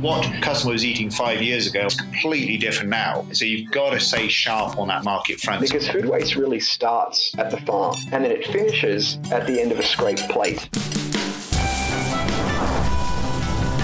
what 0.00 0.24
customer 0.42 0.72
was 0.72 0.84
eating 0.84 1.10
five 1.10 1.42
years 1.42 1.66
ago 1.66 1.86
is 1.86 1.96
completely 1.96 2.56
different 2.56 2.88
now. 2.88 3.26
So 3.32 3.44
you've 3.44 3.70
got 3.72 3.90
to 3.90 4.00
stay 4.00 4.28
sharp 4.28 4.78
on 4.78 4.86
that 4.88 5.02
market 5.02 5.40
front. 5.40 5.60
Because 5.60 5.88
food 5.88 6.06
waste 6.06 6.36
really 6.36 6.60
starts 6.60 7.36
at 7.36 7.50
the 7.50 7.56
farm 7.62 7.96
and 8.12 8.24
then 8.24 8.30
it 8.30 8.46
finishes 8.46 9.18
at 9.32 9.46
the 9.46 9.60
end 9.60 9.72
of 9.72 9.78
a 9.78 9.82
scraped 9.82 10.28
plate. 10.28 10.68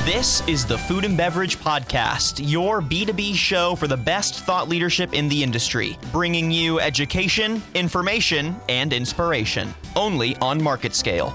This 0.04 0.46
is 0.46 0.64
the 0.66 0.78
Food 0.78 1.04
and 1.04 1.16
Beverage 1.16 1.58
Podcast, 1.58 2.40
your 2.48 2.80
B2B 2.80 3.34
show 3.34 3.74
for 3.74 3.88
the 3.88 3.96
best 3.96 4.40
thought 4.40 4.68
leadership 4.68 5.14
in 5.14 5.28
the 5.28 5.42
industry, 5.42 5.96
bringing 6.12 6.50
you 6.50 6.78
education, 6.78 7.62
information, 7.74 8.54
and 8.68 8.92
inspiration, 8.92 9.74
only 9.96 10.36
on 10.36 10.60
MarketScale. 10.60 11.34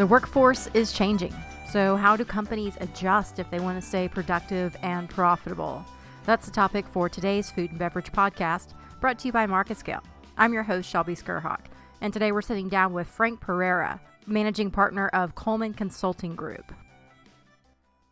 The 0.00 0.06
workforce 0.06 0.66
is 0.72 0.94
changing. 0.94 1.34
So, 1.70 1.94
how 1.94 2.16
do 2.16 2.24
companies 2.24 2.78
adjust 2.80 3.38
if 3.38 3.50
they 3.50 3.60
want 3.60 3.78
to 3.78 3.86
stay 3.86 4.08
productive 4.08 4.74
and 4.80 5.10
profitable? 5.10 5.84
That's 6.24 6.46
the 6.46 6.52
topic 6.52 6.86
for 6.88 7.10
today's 7.10 7.50
Food 7.50 7.68
and 7.68 7.78
Beverage 7.78 8.10
Podcast, 8.10 8.68
brought 8.98 9.18
to 9.18 9.28
you 9.28 9.32
by 9.32 9.46
MarketScale. 9.46 10.02
I'm 10.38 10.54
your 10.54 10.62
host, 10.62 10.88
Shelby 10.88 11.14
Skurhawk. 11.14 11.66
And 12.00 12.14
today 12.14 12.32
we're 12.32 12.40
sitting 12.40 12.70
down 12.70 12.94
with 12.94 13.08
Frank 13.08 13.40
Pereira, 13.40 14.00
managing 14.26 14.70
partner 14.70 15.08
of 15.08 15.34
Coleman 15.34 15.74
Consulting 15.74 16.34
Group. 16.34 16.72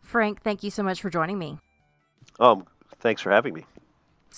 Frank, 0.02 0.42
thank 0.42 0.62
you 0.62 0.70
so 0.70 0.82
much 0.82 1.00
for 1.00 1.08
joining 1.08 1.38
me. 1.38 1.56
Um, 2.38 2.66
thanks 3.00 3.22
for 3.22 3.30
having 3.30 3.54
me. 3.54 3.64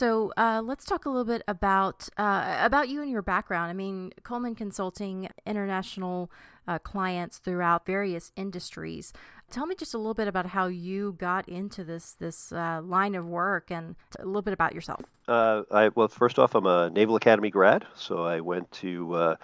So 0.01 0.33
uh, 0.39 0.63
let's 0.65 0.87
talk 0.87 1.05
a 1.05 1.11
little 1.11 1.27
bit 1.27 1.43
about 1.47 2.09
uh, 2.17 2.57
about 2.59 2.89
you 2.89 3.03
and 3.03 3.11
your 3.11 3.21
background. 3.21 3.69
I 3.69 3.75
mean, 3.75 4.13
Coleman 4.23 4.55
Consulting, 4.55 5.29
international 5.45 6.31
uh, 6.67 6.79
clients 6.79 7.37
throughout 7.37 7.85
various 7.85 8.33
industries. 8.35 9.13
Tell 9.51 9.67
me 9.67 9.75
just 9.75 9.93
a 9.93 9.99
little 9.99 10.15
bit 10.15 10.27
about 10.27 10.47
how 10.47 10.69
you 10.69 11.17
got 11.19 11.47
into 11.51 11.85
this 11.85 12.13
this 12.15 12.51
uh, 12.51 12.81
line 12.83 13.15
of 13.15 13.27
work 13.27 13.71
and 13.71 13.95
a 14.19 14.25
little 14.25 14.41
bit 14.41 14.55
about 14.55 14.75
yourself. 14.75 15.03
Uh, 15.29 15.65
I, 15.71 15.89
well, 15.89 16.09
first 16.09 16.39
off, 16.39 16.55
I'm 16.55 16.65
a 16.65 16.89
Naval 16.89 17.17
Academy 17.17 17.51
grad, 17.51 17.85
so 17.95 18.25
I 18.25 18.41
went 18.41 18.73
to 18.73 19.13
uh, 19.13 19.37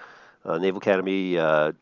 Naval 0.58 0.78
Academy, 0.78 1.34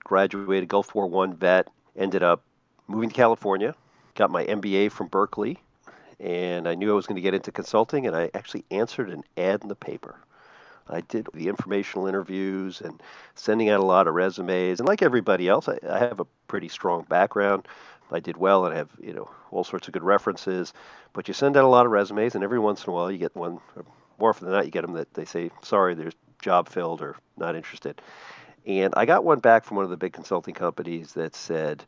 graduated 0.02 0.68
Gulf 0.68 0.96
War 0.96 1.06
One 1.06 1.36
vet, 1.36 1.68
ended 1.96 2.24
up 2.24 2.42
moving 2.88 3.08
to 3.08 3.14
California, 3.14 3.76
got 4.16 4.32
my 4.32 4.44
MBA 4.44 4.90
from 4.90 5.06
Berkeley 5.06 5.60
and 6.20 6.68
I 6.68 6.74
knew 6.74 6.90
I 6.90 6.94
was 6.94 7.06
going 7.06 7.16
to 7.16 7.22
get 7.22 7.34
into 7.34 7.52
consulting, 7.52 8.06
and 8.06 8.16
I 8.16 8.30
actually 8.34 8.64
answered 8.70 9.10
an 9.10 9.24
ad 9.36 9.62
in 9.62 9.68
the 9.68 9.74
paper. 9.74 10.16
I 10.88 11.00
did 11.00 11.28
the 11.32 11.48
informational 11.48 12.06
interviews 12.06 12.80
and 12.80 13.02
sending 13.34 13.70
out 13.70 13.80
a 13.80 13.84
lot 13.84 14.06
of 14.06 14.14
resumes. 14.14 14.80
And 14.80 14.88
like 14.88 15.02
everybody 15.02 15.48
else, 15.48 15.68
I, 15.68 15.78
I 15.88 15.98
have 16.00 16.20
a 16.20 16.26
pretty 16.46 16.68
strong 16.68 17.04
background. 17.04 17.66
I 18.10 18.20
did 18.20 18.36
well 18.36 18.66
and 18.66 18.74
I 18.74 18.76
have, 18.76 18.90
you 19.00 19.14
know, 19.14 19.30
all 19.50 19.64
sorts 19.64 19.88
of 19.88 19.94
good 19.94 20.02
references. 20.02 20.72
But 21.14 21.26
you 21.26 21.34
send 21.34 21.56
out 21.56 21.64
a 21.64 21.68
lot 21.68 21.86
of 21.86 21.92
resumes, 21.92 22.34
and 22.34 22.44
every 22.44 22.58
once 22.58 22.84
in 22.84 22.90
a 22.90 22.92
while 22.92 23.10
you 23.10 23.18
get 23.18 23.34
one, 23.34 23.60
more 24.18 24.30
often 24.30 24.46
than 24.46 24.54
not, 24.54 24.66
you 24.66 24.70
get 24.70 24.82
them 24.82 24.92
that 24.94 25.14
they 25.14 25.24
say, 25.24 25.50
sorry, 25.62 25.94
there's 25.94 26.14
job 26.42 26.68
filled 26.68 27.00
or 27.00 27.16
not 27.36 27.56
interested. 27.56 28.00
And 28.66 28.92
I 28.96 29.06
got 29.06 29.24
one 29.24 29.40
back 29.40 29.64
from 29.64 29.76
one 29.76 29.84
of 29.84 29.90
the 29.90 29.96
big 29.96 30.12
consulting 30.12 30.54
companies 30.54 31.12
that 31.14 31.34
said, 31.34 31.84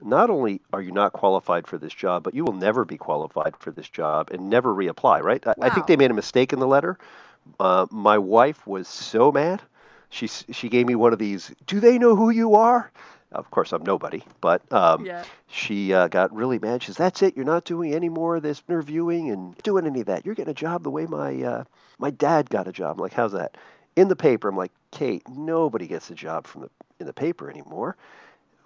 not 0.00 0.30
only 0.30 0.60
are 0.72 0.80
you 0.80 0.92
not 0.92 1.12
qualified 1.12 1.66
for 1.66 1.78
this 1.78 1.92
job, 1.92 2.22
but 2.22 2.34
you 2.34 2.44
will 2.44 2.54
never 2.54 2.84
be 2.84 2.96
qualified 2.96 3.56
for 3.56 3.70
this 3.70 3.88
job 3.88 4.30
and 4.30 4.48
never 4.48 4.74
reapply, 4.74 5.22
right? 5.22 5.44
Wow. 5.44 5.54
I, 5.60 5.70
think 5.70 5.86
they 5.86 5.96
made 5.96 6.10
a 6.10 6.14
mistake 6.14 6.52
in 6.52 6.60
the 6.60 6.66
letter. 6.66 6.98
Uh, 7.58 7.86
my 7.90 8.18
wife 8.18 8.66
was 8.66 8.88
so 8.88 9.32
mad. 9.32 9.62
She, 10.10 10.26
she 10.26 10.68
gave 10.68 10.86
me 10.86 10.94
one 10.94 11.12
of 11.12 11.18
these, 11.18 11.52
do 11.66 11.80
they 11.80 11.98
know 11.98 12.16
who 12.16 12.30
you 12.30 12.54
are? 12.54 12.90
Of 13.30 13.50
course, 13.50 13.72
I'm 13.72 13.82
nobody, 13.82 14.22
but 14.40 14.62
um, 14.72 15.04
yeah. 15.04 15.22
she 15.48 15.92
uh, 15.92 16.08
got 16.08 16.34
really 16.34 16.58
mad. 16.58 16.82
She 16.82 16.86
says, 16.86 16.96
"That's 16.96 17.20
it. 17.20 17.36
You're 17.36 17.44
not 17.44 17.64
doing 17.64 17.92
any 17.92 18.08
more 18.08 18.36
of 18.36 18.42
this 18.42 18.62
interviewing 18.66 19.30
and 19.30 19.54
doing 19.58 19.84
any 19.84 20.00
of 20.00 20.06
that. 20.06 20.24
You're 20.24 20.34
getting 20.34 20.50
a 20.50 20.54
job 20.54 20.82
the 20.82 20.90
way 20.90 21.04
my 21.04 21.42
uh, 21.42 21.64
my 21.98 22.08
dad 22.08 22.48
got 22.48 22.66
a 22.68 22.72
job." 22.72 22.96
I'm 22.96 23.02
like, 23.02 23.12
"How's 23.12 23.32
that?" 23.32 23.58
In 23.96 24.08
the 24.08 24.16
paper, 24.16 24.48
I'm 24.48 24.56
like, 24.56 24.72
"Kate, 24.92 25.28
nobody 25.28 25.86
gets 25.86 26.10
a 26.10 26.14
job 26.14 26.46
from 26.46 26.62
the 26.62 26.70
in 27.00 27.06
the 27.06 27.12
paper 27.12 27.50
anymore." 27.50 27.98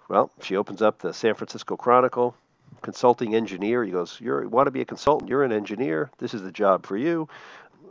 Well, 0.09 0.31
she 0.41 0.55
opens 0.55 0.81
up 0.81 0.99
the 0.99 1.13
San 1.13 1.33
Francisco 1.35 1.77
Chronicle, 1.77 2.35
consulting 2.81 3.35
engineer. 3.35 3.83
He 3.83 3.91
goes, 3.91 4.19
you 4.19 4.47
want 4.49 4.67
to 4.67 4.71
be 4.71 4.81
a 4.81 4.85
consultant? 4.85 5.29
You're 5.29 5.43
an 5.43 5.51
engineer. 5.51 6.11
This 6.17 6.33
is 6.33 6.41
the 6.41 6.51
job 6.51 6.85
for 6.85 6.97
you. 6.97 7.29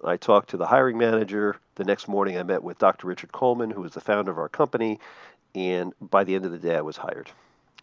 I 0.05 0.17
talked 0.17 0.51
to 0.51 0.57
the 0.57 0.67
hiring 0.67 0.99
manager. 0.99 1.57
The 1.77 1.85
next 1.85 2.09
morning, 2.09 2.37
I 2.37 2.43
met 2.43 2.63
with 2.63 2.79
Dr. 2.79 3.07
Richard 3.07 3.33
Coleman, 3.33 3.71
who 3.71 3.85
is 3.85 3.93
the 3.93 4.01
founder 4.01 4.31
of 4.31 4.39
our 4.39 4.49
company. 4.49 5.01
And 5.55 5.93
by 6.01 6.25
the 6.25 6.35
end 6.35 6.45
of 6.45 6.53
the 6.53 6.59
day, 6.59 6.77
I 6.77 6.81
was 6.81 6.97
hired. 6.97 7.31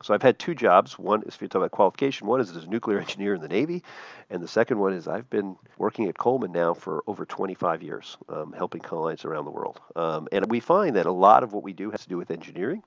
So 0.01 0.13
I've 0.13 0.21
had 0.21 0.39
two 0.39 0.55
jobs. 0.55 0.97
One 0.97 1.23
is 1.23 1.35
if 1.35 1.41
you 1.41 1.47
talk 1.47 1.59
about 1.59 1.71
qualification, 1.71 2.27
one 2.27 2.39
is 2.39 2.55
as 2.55 2.63
a 2.63 2.67
nuclear 2.67 2.99
engineer 3.01 3.35
in 3.35 3.41
the 3.41 3.47
Navy, 3.47 3.83
and 4.29 4.41
the 4.41 4.47
second 4.47 4.79
one 4.79 4.93
is 4.93 5.07
I've 5.07 5.29
been 5.29 5.57
working 5.77 6.07
at 6.07 6.17
Coleman 6.17 6.51
now 6.51 6.73
for 6.73 7.03
over 7.05 7.25
25 7.25 7.83
years, 7.83 8.17
um, 8.29 8.53
helping 8.53 8.81
clients 8.81 9.25
around 9.25 9.45
the 9.45 9.51
world. 9.51 9.79
Um, 9.95 10.27
and 10.31 10.49
we 10.49 10.61
find 10.61 10.95
that 10.95 11.05
a 11.05 11.11
lot 11.11 11.43
of 11.43 11.51
what 11.51 11.63
we 11.63 11.73
do 11.73 11.91
has 11.91 12.03
to 12.03 12.09
do 12.09 12.17
with 12.17 12.31
engineering. 12.31 12.83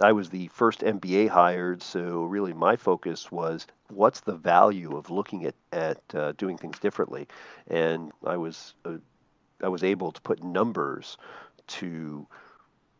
I 0.00 0.12
was 0.12 0.30
the 0.30 0.48
first 0.48 0.80
MBA 0.80 1.28
hired, 1.28 1.82
so 1.82 2.24
really 2.24 2.52
my 2.52 2.76
focus 2.76 3.30
was 3.30 3.66
what's 3.88 4.20
the 4.20 4.34
value 4.36 4.96
of 4.96 5.10
looking 5.10 5.44
at 5.46 5.54
at 5.72 6.00
uh, 6.14 6.32
doing 6.32 6.56
things 6.56 6.78
differently, 6.78 7.28
and 7.68 8.12
I 8.24 8.36
was 8.36 8.74
uh, 8.84 8.98
I 9.62 9.68
was 9.68 9.84
able 9.84 10.12
to 10.12 10.20
put 10.22 10.42
numbers 10.42 11.18
to 11.68 12.26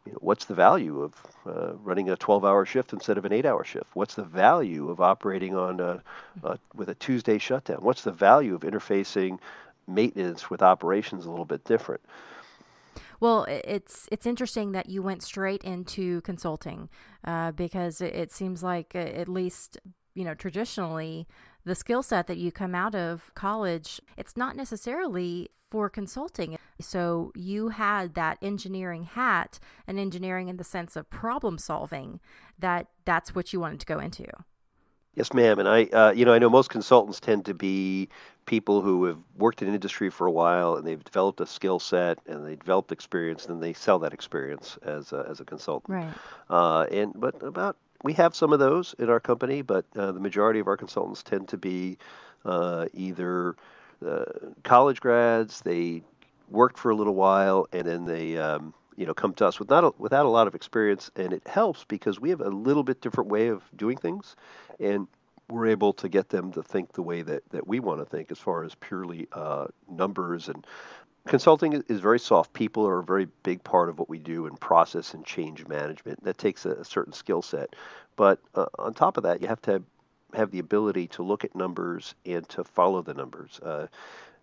you 0.06 0.12
know, 0.12 0.18
what's 0.20 0.46
the 0.46 0.54
value 0.54 1.02
of 1.02 1.14
uh, 1.46 1.74
running 1.74 2.10
a 2.10 2.16
12-hour 2.16 2.64
shift 2.66 2.92
instead 2.92 3.18
of 3.18 3.24
an 3.24 3.32
eight-hour 3.32 3.64
shift? 3.64 3.86
What's 3.94 4.14
the 4.14 4.24
value 4.24 4.88
of 4.90 5.00
operating 5.00 5.56
on 5.56 5.80
a, 5.80 6.02
a, 6.42 6.58
with 6.74 6.88
a 6.88 6.94
Tuesday 6.94 7.38
shutdown? 7.38 7.78
What's 7.82 8.02
the 8.02 8.12
value 8.12 8.54
of 8.54 8.62
interfacing 8.62 9.38
maintenance 9.86 10.50
with 10.50 10.62
operations 10.62 11.26
a 11.26 11.30
little 11.30 11.44
bit 11.44 11.64
different? 11.64 12.00
Well, 13.20 13.44
it's 13.48 14.08
it's 14.10 14.26
interesting 14.26 14.72
that 14.72 14.88
you 14.88 15.02
went 15.02 15.22
straight 15.22 15.62
into 15.62 16.22
consulting 16.22 16.88
uh, 17.24 17.52
because 17.52 18.00
it, 18.00 18.32
seems 18.32 18.62
like 18.62 18.92
uh, 18.94 18.98
at 18.98 19.28
least 19.28 19.78
you 20.14 20.24
know 20.24 20.34
traditionally 20.34 21.28
the 21.64 21.74
skill 21.74 22.02
set 22.02 22.26
that 22.26 22.38
you 22.38 22.50
come 22.50 22.74
out 22.74 22.94
of 22.94 23.30
college 23.34 24.00
it's 24.16 24.36
not 24.36 24.56
necessarily 24.56 25.50
for 25.70 25.88
consulting. 25.88 26.58
So 26.80 27.30
you 27.34 27.68
had 27.68 28.14
that 28.14 28.38
engineering 28.42 29.04
hat 29.04 29.60
and 29.86 29.98
engineering 29.98 30.48
in 30.48 30.56
the 30.56 30.64
sense 30.64 30.96
of 30.96 31.08
problem 31.10 31.58
solving 31.58 32.20
that 32.58 32.88
that's 33.04 33.34
what 33.34 33.52
you 33.52 33.60
wanted 33.60 33.80
to 33.80 33.86
go 33.86 33.98
into. 33.98 34.24
Yes, 35.14 35.32
ma'am. 35.34 35.58
And 35.58 35.68
I, 35.68 35.84
uh, 35.86 36.12
you 36.12 36.24
know, 36.24 36.32
I 36.32 36.38
know 36.38 36.48
most 36.48 36.70
consultants 36.70 37.20
tend 37.20 37.44
to 37.46 37.54
be 37.54 38.08
people 38.46 38.80
who 38.80 39.04
have 39.04 39.18
worked 39.36 39.62
in 39.62 39.68
industry 39.68 40.10
for 40.10 40.26
a 40.26 40.30
while 40.30 40.76
and 40.76 40.86
they've 40.86 41.02
developed 41.02 41.40
a 41.40 41.46
skill 41.46 41.78
set 41.78 42.18
and 42.26 42.46
they 42.46 42.56
developed 42.56 42.92
experience 42.92 43.46
and 43.46 43.62
they 43.62 43.72
sell 43.72 43.98
that 43.98 44.12
experience 44.12 44.78
as 44.82 45.12
a, 45.12 45.26
as 45.28 45.40
a 45.40 45.44
consultant. 45.44 45.96
Right. 45.96 46.14
Uh, 46.48 46.82
and 46.90 47.12
but 47.14 47.42
about 47.42 47.76
we 48.02 48.12
have 48.14 48.34
some 48.34 48.52
of 48.52 48.58
those 48.58 48.94
in 48.98 49.10
our 49.10 49.20
company, 49.20 49.62
but 49.62 49.84
uh, 49.96 50.12
the 50.12 50.20
majority 50.20 50.58
of 50.58 50.68
our 50.68 50.76
consultants 50.76 51.22
tend 51.22 51.48
to 51.48 51.58
be 51.58 51.98
uh, 52.44 52.86
either 52.94 53.56
uh, 54.06 54.24
college 54.62 55.00
grads. 55.00 55.60
They 55.60 56.02
worked 56.48 56.78
for 56.78 56.90
a 56.90 56.94
little 56.94 57.14
while 57.14 57.66
and 57.72 57.86
then 57.86 58.04
they. 58.04 58.38
Um, 58.38 58.74
you 59.00 59.06
know, 59.06 59.14
come 59.14 59.32
to 59.32 59.46
us 59.46 59.58
with 59.58 59.70
not 59.70 59.82
a, 59.82 59.92
without 59.96 60.26
a 60.26 60.28
lot 60.28 60.46
of 60.46 60.54
experience, 60.54 61.10
and 61.16 61.32
it 61.32 61.48
helps 61.48 61.84
because 61.84 62.20
we 62.20 62.28
have 62.28 62.42
a 62.42 62.50
little 62.50 62.82
bit 62.82 63.00
different 63.00 63.30
way 63.30 63.48
of 63.48 63.62
doing 63.74 63.96
things, 63.96 64.36
and 64.78 65.08
we're 65.48 65.68
able 65.68 65.94
to 65.94 66.06
get 66.06 66.28
them 66.28 66.52
to 66.52 66.62
think 66.62 66.92
the 66.92 67.00
way 67.00 67.22
that, 67.22 67.42
that 67.48 67.66
we 67.66 67.80
want 67.80 67.98
to 68.00 68.04
think 68.04 68.30
as 68.30 68.38
far 68.38 68.62
as 68.62 68.74
purely 68.74 69.26
uh, 69.32 69.68
numbers 69.88 70.50
and 70.50 70.66
consulting 71.26 71.82
is 71.88 72.00
very 72.00 72.18
soft. 72.18 72.52
People 72.52 72.86
are 72.86 72.98
a 72.98 73.02
very 73.02 73.26
big 73.42 73.64
part 73.64 73.88
of 73.88 73.98
what 73.98 74.10
we 74.10 74.18
do 74.18 74.46
in 74.46 74.54
process 74.56 75.14
and 75.14 75.24
change 75.24 75.66
management. 75.66 76.22
That 76.22 76.36
takes 76.36 76.66
a, 76.66 76.72
a 76.72 76.84
certain 76.84 77.14
skill 77.14 77.40
set. 77.40 77.74
But 78.16 78.38
uh, 78.54 78.66
on 78.78 78.92
top 78.92 79.16
of 79.16 79.22
that 79.22 79.40
you 79.40 79.48
have 79.48 79.62
to 79.62 79.72
have, 79.72 79.82
have, 80.34 80.50
the 80.50 80.58
ability 80.58 81.08
to 81.08 81.22
look 81.22 81.42
at 81.42 81.56
numbers 81.56 82.14
and 82.26 82.46
to 82.50 82.64
follow 82.64 83.00
the 83.00 83.14
numbers. 83.14 83.60
Uh, 83.60 83.86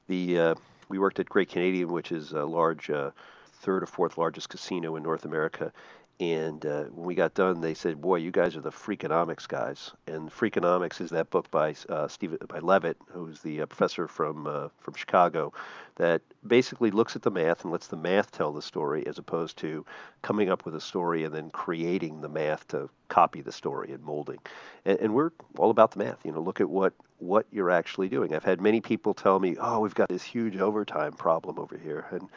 the 0.07 0.39
uh, 0.39 0.55
we 0.89 0.97
worked 0.97 1.19
at 1.19 1.29
great 1.29 1.49
canadian 1.49 1.91
which 1.91 2.11
is 2.11 2.31
a 2.31 2.45
large 2.45 2.89
uh, 2.89 3.11
third 3.57 3.83
or 3.83 3.87
fourth 3.87 4.17
largest 4.17 4.49
casino 4.49 4.95
in 4.95 5.03
north 5.03 5.25
america 5.25 5.71
and 6.19 6.65
uh, 6.65 6.85
when 6.85 7.05
we 7.05 7.13
got 7.13 7.35
done, 7.35 7.61
they 7.61 7.75
said, 7.75 8.01
"Boy, 8.01 8.15
you 8.15 8.31
guys 8.31 8.55
are 8.55 8.61
the 8.61 8.71
Freakonomics 8.71 9.47
guys." 9.47 9.91
And 10.07 10.31
Freakonomics 10.31 10.99
is 10.99 11.11
that 11.11 11.29
book 11.29 11.51
by 11.51 11.75
uh, 11.89 12.07
Steve 12.07 12.35
by 12.47 12.57
Levitt, 12.57 12.97
who's 13.11 13.41
the 13.41 13.61
uh, 13.61 13.65
professor 13.67 14.07
from 14.07 14.47
uh, 14.47 14.69
from 14.79 14.95
Chicago, 14.95 15.53
that 15.97 16.23
basically 16.45 16.89
looks 16.89 17.15
at 17.15 17.21
the 17.21 17.29
math 17.29 17.63
and 17.63 17.71
lets 17.71 17.85
the 17.85 17.97
math 17.97 18.31
tell 18.31 18.51
the 18.51 18.63
story, 18.63 19.05
as 19.05 19.19
opposed 19.19 19.57
to 19.57 19.85
coming 20.23 20.49
up 20.49 20.65
with 20.65 20.73
a 20.73 20.81
story 20.81 21.23
and 21.23 21.35
then 21.35 21.51
creating 21.51 22.21
the 22.21 22.29
math 22.29 22.67
to 22.69 22.89
copy 23.09 23.41
the 23.41 23.51
story 23.51 23.91
and 23.91 24.03
molding. 24.03 24.39
And, 24.85 24.99
and 24.99 25.13
we're 25.13 25.31
all 25.59 25.69
about 25.69 25.91
the 25.91 25.99
math. 25.99 26.25
You 26.25 26.31
know, 26.31 26.41
look 26.41 26.59
at 26.59 26.69
what 26.69 26.93
what 27.19 27.45
you're 27.51 27.71
actually 27.71 28.09
doing. 28.09 28.33
I've 28.33 28.43
had 28.43 28.59
many 28.59 28.81
people 28.81 29.13
tell 29.13 29.39
me, 29.39 29.55
"Oh, 29.59 29.81
we've 29.81 29.93
got 29.93 30.09
this 30.09 30.23
huge 30.23 30.57
overtime 30.57 31.13
problem 31.13 31.59
over 31.59 31.77
here," 31.77 32.07
and 32.09 32.27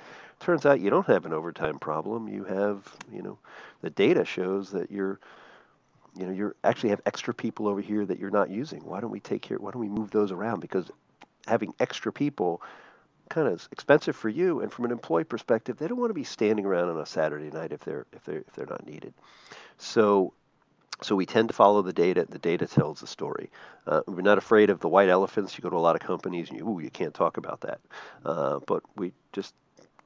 Turns 0.40 0.64
out 0.64 0.80
you 0.80 0.90
don't 0.90 1.06
have 1.06 1.26
an 1.26 1.32
overtime 1.32 1.78
problem. 1.78 2.28
You 2.28 2.44
have, 2.44 2.96
you 3.12 3.22
know, 3.22 3.38
the 3.82 3.90
data 3.90 4.24
shows 4.24 4.70
that 4.72 4.90
you're, 4.90 5.20
you 6.16 6.26
know, 6.26 6.32
you 6.32 6.54
actually 6.64 6.90
have 6.90 7.02
extra 7.06 7.34
people 7.34 7.68
over 7.68 7.80
here 7.80 8.04
that 8.06 8.18
you're 8.18 8.30
not 8.30 8.50
using. 8.50 8.80
Why 8.84 9.00
don't 9.00 9.10
we 9.10 9.20
take 9.20 9.42
care? 9.42 9.58
Why 9.58 9.70
don't 9.70 9.80
we 9.80 9.88
move 9.88 10.10
those 10.10 10.32
around? 10.32 10.60
Because 10.60 10.90
having 11.46 11.74
extra 11.78 12.12
people 12.12 12.62
kind 13.28 13.46
of 13.46 13.68
expensive 13.70 14.16
for 14.16 14.28
you 14.28 14.60
and 14.60 14.72
from 14.72 14.84
an 14.86 14.90
employee 14.90 15.22
perspective 15.22 15.76
they 15.76 15.86
don't 15.86 16.00
want 16.00 16.10
to 16.10 16.14
be 16.14 16.24
standing 16.24 16.66
around 16.66 16.88
on 16.88 16.98
a 16.98 17.06
saturday 17.06 17.48
night 17.48 17.70
if 17.70 17.78
they're 17.84 18.04
if 18.12 18.24
they're 18.24 18.40
if 18.40 18.52
they're 18.54 18.66
not 18.66 18.84
needed 18.84 19.14
so 19.78 20.32
so 21.02 21.16
we 21.16 21.26
tend 21.26 21.48
to 21.48 21.54
follow 21.54 21.82
the 21.82 21.92
data. 21.92 22.26
The 22.28 22.38
data 22.38 22.66
tells 22.66 23.00
the 23.00 23.06
story. 23.06 23.50
Uh, 23.86 24.02
we're 24.06 24.20
not 24.20 24.38
afraid 24.38 24.70
of 24.70 24.80
the 24.80 24.88
white 24.88 25.08
elephants. 25.08 25.56
You 25.56 25.62
go 25.62 25.70
to 25.70 25.76
a 25.76 25.78
lot 25.78 25.96
of 25.96 26.02
companies 26.02 26.50
and 26.50 26.58
you, 26.58 26.68
ooh, 26.68 26.80
you 26.80 26.90
can't 26.90 27.14
talk 27.14 27.36
about 27.36 27.62
that. 27.62 27.80
Uh, 28.24 28.58
but 28.66 28.82
we 28.96 29.12
just 29.32 29.54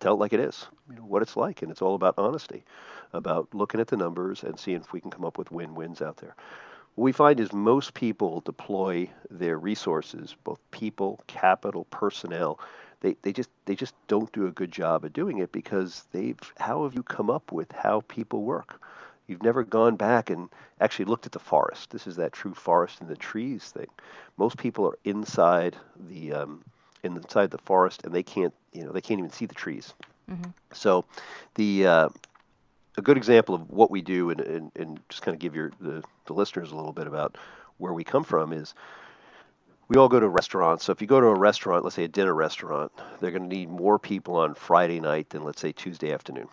tell 0.00 0.14
it 0.14 0.20
like 0.20 0.32
it 0.32 0.40
is, 0.40 0.66
you 0.88 0.96
know, 0.96 1.02
what 1.02 1.22
it's 1.22 1.36
like, 1.36 1.62
and 1.62 1.70
it's 1.70 1.82
all 1.82 1.94
about 1.94 2.14
honesty, 2.18 2.64
about 3.12 3.48
looking 3.52 3.80
at 3.80 3.88
the 3.88 3.96
numbers 3.96 4.42
and 4.42 4.58
seeing 4.58 4.80
if 4.80 4.92
we 4.92 5.00
can 5.00 5.10
come 5.10 5.24
up 5.24 5.38
with 5.38 5.50
win-wins 5.50 6.02
out 6.02 6.18
there. 6.18 6.34
What 6.94 7.04
we 7.04 7.12
find 7.12 7.40
is 7.40 7.52
most 7.52 7.94
people 7.94 8.40
deploy 8.40 9.10
their 9.30 9.58
resources, 9.58 10.36
both 10.44 10.60
people, 10.70 11.20
capital, 11.26 11.84
personnel, 11.86 12.60
they, 13.04 13.16
they 13.20 13.34
just 13.34 13.50
they 13.66 13.74
just 13.74 13.94
don't 14.08 14.32
do 14.32 14.46
a 14.46 14.50
good 14.52 14.72
job 14.72 15.04
of 15.04 15.12
doing 15.12 15.38
it 15.38 15.52
because 15.52 16.06
they've 16.12 16.38
how 16.58 16.84
have 16.84 16.94
you 16.94 17.02
come 17.02 17.28
up 17.28 17.52
with 17.52 17.70
how 17.72 18.00
people 18.08 18.44
work? 18.44 18.80
You've 19.26 19.42
never 19.42 19.62
gone 19.62 19.96
back 19.96 20.30
and 20.30 20.48
actually 20.80 21.04
looked 21.04 21.26
at 21.26 21.32
the 21.32 21.38
forest. 21.38 21.90
This 21.90 22.06
is 22.06 22.16
that 22.16 22.32
true 22.32 22.54
forest 22.54 23.02
and 23.02 23.10
the 23.10 23.16
trees 23.16 23.64
thing. 23.64 23.88
Most 24.38 24.56
people 24.56 24.86
are 24.86 24.98
inside 25.04 25.76
the 26.08 26.32
um, 26.32 26.64
inside 27.04 27.50
the 27.50 27.58
forest 27.58 28.02
and 28.04 28.14
they 28.14 28.22
can't 28.22 28.54
you 28.72 28.84
know 28.84 28.92
they 28.92 29.00
can't 29.00 29.18
even 29.18 29.30
see 29.30 29.46
the 29.46 29.54
trees. 29.54 29.94
Mm-hmm. 30.30 30.50
So 30.72 31.04
the 31.54 31.86
uh, 31.86 32.08
a 32.96 33.02
good 33.02 33.16
example 33.16 33.54
of 33.54 33.70
what 33.70 33.90
we 33.90 34.02
do 34.02 34.30
and, 34.30 34.40
and, 34.40 34.72
and 34.76 35.00
just 35.08 35.22
kind 35.22 35.34
of 35.34 35.40
give 35.40 35.54
your 35.54 35.72
the, 35.80 36.02
the 36.26 36.32
listeners 36.32 36.72
a 36.72 36.76
little 36.76 36.92
bit 36.92 37.06
about 37.06 37.36
where 37.78 37.92
we 37.92 38.04
come 38.04 38.24
from 38.24 38.52
is 38.52 38.74
we 39.88 39.96
all 39.96 40.08
go 40.08 40.20
to 40.20 40.28
restaurants. 40.28 40.84
So 40.84 40.92
if 40.92 41.00
you 41.00 41.06
go 41.06 41.20
to 41.20 41.26
a 41.26 41.34
restaurant, 41.34 41.84
let's 41.84 41.96
say 41.96 42.04
a 42.04 42.08
dinner 42.08 42.34
restaurant, 42.34 42.92
they're 43.20 43.30
going 43.30 43.48
to 43.48 43.56
need 43.56 43.68
more 43.68 43.98
people 43.98 44.36
on 44.36 44.54
Friday 44.54 45.00
night 45.00 45.30
than 45.30 45.44
let's 45.44 45.60
say 45.60 45.72
Tuesday 45.72 46.12
afternoon. 46.12 46.48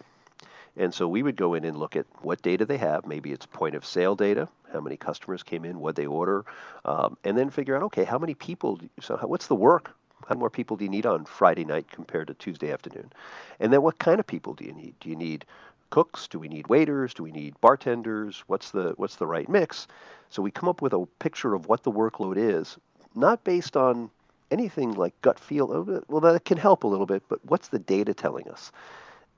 And 0.77 0.93
so 0.93 1.07
we 1.07 1.21
would 1.21 1.35
go 1.35 1.53
in 1.53 1.65
and 1.65 1.77
look 1.77 1.95
at 1.95 2.05
what 2.21 2.41
data 2.41 2.65
they 2.65 2.77
have. 2.77 3.05
Maybe 3.05 3.31
it's 3.31 3.45
point 3.45 3.75
of 3.75 3.85
sale 3.85 4.15
data, 4.15 4.47
how 4.71 4.79
many 4.79 4.95
customers 4.95 5.43
came 5.43 5.65
in, 5.65 5.79
what 5.79 5.95
they 5.95 6.05
order, 6.05 6.45
um, 6.85 7.17
and 7.23 7.37
then 7.37 7.49
figure 7.49 7.75
out 7.75 7.83
okay, 7.83 8.05
how 8.05 8.17
many 8.17 8.33
people. 8.33 8.79
So 9.01 9.17
how, 9.17 9.27
what's 9.27 9.47
the 9.47 9.55
work? 9.55 9.93
How 10.27 10.35
more 10.35 10.49
people 10.49 10.77
do 10.77 10.85
you 10.85 10.89
need 10.89 11.05
on 11.05 11.25
Friday 11.25 11.65
night 11.65 11.89
compared 11.91 12.27
to 12.27 12.33
Tuesday 12.33 12.71
afternoon? 12.71 13.11
And 13.59 13.71
then 13.71 13.81
what 13.81 13.99
kind 13.99 14.19
of 14.19 14.27
people 14.27 14.53
do 14.53 14.65
you 14.65 14.73
need? 14.73 14.95
Do 14.99 15.09
you 15.09 15.15
need 15.15 15.45
cooks? 15.89 16.27
Do 16.27 16.39
we 16.39 16.47
need 16.47 16.67
waiters? 16.67 17.13
Do 17.13 17.23
we 17.23 17.31
need 17.31 17.59
bartenders? 17.61 18.43
What's 18.47 18.71
the 18.71 18.93
what's 18.97 19.17
the 19.17 19.27
right 19.27 19.47
mix? 19.47 19.87
So 20.29 20.41
we 20.41 20.51
come 20.51 20.69
up 20.69 20.81
with 20.81 20.93
a 20.93 21.05
picture 21.19 21.53
of 21.53 21.67
what 21.67 21.83
the 21.83 21.91
workload 21.91 22.37
is, 22.37 22.77
not 23.15 23.43
based 23.43 23.75
on 23.75 24.09
anything 24.49 24.93
like 24.93 25.19
gut 25.21 25.39
feel. 25.39 25.71
Oh, 25.71 26.03
well, 26.07 26.21
that 26.21 26.45
can 26.45 26.57
help 26.57 26.83
a 26.83 26.87
little 26.87 27.05
bit, 27.05 27.23
but 27.27 27.39
what's 27.45 27.67
the 27.69 27.79
data 27.79 28.13
telling 28.13 28.49
us? 28.49 28.71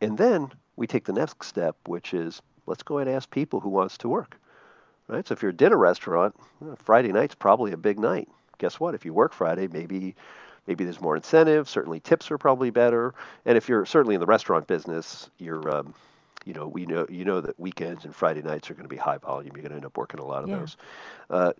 And 0.01 0.17
then 0.17 0.51
we 0.75 0.87
take 0.87 1.05
the 1.05 1.13
next 1.13 1.45
step, 1.47 1.75
which 1.87 2.13
is 2.13 2.41
let's 2.65 2.83
go 2.83 2.97
and 2.97 3.09
ask 3.09 3.29
people 3.29 3.59
who 3.59 3.69
wants 3.69 3.97
to 3.99 4.09
work. 4.09 4.37
Right? 5.07 5.27
So 5.27 5.33
if 5.33 5.41
you're 5.41 5.51
a 5.51 5.55
dinner 5.55 5.77
restaurant, 5.77 6.35
uh, 6.65 6.75
Friday 6.75 7.11
night's 7.11 7.35
probably 7.35 7.71
a 7.73 7.77
big 7.77 7.99
night. 7.99 8.29
Guess 8.57 8.79
what? 8.79 8.95
If 8.95 9.05
you 9.05 9.13
work 9.13 9.33
Friday, 9.33 9.67
maybe 9.67 10.15
maybe 10.67 10.83
there's 10.83 11.01
more 11.01 11.15
incentive. 11.15 11.69
Certainly, 11.69 12.01
tips 12.01 12.31
are 12.31 12.37
probably 12.37 12.69
better. 12.69 13.13
And 13.45 13.57
if 13.57 13.69
you're 13.69 13.85
certainly 13.85 14.15
in 14.15 14.21
the 14.21 14.27
restaurant 14.27 14.67
business, 14.67 15.29
you're 15.37 15.69
um, 15.75 15.93
you 16.45 16.53
know 16.53 16.67
we 16.67 16.85
know 16.85 17.05
you 17.09 17.25
know 17.25 17.41
that 17.41 17.59
weekends 17.59 18.05
and 18.05 18.15
Friday 18.15 18.41
nights 18.41 18.69
are 18.69 18.73
going 18.73 18.85
to 18.85 18.89
be 18.89 18.97
high 18.97 19.17
volume. 19.17 19.51
You're 19.55 19.63
going 19.63 19.71
to 19.71 19.77
end 19.77 19.85
up 19.85 19.97
working 19.97 20.19
a 20.19 20.25
lot 20.25 20.43
of 20.43 20.49
yeah. 20.49 20.57
those. 20.57 20.77
Uh, 21.29 21.53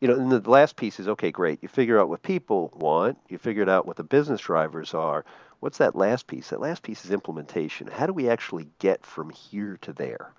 you 0.00 0.08
know, 0.08 0.14
and 0.14 0.30
the 0.30 0.50
last 0.50 0.76
piece 0.76 1.00
is 1.00 1.08
okay, 1.08 1.30
great. 1.30 1.62
You 1.62 1.68
figure 1.68 1.98
out 1.98 2.08
what 2.08 2.22
people 2.22 2.70
want. 2.74 3.18
You 3.28 3.38
figured 3.38 3.68
out 3.68 3.86
what 3.86 3.96
the 3.96 4.04
business 4.04 4.42
drivers 4.42 4.92
are. 4.92 5.24
What's 5.60 5.78
that 5.78 5.96
last 5.96 6.26
piece? 6.26 6.50
That 6.50 6.60
last 6.60 6.82
piece 6.82 7.04
is 7.06 7.12
implementation. 7.12 7.86
How 7.86 8.06
do 8.06 8.12
we 8.12 8.28
actually 8.28 8.68
get 8.78 9.06
from 9.06 9.30
here 9.30 9.78
to 9.82 9.94
there? 9.94 10.32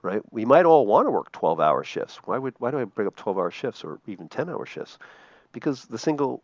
Right? 0.00 0.22
We 0.30 0.46
might 0.46 0.64
all 0.64 0.86
want 0.86 1.06
to 1.06 1.10
work 1.10 1.32
12-hour 1.32 1.84
shifts. 1.84 2.18
Why 2.24 2.38
would 2.38 2.54
why 2.58 2.70
do 2.70 2.78
I 2.78 2.84
bring 2.84 3.06
up 3.06 3.16
12-hour 3.16 3.50
shifts 3.50 3.84
or 3.84 3.98
even 4.06 4.28
10-hour 4.28 4.64
shifts? 4.66 4.98
Because 5.52 5.84
the 5.84 5.98
single 5.98 6.42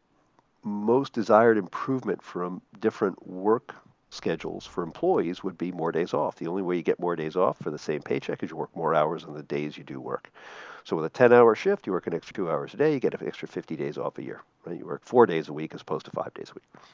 most 0.62 1.12
desired 1.12 1.58
improvement 1.58 2.22
from 2.22 2.62
different 2.80 3.26
work 3.26 3.74
schedules 4.10 4.66
for 4.66 4.82
employees 4.82 5.42
would 5.42 5.56
be 5.56 5.72
more 5.72 5.92
days 5.92 6.12
off. 6.12 6.36
The 6.36 6.48
only 6.48 6.62
way 6.62 6.76
you 6.76 6.82
get 6.82 6.98
more 6.98 7.16
days 7.16 7.36
off 7.36 7.58
for 7.58 7.70
the 7.70 7.78
same 7.78 8.02
paycheck 8.02 8.42
is 8.42 8.50
you 8.50 8.56
work 8.56 8.74
more 8.76 8.94
hours 8.94 9.24
on 9.24 9.34
the 9.34 9.42
days 9.42 9.78
you 9.78 9.84
do 9.84 10.00
work. 10.00 10.30
So 10.84 10.96
with 10.96 11.04
a 11.04 11.10
10-hour 11.10 11.54
shift, 11.54 11.86
you 11.86 11.92
work 11.92 12.06
an 12.06 12.14
extra 12.14 12.34
two 12.34 12.50
hours 12.50 12.74
a 12.74 12.76
day, 12.76 12.92
you 12.92 13.00
get 13.00 13.14
an 13.14 13.26
extra 13.26 13.46
50 13.46 13.76
days 13.76 13.98
off 13.98 14.18
a 14.18 14.22
year. 14.22 14.42
Right? 14.64 14.78
You 14.78 14.86
work 14.86 15.02
four 15.04 15.26
days 15.26 15.48
a 15.48 15.52
week 15.52 15.74
as 15.74 15.82
opposed 15.82 16.06
to 16.06 16.10
five 16.10 16.34
days 16.34 16.50
a 16.50 16.54
week. 16.54 16.84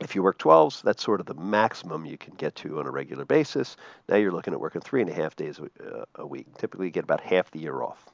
If 0.00 0.14
you 0.14 0.22
work 0.22 0.38
12s, 0.38 0.82
that's 0.82 1.02
sort 1.02 1.20
of 1.20 1.26
the 1.26 1.34
maximum 1.34 2.06
you 2.06 2.16
can 2.16 2.34
get 2.34 2.54
to 2.56 2.78
on 2.78 2.86
a 2.86 2.90
regular 2.90 3.24
basis. 3.24 3.76
Now 4.08 4.16
you're 4.16 4.32
looking 4.32 4.54
at 4.54 4.60
working 4.60 4.80
three 4.80 5.00
and 5.00 5.10
a 5.10 5.14
half 5.14 5.34
days 5.34 5.58
a, 5.58 6.06
uh, 6.20 6.26
week. 6.26 6.46
Typically, 6.56 6.86
you 6.86 6.92
get 6.92 7.04
about 7.04 7.20
half 7.20 7.50
the 7.50 7.58
year 7.58 7.82
off 7.82 8.08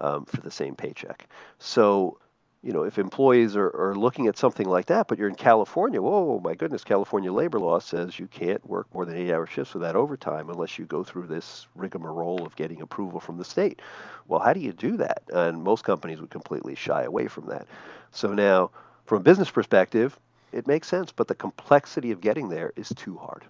um, 0.00 0.24
for 0.24 0.40
the 0.40 0.50
same 0.50 0.74
paycheck. 0.74 1.28
So, 1.58 2.18
you 2.62 2.72
know, 2.72 2.82
if 2.82 2.98
employees 2.98 3.56
are, 3.56 3.70
are 3.74 3.94
looking 3.94 4.26
at 4.26 4.36
something 4.36 4.68
like 4.68 4.86
that, 4.86 5.08
but 5.08 5.18
you're 5.18 5.28
in 5.28 5.34
California, 5.34 6.00
whoa, 6.02 6.40
my 6.44 6.54
goodness, 6.54 6.84
California 6.84 7.32
labor 7.32 7.58
law 7.58 7.78
says 7.78 8.18
you 8.18 8.26
can't 8.26 8.64
work 8.68 8.86
more 8.92 9.06
than 9.06 9.16
eight 9.16 9.32
hour 9.32 9.46
shifts 9.46 9.72
without 9.72 9.96
overtime 9.96 10.50
unless 10.50 10.78
you 10.78 10.84
go 10.84 11.02
through 11.02 11.26
this 11.26 11.66
rigmarole 11.74 12.44
of 12.44 12.54
getting 12.56 12.82
approval 12.82 13.18
from 13.18 13.38
the 13.38 13.44
state. 13.44 13.80
Well, 14.28 14.40
how 14.40 14.52
do 14.52 14.60
you 14.60 14.72
do 14.72 14.98
that? 14.98 15.22
And 15.32 15.62
most 15.62 15.84
companies 15.84 16.20
would 16.20 16.30
completely 16.30 16.74
shy 16.74 17.04
away 17.04 17.28
from 17.28 17.46
that. 17.46 17.66
So 18.10 18.34
now, 18.34 18.70
from 19.06 19.18
a 19.18 19.22
business 19.22 19.50
perspective, 19.50 20.18
it 20.52 20.66
makes 20.66 20.88
sense, 20.88 21.12
but 21.12 21.28
the 21.28 21.34
complexity 21.34 22.10
of 22.10 22.20
getting 22.20 22.50
there 22.50 22.72
is 22.76 22.90
too 22.90 23.16
hard. 23.16 23.44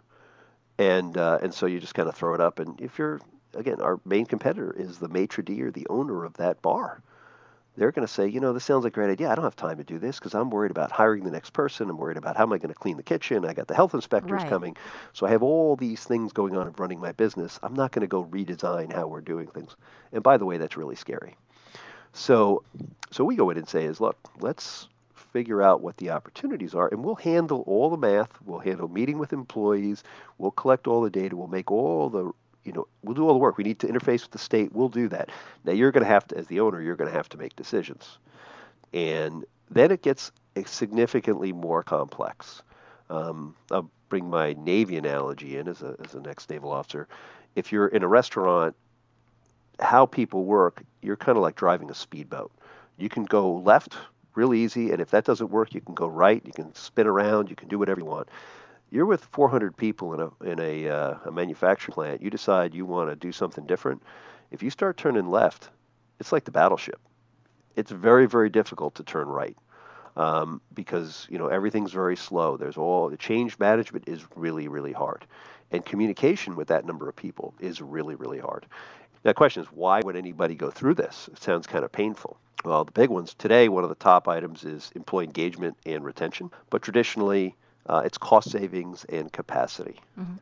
And 0.78 1.16
uh, 1.16 1.38
and 1.42 1.52
so 1.52 1.66
you 1.66 1.80
just 1.80 1.94
kind 1.94 2.08
of 2.08 2.14
throw 2.14 2.34
it 2.34 2.40
up. 2.40 2.58
And 2.58 2.80
if 2.80 2.98
you're 2.98 3.20
again, 3.54 3.80
our 3.80 4.00
main 4.04 4.26
competitor 4.26 4.72
is 4.76 4.98
the 4.98 5.08
maitre 5.08 5.42
d' 5.42 5.60
or 5.60 5.70
the 5.70 5.86
owner 5.90 6.24
of 6.24 6.34
that 6.34 6.62
bar. 6.62 7.02
They're 7.76 7.92
going 7.92 8.06
to 8.06 8.12
say, 8.12 8.26
you 8.26 8.40
know, 8.40 8.52
this 8.52 8.64
sounds 8.64 8.84
like 8.84 8.92
a 8.92 8.94
great 8.94 9.10
idea. 9.10 9.30
I 9.30 9.34
don't 9.34 9.44
have 9.44 9.56
time 9.56 9.78
to 9.78 9.84
do 9.84 9.98
this 9.98 10.18
because 10.18 10.34
I'm 10.34 10.50
worried 10.50 10.70
about 10.70 10.90
hiring 10.90 11.24
the 11.24 11.30
next 11.30 11.52
person. 11.52 11.88
I'm 11.88 11.96
worried 11.96 12.16
about 12.16 12.36
how 12.36 12.42
am 12.42 12.52
I 12.52 12.58
going 12.58 12.74
to 12.74 12.78
clean 12.78 12.96
the 12.96 13.02
kitchen. 13.02 13.44
I 13.44 13.54
got 13.54 13.68
the 13.68 13.74
health 13.74 13.94
inspectors 13.94 14.42
right. 14.42 14.48
coming. 14.48 14.76
So 15.12 15.26
I 15.26 15.30
have 15.30 15.42
all 15.42 15.76
these 15.76 16.04
things 16.04 16.32
going 16.32 16.56
on 16.56 16.66
of 16.66 16.80
running 16.80 17.00
my 17.00 17.12
business. 17.12 17.58
I'm 17.62 17.74
not 17.74 17.92
going 17.92 18.02
to 18.02 18.08
go 18.08 18.24
redesign 18.24 18.92
how 18.92 19.06
we're 19.06 19.20
doing 19.20 19.46
things. 19.46 19.76
And 20.12 20.22
by 20.22 20.36
the 20.36 20.44
way, 20.44 20.58
that's 20.58 20.76
really 20.76 20.96
scary. 20.96 21.36
So 22.12 22.64
so 23.10 23.24
we 23.24 23.36
go 23.36 23.50
in 23.50 23.58
and 23.58 23.68
say 23.68 23.84
is, 23.84 24.00
look, 24.00 24.16
let's 24.40 24.88
figure 25.32 25.62
out 25.62 25.80
what 25.80 25.96
the 25.98 26.10
opportunities 26.10 26.74
are, 26.74 26.88
and 26.88 27.04
we'll 27.04 27.14
handle 27.14 27.62
all 27.66 27.90
the 27.90 27.96
math. 27.96 28.30
We'll 28.44 28.58
handle 28.58 28.88
meeting 28.88 29.18
with 29.18 29.32
employees. 29.32 30.02
We'll 30.38 30.50
collect 30.50 30.86
all 30.86 31.02
the 31.02 31.10
data. 31.10 31.36
We'll 31.36 31.46
make 31.46 31.70
all 31.70 32.10
the 32.10 32.32
you 32.64 32.72
know, 32.72 32.86
we'll 33.02 33.14
do 33.14 33.26
all 33.26 33.32
the 33.32 33.38
work. 33.38 33.56
We 33.56 33.64
need 33.64 33.78
to 33.80 33.86
interface 33.86 34.22
with 34.22 34.32
the 34.32 34.38
state. 34.38 34.72
We'll 34.72 34.88
do 34.88 35.08
that. 35.08 35.30
Now 35.64 35.72
you're 35.72 35.92
going 35.92 36.04
to 36.04 36.10
have 36.10 36.26
to, 36.28 36.38
as 36.38 36.46
the 36.46 36.60
owner, 36.60 36.80
you're 36.80 36.96
going 36.96 37.10
to 37.10 37.16
have 37.16 37.28
to 37.30 37.38
make 37.38 37.56
decisions, 37.56 38.18
and 38.92 39.44
then 39.70 39.90
it 39.90 40.02
gets 40.02 40.32
significantly 40.66 41.52
more 41.52 41.82
complex. 41.82 42.62
Um, 43.08 43.54
I'll 43.70 43.90
bring 44.08 44.28
my 44.28 44.54
Navy 44.54 44.96
analogy 44.96 45.56
in 45.56 45.68
as 45.68 45.82
a 45.82 45.96
as 46.04 46.14
an 46.14 46.26
ex-naval 46.26 46.70
officer. 46.70 47.08
If 47.56 47.72
you're 47.72 47.88
in 47.88 48.02
a 48.02 48.08
restaurant, 48.08 48.76
how 49.80 50.06
people 50.06 50.44
work, 50.44 50.82
you're 51.02 51.16
kind 51.16 51.36
of 51.36 51.42
like 51.42 51.56
driving 51.56 51.90
a 51.90 51.94
speedboat. 51.94 52.52
You 52.98 53.08
can 53.08 53.24
go 53.24 53.56
left 53.56 53.96
real 54.34 54.54
easy. 54.54 54.90
And 54.92 55.00
if 55.00 55.10
that 55.10 55.24
doesn't 55.24 55.50
work, 55.50 55.74
you 55.74 55.80
can 55.80 55.94
go 55.94 56.06
right. 56.06 56.42
You 56.44 56.52
can 56.52 56.74
spin 56.74 57.06
around. 57.06 57.50
You 57.50 57.56
can 57.56 57.68
do 57.68 57.78
whatever 57.78 58.00
you 58.00 58.06
want. 58.06 58.28
You're 58.90 59.06
with 59.06 59.24
400 59.32 59.76
people 59.76 60.14
in 60.14 60.20
a 60.20 60.50
in 60.52 60.60
a, 60.60 60.88
uh, 60.88 61.14
a 61.26 61.30
manufacturing 61.30 61.94
plant. 61.94 62.22
You 62.22 62.30
decide 62.30 62.74
you 62.74 62.84
want 62.84 63.10
to 63.10 63.16
do 63.16 63.30
something 63.30 63.64
different. 63.66 64.02
If 64.50 64.62
you 64.62 64.70
start 64.70 64.96
turning 64.96 65.30
left, 65.30 65.70
it's 66.18 66.32
like 66.32 66.44
the 66.44 66.50
battleship. 66.50 67.00
It's 67.76 67.92
very 67.92 68.26
very 68.26 68.50
difficult 68.50 68.96
to 68.96 69.04
turn 69.04 69.28
right. 69.28 69.56
Um, 70.16 70.60
because 70.74 71.28
you 71.30 71.38
know 71.38 71.46
everything's 71.46 71.92
very 71.92 72.16
slow. 72.16 72.56
There's 72.56 72.76
all 72.76 73.08
the 73.08 73.16
change 73.16 73.58
management 73.60 74.08
is 74.08 74.24
really 74.34 74.66
really 74.66 74.92
hard, 74.92 75.24
and 75.70 75.84
communication 75.84 76.56
with 76.56 76.66
that 76.68 76.84
number 76.84 77.08
of 77.08 77.14
people 77.14 77.54
is 77.60 77.80
really 77.80 78.16
really 78.16 78.40
hard. 78.40 78.66
Now, 79.24 79.30
the 79.30 79.34
question 79.34 79.62
is, 79.62 79.68
why 79.68 80.00
would 80.00 80.16
anybody 80.16 80.56
go 80.56 80.70
through 80.70 80.94
this? 80.94 81.28
It 81.32 81.40
sounds 81.40 81.66
kind 81.68 81.84
of 81.84 81.92
painful. 81.92 82.38
Well, 82.64 82.84
the 82.84 82.92
big 82.92 83.08
ones 83.08 83.34
today, 83.34 83.68
one 83.68 83.84
of 83.84 83.88
the 83.88 83.94
top 83.94 84.26
items 84.26 84.64
is 84.64 84.90
employee 84.96 85.26
engagement 85.26 85.76
and 85.86 86.04
retention, 86.04 86.50
but 86.70 86.82
traditionally, 86.82 87.54
uh, 87.86 88.02
it's 88.04 88.18
cost 88.18 88.50
savings 88.50 89.04
and 89.04 89.32
capacity. 89.32 89.98
Mm-hmm. 90.18 90.34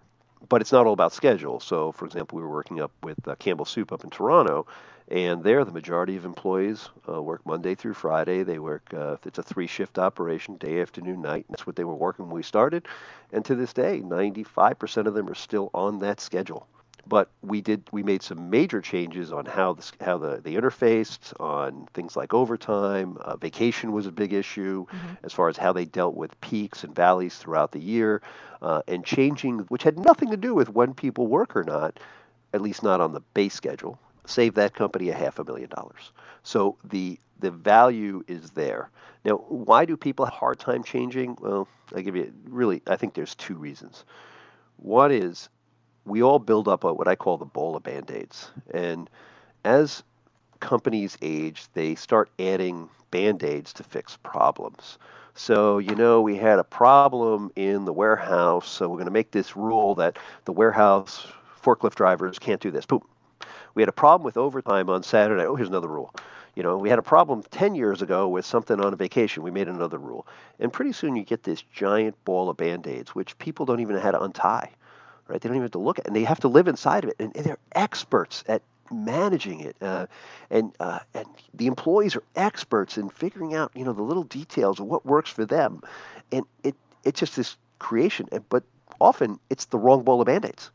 but 0.49 0.61
it's 0.61 0.73
not 0.73 0.87
all 0.87 0.92
about 0.92 1.12
schedule. 1.12 1.61
So, 1.61 1.92
for 1.92 2.07
example, 2.07 2.37
we 2.37 2.42
were 2.42 2.50
working 2.50 2.80
up 2.80 2.92
with 3.02 3.26
uh, 3.26 3.35
Campbell 3.37 3.64
Soup 3.64 3.90
up 3.92 4.04
in 4.04 4.11
Toronto, 4.11 4.66
and 5.09 5.42
there 5.42 5.64
the 5.64 5.73
majority 5.73 6.16
of 6.16 6.25
employees 6.25 6.88
uh, 7.09 7.21
work 7.21 7.45
Monday 7.45 7.75
through 7.75 7.95
Friday. 7.95 8.42
They 8.45 8.59
work 8.59 8.83
uh, 8.95 9.16
it's 9.25 9.38
a 9.38 9.42
three-shift 9.42 9.99
operation, 9.99 10.57
day, 10.57 10.80
afternoon, 10.80 11.23
night. 11.23 11.47
That's 11.49 11.66
what 11.66 11.76
they 11.76 11.85
were 11.85 11.95
working 11.95 12.26
when 12.26 12.35
we 12.35 12.42
started, 12.42 12.87
and 13.33 13.45
to 13.47 13.54
this 13.54 13.73
day, 13.73 14.00
95% 14.00 15.07
of 15.07 15.14
them 15.14 15.28
are 15.28 15.35
still 15.35 15.71
on 15.75 15.99
that 16.00 16.21
schedule 16.21 16.66
but 17.08 17.30
we 17.42 17.60
did 17.60 17.82
we 17.90 18.02
made 18.02 18.22
some 18.22 18.50
major 18.50 18.80
changes 18.80 19.32
on 19.32 19.46
how 19.46 19.72
the 19.72 19.92
how 20.04 20.18
the 20.18 20.40
they 20.42 20.52
interfaced 20.52 21.32
on 21.40 21.88
things 21.94 22.16
like 22.16 22.34
overtime. 22.34 23.16
Uh, 23.20 23.36
vacation 23.36 23.92
was 23.92 24.06
a 24.06 24.12
big 24.12 24.32
issue 24.32 24.86
mm-hmm. 24.86 25.14
as 25.24 25.32
far 25.32 25.48
as 25.48 25.56
how 25.56 25.72
they 25.72 25.84
dealt 25.84 26.14
with 26.14 26.38
peaks 26.40 26.84
and 26.84 26.94
valleys 26.94 27.36
throughout 27.36 27.72
the 27.72 27.80
year, 27.80 28.20
uh, 28.62 28.82
and 28.86 29.04
changing 29.04 29.60
which 29.68 29.82
had 29.82 29.98
nothing 29.98 30.30
to 30.30 30.36
do 30.36 30.54
with 30.54 30.68
when 30.68 30.92
people 30.94 31.26
work 31.26 31.56
or 31.56 31.64
not, 31.64 31.98
at 32.52 32.60
least 32.60 32.82
not 32.82 33.00
on 33.00 33.12
the 33.12 33.20
base 33.34 33.54
schedule. 33.54 33.98
Saved 34.26 34.56
that 34.56 34.74
company 34.74 35.08
a 35.08 35.14
half 35.14 35.38
a 35.38 35.44
million 35.44 35.70
dollars. 35.70 36.12
So 36.42 36.76
the 36.84 37.18
the 37.40 37.50
value 37.50 38.22
is 38.28 38.50
there. 38.50 38.90
Now, 39.24 39.36
why 39.48 39.84
do 39.84 39.96
people 39.96 40.24
have 40.24 40.34
a 40.34 40.36
hard 40.36 40.58
time 40.58 40.82
changing? 40.84 41.38
Well, 41.40 41.68
I 41.94 42.02
give 42.02 42.16
you 42.16 42.32
really. 42.44 42.82
I 42.86 42.96
think 42.96 43.14
there's 43.14 43.34
two 43.34 43.54
reasons. 43.54 44.04
One 44.76 45.10
is 45.10 45.48
we 46.08 46.22
all 46.22 46.38
build 46.38 46.68
up 46.68 46.84
what 46.84 47.08
I 47.08 47.14
call 47.14 47.36
the 47.36 47.44
bowl 47.44 47.76
of 47.76 47.82
band 47.82 48.10
aids. 48.10 48.50
And 48.72 49.08
as 49.64 50.02
companies 50.60 51.16
age, 51.22 51.64
they 51.74 51.94
start 51.94 52.30
adding 52.38 52.88
band 53.10 53.42
aids 53.42 53.72
to 53.74 53.82
fix 53.82 54.16
problems. 54.22 54.98
So, 55.34 55.78
you 55.78 55.94
know, 55.94 56.20
we 56.20 56.36
had 56.36 56.58
a 56.58 56.64
problem 56.64 57.52
in 57.54 57.84
the 57.84 57.92
warehouse, 57.92 58.68
so 58.68 58.88
we're 58.88 58.96
going 58.96 59.06
to 59.06 59.12
make 59.12 59.30
this 59.30 59.56
rule 59.56 59.94
that 59.96 60.18
the 60.46 60.52
warehouse 60.52 61.26
forklift 61.62 61.94
drivers 61.94 62.38
can't 62.38 62.60
do 62.60 62.70
this. 62.70 62.86
Boom. 62.86 63.02
We 63.74 63.82
had 63.82 63.88
a 63.88 63.92
problem 63.92 64.24
with 64.24 64.36
overtime 64.36 64.90
on 64.90 65.04
Saturday. 65.04 65.44
Oh, 65.44 65.54
here's 65.54 65.68
another 65.68 65.88
rule. 65.88 66.12
You 66.56 66.64
know, 66.64 66.76
we 66.76 66.88
had 66.88 66.98
a 66.98 67.02
problem 67.02 67.44
10 67.52 67.76
years 67.76 68.02
ago 68.02 68.26
with 68.28 68.44
something 68.44 68.80
on 68.80 68.92
a 68.92 68.96
vacation. 68.96 69.44
We 69.44 69.52
made 69.52 69.68
another 69.68 69.98
rule. 69.98 70.26
And 70.58 70.72
pretty 70.72 70.92
soon 70.92 71.14
you 71.14 71.22
get 71.22 71.44
this 71.44 71.62
giant 71.72 72.16
ball 72.24 72.50
of 72.50 72.56
band 72.56 72.88
aids, 72.88 73.14
which 73.14 73.38
people 73.38 73.64
don't 73.64 73.78
even 73.78 73.94
know 73.94 74.02
how 74.02 74.10
to 74.10 74.22
untie 74.22 74.70
right? 75.28 75.40
They 75.40 75.49
don't 75.49 75.56
even 75.56 75.64
have 75.64 75.73
to 75.73 75.78
look 75.78 75.99
at 75.99 76.06
it, 76.06 76.08
and 76.08 76.16
they 76.16 76.25
have 76.25 76.40
to 76.40 76.49
live 76.49 76.68
inside 76.68 77.04
of 77.04 77.11
it, 77.11 77.16
and, 77.20 77.37
and 77.37 77.44
they're 77.44 77.58
experts 77.73 78.44
at 78.49 78.62
managing 78.90 79.61
it, 79.61 79.76
uh, 79.82 80.06
and 80.50 80.73
uh, 80.80 81.00
and 81.14 81.26
the 81.54 81.66
employees 81.66 82.16
are 82.16 82.23
experts 82.35 82.97
in 82.97 83.08
figuring 83.11 83.54
out, 83.54 83.70
you 83.75 83.85
know, 83.85 83.92
the 83.92 84.02
little 84.02 84.25
details 84.25 84.80
of 84.80 84.87
what 84.87 85.04
works 85.04 85.30
for 85.30 85.44
them, 85.44 85.82
and 86.32 86.44
it 86.64 86.75
it's 87.04 87.20
just 87.20 87.37
this 87.37 87.56
creation, 87.78 88.26
but 88.49 88.64
often 89.00 89.38
it's 89.50 89.66
the 89.66 89.78
wrong 89.78 90.02
bowl 90.02 90.20
of 90.20 90.26
band-aids, 90.26 90.70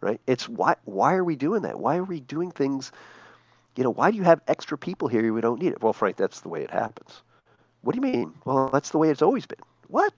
right? 0.00 0.20
It's 0.26 0.48
why 0.48 0.74
why 0.84 1.14
are 1.14 1.24
we 1.24 1.36
doing 1.36 1.62
that? 1.62 1.78
Why 1.78 1.96
are 1.96 2.04
we 2.04 2.20
doing 2.20 2.50
things? 2.50 2.92
You 3.76 3.84
know, 3.84 3.90
why 3.90 4.10
do 4.10 4.16
you 4.16 4.24
have 4.24 4.40
extra 4.48 4.76
people 4.76 5.08
here? 5.08 5.32
We 5.32 5.40
don't 5.40 5.60
need 5.60 5.72
it. 5.72 5.82
Well, 5.82 5.92
Frank, 5.94 6.16
that's 6.16 6.40
the 6.40 6.48
way 6.48 6.62
it 6.62 6.70
happens. 6.70 7.22
What 7.82 7.94
do 7.94 8.00
you 8.00 8.12
mean? 8.12 8.34
Well, 8.44 8.68
that's 8.70 8.90
the 8.90 8.98
way 8.98 9.10
it's 9.10 9.22
always 9.22 9.46
been. 9.46 9.58
What? 9.88 10.12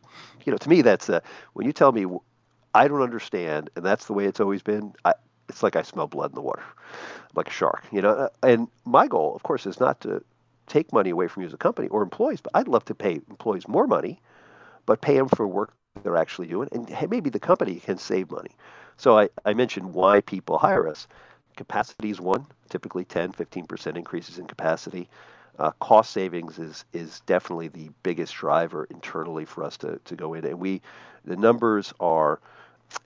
You 0.44 0.52
know, 0.52 0.58
to 0.58 0.68
me, 0.68 0.82
that's 0.82 1.08
uh, 1.08 1.20
when 1.52 1.66
you 1.66 1.72
tell 1.72 1.92
me 1.92 2.06
I 2.74 2.88
don't 2.88 3.02
understand, 3.02 3.70
and 3.76 3.84
that's 3.84 4.06
the 4.06 4.12
way 4.14 4.26
it's 4.26 4.40
always 4.40 4.62
been. 4.62 4.94
I, 5.04 5.14
it's 5.48 5.62
like 5.62 5.76
I 5.76 5.82
smell 5.82 6.06
blood 6.08 6.30
in 6.32 6.34
the 6.34 6.42
water, 6.42 6.62
like 7.34 7.48
a 7.48 7.52
shark, 7.52 7.84
you 7.92 8.02
know. 8.02 8.10
Uh, 8.10 8.28
and 8.42 8.68
my 8.84 9.06
goal, 9.06 9.34
of 9.36 9.42
course, 9.42 9.66
is 9.66 9.80
not 9.80 10.00
to 10.02 10.22
take 10.66 10.92
money 10.92 11.10
away 11.10 11.28
from 11.28 11.42
you 11.42 11.48
as 11.48 11.54
a 11.54 11.58
company 11.58 11.88
or 11.88 12.02
employees, 12.02 12.40
but 12.40 12.52
I'd 12.54 12.68
love 12.68 12.84
to 12.86 12.94
pay 12.94 13.14
employees 13.30 13.68
more 13.68 13.86
money, 13.86 14.20
but 14.86 15.00
pay 15.00 15.16
them 15.16 15.28
for 15.28 15.46
work 15.46 15.72
they're 16.02 16.16
actually 16.16 16.48
doing, 16.48 16.68
and 16.72 17.10
maybe 17.10 17.30
the 17.30 17.40
company 17.40 17.76
can 17.76 17.98
save 17.98 18.30
money. 18.30 18.50
So 18.96 19.18
I, 19.18 19.28
I 19.44 19.54
mentioned 19.54 19.94
why 19.94 20.20
people 20.20 20.58
hire 20.58 20.88
us. 20.88 21.06
Capacity 21.56 22.10
is 22.10 22.20
one, 22.20 22.46
typically 22.68 23.04
10, 23.04 23.32
15% 23.32 23.96
increases 23.96 24.38
in 24.38 24.46
capacity. 24.46 25.08
Uh, 25.58 25.70
cost 25.80 26.10
savings 26.12 26.58
is 26.58 26.84
is 26.92 27.20
definitely 27.26 27.68
the 27.68 27.90
biggest 28.02 28.34
driver 28.34 28.84
internally 28.90 29.44
for 29.44 29.62
us 29.64 29.76
to, 29.78 30.00
to 30.04 30.16
go 30.16 30.34
in, 30.34 30.44
and 30.44 30.58
we 30.60 30.82
the 31.24 31.36
numbers 31.36 31.92
are 32.00 32.40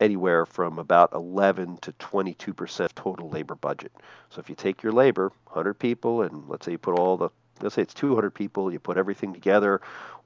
anywhere 0.01 0.47
from 0.47 0.79
about 0.79 1.13
11 1.13 1.79
to 1.79 1.93
22 1.93 2.55
percent 2.55 2.95
total 2.97 3.29
labor 3.29 3.55
budget. 3.55 3.93
So 4.31 4.41
if 4.41 4.49
you 4.49 4.55
take 4.55 4.83
your 4.83 4.93
labor, 4.93 5.33
100 5.47 5.75
people, 5.75 6.23
and 6.23 6.49
let's 6.49 6.67
say 6.67 6.73
you 6.73 6.79
put 6.79 6.99
all 6.99 7.17
the, 7.17 7.31
let's 7.61 7.75
say 7.75 7.83
it's 7.83 7.95
200 7.95 8.31
people, 8.31 8.73
you 8.73 8.79
put 8.79 8.97
everything 8.97 9.33
together, 9.33 9.81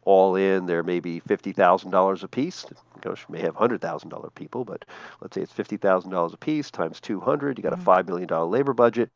all 0.04 0.37
in, 0.37 0.66
there 0.66 0.82
may 0.82 1.00
be 1.00 1.21
$50,000 1.21 2.23
a 2.23 2.28
piece. 2.28 2.66
Gosh, 3.00 3.25
may 3.28 3.40
have 3.40 3.54
$100,000 3.54 4.35
people, 4.35 4.64
but 4.64 4.85
let's 5.21 5.35
say 5.35 5.42
it's 5.42 5.52
$50,000 5.52 6.32
a 6.32 6.37
piece 6.37 6.71
times 6.71 7.00
200. 7.00 7.59
You 7.59 7.62
got 7.62 7.73
a 7.73 7.76
mm-hmm. 7.76 7.88
$5 7.88 8.06
million 8.06 8.50
labor 8.50 8.73
budget. 8.73 9.11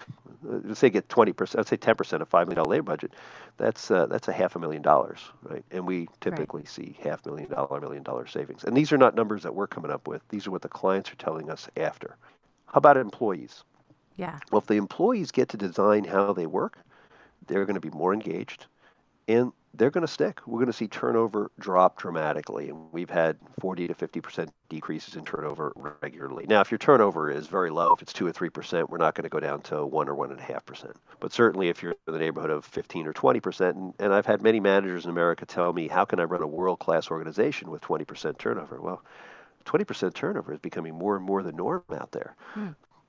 Uh, 0.48 0.58
let's 0.64 0.80
say 0.80 0.90
get 0.90 1.08
20%, 1.08 1.54
let's 1.56 1.70
say 1.70 1.76
10% 1.76 2.20
of 2.20 2.30
$5 2.30 2.46
million 2.48 2.64
labor 2.64 2.82
budget. 2.82 3.14
That's 3.58 3.90
uh, 3.90 4.04
that's 4.06 4.28
a 4.28 4.34
half 4.34 4.54
a 4.54 4.58
million 4.58 4.82
dollars, 4.82 5.20
right? 5.42 5.64
And 5.70 5.86
we 5.86 6.08
typically 6.20 6.60
right. 6.62 6.68
see 6.68 6.98
half 7.02 7.24
million 7.24 7.48
dollar, 7.48 7.80
million 7.80 8.02
dollar 8.02 8.26
savings. 8.26 8.64
And 8.64 8.76
these 8.76 8.92
are 8.92 8.98
not 8.98 9.14
numbers 9.14 9.42
that 9.44 9.54
we're 9.54 9.66
coming 9.66 9.90
up 9.90 10.06
with. 10.06 10.20
These 10.28 10.46
are 10.46 10.50
what 10.50 10.60
the 10.60 10.68
clients 10.68 11.10
are 11.10 11.16
telling 11.16 11.48
us 11.48 11.66
after. 11.76 12.16
How 12.66 12.78
about 12.78 12.98
employees? 12.98 13.64
Yeah. 14.16 14.38
Well, 14.50 14.60
if 14.60 14.66
the 14.66 14.74
employees 14.74 15.30
get 15.30 15.48
to 15.50 15.56
design 15.56 16.04
how 16.04 16.34
they 16.34 16.46
work, 16.46 16.78
they're 17.46 17.64
going 17.64 17.80
to 17.80 17.80
be 17.80 17.90
more 17.90 18.12
engaged 18.12 18.66
and 19.28 19.52
they're 19.76 19.90
going 19.90 20.06
to 20.06 20.12
stick. 20.12 20.40
We're 20.46 20.58
going 20.58 20.66
to 20.66 20.72
see 20.72 20.88
turnover 20.88 21.50
drop 21.58 21.98
dramatically, 21.98 22.68
and 22.68 22.92
we've 22.92 23.10
had 23.10 23.36
40 23.60 23.88
to 23.88 23.94
50 23.94 24.20
percent 24.20 24.50
decreases 24.68 25.16
in 25.16 25.24
turnover 25.24 25.72
regularly. 26.02 26.46
Now, 26.48 26.60
if 26.60 26.70
your 26.70 26.78
turnover 26.78 27.30
is 27.30 27.46
very 27.46 27.70
low, 27.70 27.92
if 27.92 28.02
it's 28.02 28.12
two 28.12 28.26
or 28.26 28.32
three 28.32 28.48
percent, 28.50 28.90
we're 28.90 28.98
not 28.98 29.14
going 29.14 29.24
to 29.24 29.28
go 29.28 29.40
down 29.40 29.60
to 29.62 29.84
one 29.84 30.08
or 30.08 30.14
one 30.14 30.30
and 30.30 30.40
a 30.40 30.42
half 30.42 30.64
percent. 30.64 30.96
But 31.20 31.32
certainly, 31.32 31.68
if 31.68 31.82
you're 31.82 31.94
in 32.06 32.12
the 32.12 32.18
neighborhood 32.18 32.50
of 32.50 32.64
15 32.64 33.06
or 33.06 33.12
20 33.12 33.40
percent, 33.40 33.76
and, 33.76 33.94
and 33.98 34.12
I've 34.12 34.26
had 34.26 34.42
many 34.42 34.60
managers 34.60 35.04
in 35.04 35.10
America 35.10 35.46
tell 35.46 35.72
me, 35.72 35.88
"How 35.88 36.04
can 36.04 36.20
I 36.20 36.24
run 36.24 36.42
a 36.42 36.46
world-class 36.46 37.10
organization 37.10 37.70
with 37.70 37.82
20 37.82 38.04
percent 38.04 38.38
turnover?" 38.38 38.80
Well, 38.80 39.02
20 39.64 39.84
percent 39.84 40.14
turnover 40.14 40.52
is 40.52 40.60
becoming 40.60 40.94
more 40.94 41.16
and 41.16 41.24
more 41.24 41.42
the 41.42 41.52
norm 41.52 41.82
out 41.92 42.12
there. 42.12 42.34
Hmm. 42.54 42.68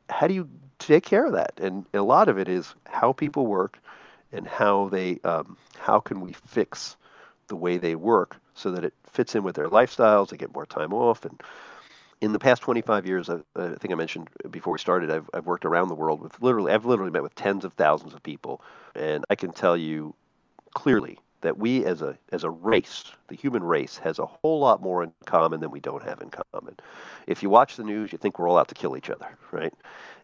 How 0.10 0.28
do 0.28 0.34
you 0.34 0.50
take 0.80 1.04
care 1.04 1.26
of 1.26 1.34
that? 1.34 1.54
And 1.62 1.86
a 1.94 2.02
lot 2.02 2.30
of 2.30 2.38
it 2.38 2.48
is 2.48 2.74
how 2.86 3.12
people 3.12 3.46
work 3.46 3.80
and 4.32 4.48
how 4.48 4.90
they 4.90 5.20
um, 5.24 5.58
how 5.80 6.00
can 6.00 6.22
we 6.22 6.34
fix 6.34 6.98
the 7.48 7.56
way 7.56 7.78
they 7.78 7.96
work 7.96 8.38
so 8.56 8.72
that 8.72 8.84
it 8.84 8.94
fits 9.12 9.36
in 9.36 9.44
with 9.44 9.56
their 9.56 9.70
lifestyles. 9.70 10.30
They 10.30 10.38
get 10.38 10.54
more 10.54 10.66
time 10.66 10.94
off. 10.94 11.26
And 11.26 11.42
in 12.20 12.34
the 12.34 12.40
past 12.40 12.62
25 12.62 13.06
years, 13.06 13.30
I, 13.30 13.40
I 13.56 13.76
think 13.76 13.92
I 13.92 13.96
mentioned 13.96 14.30
before 14.50 14.74
we 14.74 14.80
started, 14.80 15.12
I've, 15.12 15.30
I've 15.34 15.46
worked 15.46 15.66
around 15.66 15.88
the 15.88 15.96
world 15.96 16.22
with 16.22 16.42
literally 16.42 16.72
I've 16.72 16.86
literally 16.86 17.12
met 17.12 17.24
with 17.24 17.36
tens 17.36 17.66
of 17.66 17.74
thousands 17.74 18.14
of 18.14 18.24
people, 18.24 18.62
and 18.96 19.24
I 19.30 19.36
can 19.36 19.52
tell 19.52 19.78
you 19.78 20.16
clearly 20.74 21.20
that 21.42 21.58
we 21.58 21.86
as 21.86 22.02
a 22.02 22.18
as 22.32 22.44
a 22.44 22.50
race, 22.50 23.04
the 23.28 23.36
human 23.36 23.64
race, 23.64 23.98
has 23.98 24.20
a 24.20 24.26
whole 24.26 24.60
lot 24.60 24.82
more 24.82 25.04
in 25.04 25.14
common 25.26 25.60
than 25.60 25.72
we 25.72 25.80
don't 25.80 26.04
have 26.04 26.22
in 26.22 26.30
common. 26.30 26.76
If 27.28 27.44
you 27.44 27.50
watch 27.50 27.76
the 27.76 27.84
news, 27.84 28.12
you 28.12 28.18
think 28.18 28.40
we're 28.40 28.50
all 28.50 28.58
out 28.58 28.70
to 28.70 28.76
kill 28.76 28.98
each 28.98 29.10
other, 29.10 29.28
right? 29.52 29.74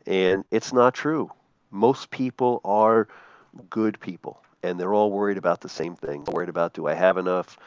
And 0.07 0.43
it's 0.49 0.73
not 0.73 0.95
true. 0.95 1.31
Most 1.69 2.09
people 2.09 2.59
are 2.65 3.07
good 3.69 3.99
people, 3.99 4.43
and 4.61 4.79
they're 4.79 4.93
all 4.93 5.11
worried 5.11 5.37
about 5.37 5.61
the 5.61 5.69
same 5.69 5.95
thing. 5.95 6.23
They're 6.23 6.33
worried 6.33 6.49
about 6.49 6.73
do 6.73 6.87
I 6.87 6.93
have 6.93 7.17
enough 7.17 7.57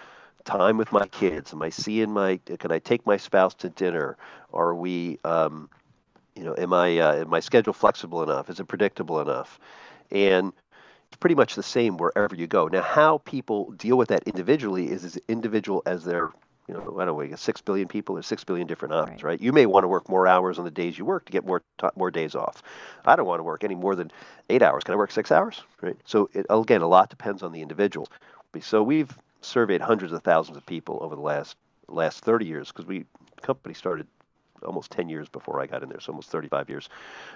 time 0.45 0.77
with 0.77 0.93
my 0.93 1.07
kids? 1.07 1.53
Am 1.53 1.63
I 1.63 1.71
seeing 1.71 2.11
my? 2.11 2.41
Can 2.59 2.73
I 2.73 2.79
take 2.79 3.07
my 3.07 3.17
spouse 3.17 3.55
to 3.55 3.69
dinner? 3.69 4.17
Are 4.53 4.75
we? 4.75 5.19
Um, 5.25 5.69
you 6.35 6.45
know, 6.45 6.55
am 6.57 6.73
I? 6.73 6.99
Uh, 6.99 7.15
am 7.17 7.31
my 7.31 7.41
schedule 7.41 7.73
flexible 7.73 8.23
enough? 8.23 8.51
Is 8.51 8.61
it 8.61 8.65
predictable 8.65 9.21
enough? 9.21 9.59
And 10.11 10.53
it's 11.09 11.17
pretty 11.19 11.35
much 11.35 11.55
the 11.55 11.63
same 11.63 11.97
wherever 11.97 12.35
you 12.35 12.47
go. 12.47 12.69
Now, 12.69 12.83
how 12.83 13.19
people 13.19 13.71
deal 13.73 13.97
with 13.97 14.09
that 14.09 14.25
individually 14.25 14.91
is 14.91 15.05
as 15.05 15.19
individual 15.29 15.83
as 15.87 16.05
their 16.05 16.31
you 16.69 16.75
know, 16.75 16.81
I 16.81 17.05
don't 17.05 17.07
know, 17.07 17.15
we 17.15 17.37
six 17.37 17.61
billion 17.61 17.87
people. 17.87 18.17
There's 18.17 18.27
six 18.27 18.43
billion 18.43 18.67
different 18.67 18.95
options, 18.95 19.23
right. 19.23 19.31
right? 19.31 19.41
You 19.41 19.53
may 19.53 19.67
want 19.67 19.85
to 19.85 19.89
work 19.89 20.09
more 20.09 20.27
hours 20.27 20.59
on 20.59 20.65
the 20.65 20.71
days 20.71 20.99
you 20.99 21.05
work 21.05 21.25
to 21.27 21.33
get 21.33 21.47
more 21.47 21.63
t- 21.79 21.89
more 21.95 22.11
days 22.11 22.35
off. 22.35 22.63
I 23.05 23.15
don't 23.15 23.27
want 23.27 23.39
to 23.39 23.45
work 23.45 23.63
any 23.63 23.77
more 23.77 23.95
than 23.95 24.11
eight 24.51 24.63
hours. 24.63 24.83
Can 24.85 24.95
I 24.95 24.97
work 24.97 25.13
six 25.13 25.31
hours? 25.31 25.63
Right. 25.81 25.97
So 26.05 26.29
it, 26.33 26.47
again, 26.51 26.83
a 26.83 26.89
lot 26.89 27.09
depends 27.09 27.43
on 27.43 27.53
the 27.53 27.63
individual. 27.63 28.09
So 28.61 28.83
we've 28.83 29.17
surveyed 29.43 29.81
hundreds 29.81 30.13
of 30.13 30.23
thousands 30.23 30.57
of 30.57 30.67
people 30.67 30.99
over 31.03 31.15
the 31.15 31.23
last 31.23 31.57
last 31.89 32.25
30 32.25 32.47
years 32.47 32.69
because 32.69 32.87
we 32.87 33.05
the 33.37 33.43
company 33.43 33.75
started 33.75 34.07
almost 34.65 34.91
10 34.91 35.09
years 35.09 35.29
before 35.29 35.61
I 35.61 35.67
got 35.67 35.83
in 35.83 35.89
there, 35.89 36.01
so 36.01 36.13
almost 36.13 36.31
35 36.31 36.69
years. 36.69 36.89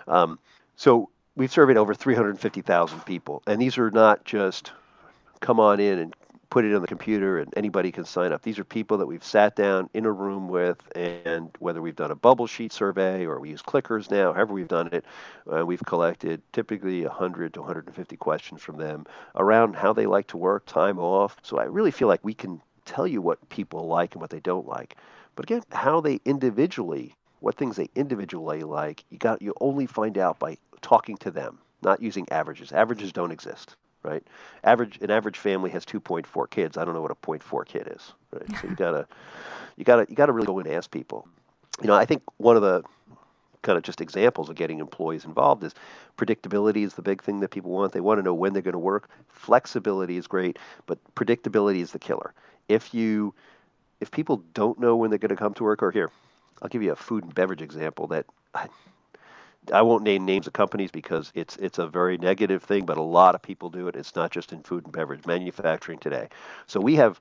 Um, 0.09 0.39
so 0.77 1.11
we've 1.37 1.53
surveyed 1.53 1.77
over 1.77 1.95
350,000 1.95 3.01
people, 3.05 3.43
and 3.47 3.61
these 3.61 3.79
are 3.79 3.91
not 3.91 4.25
just 4.25 4.73
come 5.41 5.61
on 5.61 5.79
in 5.79 5.99
and 5.99 6.17
put 6.51 6.65
it 6.65 6.75
on 6.75 6.83
the 6.83 6.89
computer 6.89 7.39
and 7.39 7.53
anybody 7.57 7.93
can 7.93 8.05
sign 8.05 8.33
up. 8.33 8.43
These 8.43 8.59
are 8.59 8.65
people 8.65 8.99
that 8.99 9.07
we've 9.07 9.25
sat 9.25 9.57
down 9.57 9.89
in 9.95 10.05
a 10.05 10.13
room 10.13 10.49
with, 10.49 10.83
and 10.97 11.51
whether 11.61 11.81
we've 11.81 11.97
done 11.97 12.11
a 12.11 12.17
bubble 12.17 12.47
sheet 12.47 12.73
survey 12.73 13.25
or 13.25 13.39
we 13.41 13.51
use 13.51 13.63
clickers 13.63 14.11
now, 14.11 14.33
however 14.33 14.53
we've 14.53 14.69
done 14.69 14.89
it, 14.93 15.05
uh, 15.51 15.65
we've 15.65 15.83
collected 15.87 16.43
typically 16.53 17.05
100 17.05 17.55
to 17.55 17.61
150 17.61 18.17
questions 18.17 18.61
from 18.61 18.77
them 18.77 19.07
around 19.37 19.77
how 19.77 19.93
they 19.93 20.07
like 20.07 20.27
to 20.29 20.37
work, 20.37 20.67
time 20.67 20.99
off. 20.99 21.37
So 21.43 21.59
I 21.59 21.65
really 21.65 21.93
feel 21.93 22.09
like 22.09 22.25
we 22.25 22.35
can 22.35 22.61
tell 22.85 23.07
you 23.07 23.23
what 23.23 23.49
people 23.49 23.87
like 23.87 24.15
and 24.15 24.21
what 24.21 24.31
they 24.31 24.41
don't 24.41 24.67
like. 24.67 24.97
But 25.37 25.45
again, 25.45 25.63
how 25.71 26.01
they 26.01 26.21
individually 26.25 27.15
what 27.41 27.57
things 27.57 27.77
they 27.77 27.89
individually 27.95 28.63
like, 28.63 29.05
you 29.11 29.19
got 29.19 29.43
you 29.43 29.55
only 29.61 29.87
find 29.87 30.19
out 30.19 30.39
by 30.39 30.57
talking 30.83 31.17
to 31.19 31.31
them, 31.31 31.59
not 31.83 32.03
using 32.03 32.27
averages. 32.31 32.73
Averages 32.73 33.13
don't 33.13 33.31
exist, 33.31 33.77
right? 34.03 34.23
Average 34.65 34.99
an 35.01 35.11
average 35.11 35.39
family 35.39 35.71
has 35.71 35.85
2.4 35.85 36.51
kids. 36.51 36.77
I 36.77 36.85
don't 36.85 36.95
know 36.95 37.03
what 37.03 37.11
a 37.11 37.17
0.4 37.17 37.67
kid 37.67 37.93
is, 37.95 38.13
right? 38.33 38.61
So 38.61 38.69
you 38.69 38.75
gotta 38.77 39.07
you 39.77 39.85
gotta 39.85 40.07
you 40.09 40.17
gotta 40.17 40.33
really 40.33 40.47
go 40.47 40.59
and 40.59 40.69
ask 40.69 40.91
people. 40.91 41.27
You 41.81 41.87
know, 41.87 41.95
I 41.95 42.05
think 42.05 42.23
one 42.37 42.57
of 42.57 42.63
the 42.63 42.83
kind 43.63 43.77
of 43.77 43.85
just 43.85 44.01
examples 44.01 44.49
of 44.49 44.57
getting 44.57 44.79
employees 44.79 45.25
involved 45.25 45.63
is 45.65 45.75
predictability 46.17 46.85
is 46.85 46.95
the 46.95 47.03
big 47.03 47.23
thing 47.23 47.41
that 47.41 47.51
people 47.51 47.71
want. 47.71 47.93
They 47.93 48.01
want 48.01 48.19
to 48.19 48.23
know 48.23 48.35
when 48.35 48.53
they're 48.53 48.63
going 48.63 48.73
to 48.73 48.79
work. 48.79 49.11
Flexibility 49.29 50.17
is 50.17 50.27
great, 50.27 50.59
but 50.87 50.99
predictability 51.15 51.81
is 51.81 51.93
the 51.93 51.99
killer. 51.99 52.33
If 52.69 52.95
you 52.95 53.35
if 54.01 54.11
people 54.11 54.43
don't 54.55 54.81
know 54.81 54.97
when 54.97 55.11
they're 55.11 55.19
going 55.19 55.31
to 55.31 55.37
come 55.37 55.53
to 55.55 55.65
work, 55.65 55.83
or 55.83 55.91
here, 55.91 56.11
I'll 56.63 56.69
give 56.69 56.83
you 56.83 56.93
a 56.93 56.97
food 56.97 57.25
and 57.25 57.35
beverage 57.35 57.61
example 57.61 58.07
that 58.09 58.27
I, 59.73 59.83
won't 59.83 60.03
name 60.05 60.25
names 60.25 60.47
of 60.47 60.53
companies 60.53 60.91
because 60.91 61.33
it's 61.35 61.57
it's 61.57 61.79
a 61.79 61.87
very 61.87 62.19
negative 62.19 62.63
thing, 62.63 62.87
but 62.87 62.97
a 62.97 63.03
lot 63.03 63.35
of 63.35 63.43
people 63.43 63.71
do 63.71 63.89
it. 63.89 63.97
It's 63.97 64.17
not 64.17 64.31
just 64.31 64.53
in 64.53 64.63
food 64.63 64.85
and 64.85 64.93
beverage 64.93 65.27
manufacturing 65.27 65.99
today. 65.99 66.29
So 66.67 66.81
we 66.81 66.97
have, 66.97 67.21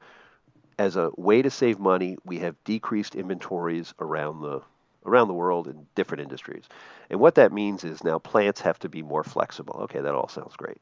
as 0.77 0.96
a 0.96 1.12
way 1.17 1.41
to 1.41 1.50
save 1.50 1.79
money, 1.79 2.17
we 2.25 2.39
have 2.39 2.55
decreased 2.63 3.15
inventories 3.15 3.93
around 4.00 4.41
the 4.41 4.62
around 5.05 5.27
the 5.27 5.34
world 5.34 5.67
in 5.67 5.88
different 5.96 6.22
industries. 6.22 6.65
And 7.10 7.19
what 7.19 7.36
that 7.36 7.51
means 7.53 7.84
is 7.84 8.03
now 8.03 8.19
plants 8.19 8.62
have 8.62 8.79
to 8.79 8.89
be 8.89 9.01
more 9.01 9.24
flexible. 9.24 9.79
Okay, 9.84 10.01
that 10.01 10.13
all 10.15 10.27
sounds 10.29 10.55
great. 10.55 10.77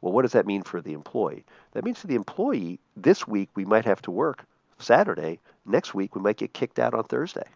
Well, 0.00 0.12
what 0.12 0.22
does 0.22 0.32
that 0.32 0.46
mean 0.46 0.62
for 0.62 0.80
the 0.80 0.92
employee? 0.92 1.44
That 1.72 1.84
means 1.84 1.98
for 2.00 2.06
the 2.06 2.14
employee, 2.14 2.78
this 2.96 3.26
week 3.26 3.50
we 3.54 3.64
might 3.64 3.84
have 3.84 4.02
to 4.02 4.10
work 4.10 4.44
Saturday. 4.78 5.40
Next 5.66 5.94
week 5.94 6.14
we 6.14 6.22
might 6.22 6.36
get 6.36 6.52
kicked 6.54 6.78
out 6.78 6.94
on 6.94 7.04
Thursday. 7.04 7.46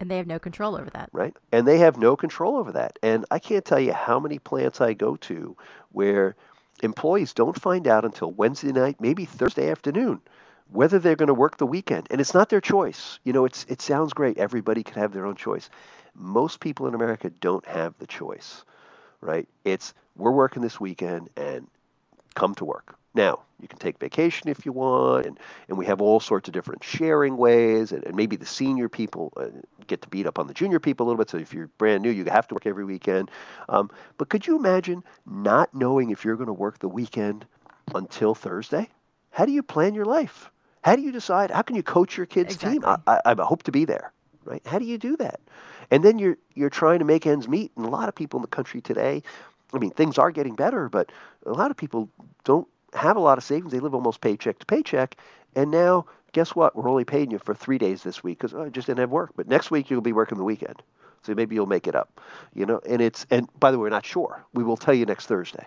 And 0.00 0.10
they 0.10 0.16
have 0.16 0.26
no 0.26 0.38
control 0.38 0.76
over 0.76 0.88
that. 0.90 1.10
Right. 1.12 1.36
And 1.52 1.68
they 1.68 1.78
have 1.78 1.98
no 1.98 2.16
control 2.16 2.56
over 2.56 2.72
that. 2.72 2.98
And 3.02 3.26
I 3.30 3.38
can't 3.38 3.64
tell 3.64 3.78
you 3.78 3.92
how 3.92 4.18
many 4.18 4.38
plants 4.38 4.80
I 4.80 4.94
go 4.94 5.16
to 5.16 5.56
where 5.92 6.34
employees 6.82 7.34
don't 7.34 7.60
find 7.60 7.86
out 7.86 8.06
until 8.06 8.32
Wednesday 8.32 8.72
night, 8.72 8.96
maybe 8.98 9.26
Thursday 9.26 9.70
afternoon, 9.70 10.22
whether 10.72 10.98
they're 10.98 11.16
going 11.16 11.28
to 11.28 11.34
work 11.34 11.58
the 11.58 11.66
weekend. 11.66 12.06
And 12.10 12.18
it's 12.18 12.32
not 12.32 12.48
their 12.48 12.62
choice. 12.62 13.18
You 13.24 13.34
know, 13.34 13.44
it's 13.44 13.66
it 13.68 13.82
sounds 13.82 14.14
great. 14.14 14.38
Everybody 14.38 14.82
can 14.82 14.94
have 14.94 15.12
their 15.12 15.26
own 15.26 15.36
choice. 15.36 15.68
Most 16.14 16.60
people 16.60 16.86
in 16.88 16.94
America 16.94 17.28
don't 17.28 17.66
have 17.66 17.94
the 17.98 18.06
choice. 18.06 18.64
Right? 19.20 19.46
It's 19.64 19.92
we're 20.16 20.30
working 20.30 20.62
this 20.62 20.80
weekend 20.80 21.28
and 21.36 21.66
come 22.34 22.54
to 22.56 22.64
work. 22.64 22.96
Now, 23.12 23.40
you 23.60 23.66
can 23.66 23.78
take 23.78 23.98
vacation 23.98 24.48
if 24.48 24.64
you 24.64 24.72
want, 24.72 25.26
and, 25.26 25.38
and 25.68 25.76
we 25.76 25.84
have 25.86 26.00
all 26.00 26.20
sorts 26.20 26.48
of 26.48 26.54
different 26.54 26.84
sharing 26.84 27.36
ways, 27.36 27.90
and, 27.90 28.04
and 28.04 28.14
maybe 28.14 28.36
the 28.36 28.46
senior 28.46 28.88
people 28.88 29.32
uh, 29.36 29.46
get 29.88 30.00
to 30.02 30.08
beat 30.08 30.26
up 30.26 30.38
on 30.38 30.46
the 30.46 30.54
junior 30.54 30.78
people 30.78 31.06
a 31.06 31.08
little 31.08 31.18
bit. 31.18 31.28
So 31.28 31.38
if 31.38 31.52
you're 31.52 31.66
brand 31.76 32.02
new, 32.02 32.10
you 32.10 32.24
have 32.26 32.46
to 32.48 32.54
work 32.54 32.66
every 32.66 32.84
weekend. 32.84 33.30
Um, 33.68 33.90
but 34.16 34.28
could 34.28 34.46
you 34.46 34.56
imagine 34.56 35.02
not 35.26 35.74
knowing 35.74 36.10
if 36.10 36.24
you're 36.24 36.36
going 36.36 36.46
to 36.46 36.52
work 36.52 36.78
the 36.78 36.88
weekend 36.88 37.46
until 37.94 38.34
Thursday? 38.34 38.88
How 39.30 39.44
do 39.44 39.52
you 39.52 39.62
plan 39.62 39.94
your 39.94 40.04
life? 40.04 40.50
How 40.82 40.96
do 40.96 41.02
you 41.02 41.12
decide? 41.12 41.50
How 41.50 41.62
can 41.62 41.76
you 41.76 41.82
coach 41.82 42.16
your 42.16 42.26
kids' 42.26 42.54
exactly. 42.54 42.78
team? 42.78 42.84
I, 42.84 43.20
I, 43.26 43.34
I 43.38 43.44
hope 43.44 43.64
to 43.64 43.72
be 43.72 43.84
there, 43.84 44.12
right? 44.44 44.62
How 44.64 44.78
do 44.78 44.84
you 44.84 44.98
do 44.98 45.16
that? 45.16 45.40
And 45.90 46.04
then 46.04 46.18
you're 46.18 46.38
you're 46.54 46.70
trying 46.70 47.00
to 47.00 47.04
make 47.04 47.26
ends 47.26 47.48
meet, 47.48 47.72
and 47.76 47.84
a 47.84 47.88
lot 47.88 48.08
of 48.08 48.14
people 48.14 48.38
in 48.38 48.42
the 48.42 48.48
country 48.48 48.80
today. 48.80 49.22
I 49.72 49.78
mean, 49.78 49.90
things 49.90 50.18
are 50.18 50.30
getting 50.30 50.54
better, 50.54 50.88
but 50.88 51.10
a 51.46 51.52
lot 51.52 51.70
of 51.70 51.76
people 51.76 52.08
don't 52.44 52.66
have 52.94 53.16
a 53.16 53.20
lot 53.20 53.38
of 53.38 53.44
savings. 53.44 53.72
They 53.72 53.80
live 53.80 53.94
almost 53.94 54.20
paycheck 54.20 54.58
to 54.58 54.66
paycheck. 54.66 55.16
And 55.54 55.70
now, 55.70 56.06
guess 56.32 56.54
what? 56.54 56.74
We're 56.76 56.88
only 56.88 57.04
paying 57.04 57.30
you 57.30 57.38
for 57.38 57.54
three 57.54 57.78
days 57.78 58.02
this 58.02 58.22
week 58.22 58.38
because 58.38 58.54
oh, 58.54 58.64
I 58.64 58.68
just 58.68 58.86
didn't 58.86 59.00
have 59.00 59.10
work. 59.10 59.32
But 59.36 59.48
next 59.48 59.70
week 59.70 59.90
you'll 59.90 60.00
be 60.00 60.12
working 60.12 60.38
the 60.38 60.44
weekend, 60.44 60.82
so 61.22 61.34
maybe 61.34 61.54
you'll 61.54 61.66
make 61.66 61.86
it 61.86 61.94
up. 61.94 62.20
You 62.54 62.66
know, 62.66 62.80
and 62.88 63.00
it's 63.00 63.26
and 63.30 63.48
by 63.58 63.70
the 63.70 63.78
way, 63.78 63.82
we're 63.84 63.90
not 63.90 64.06
sure. 64.06 64.44
We 64.54 64.64
will 64.64 64.76
tell 64.76 64.94
you 64.94 65.06
next 65.06 65.26
Thursday. 65.26 65.66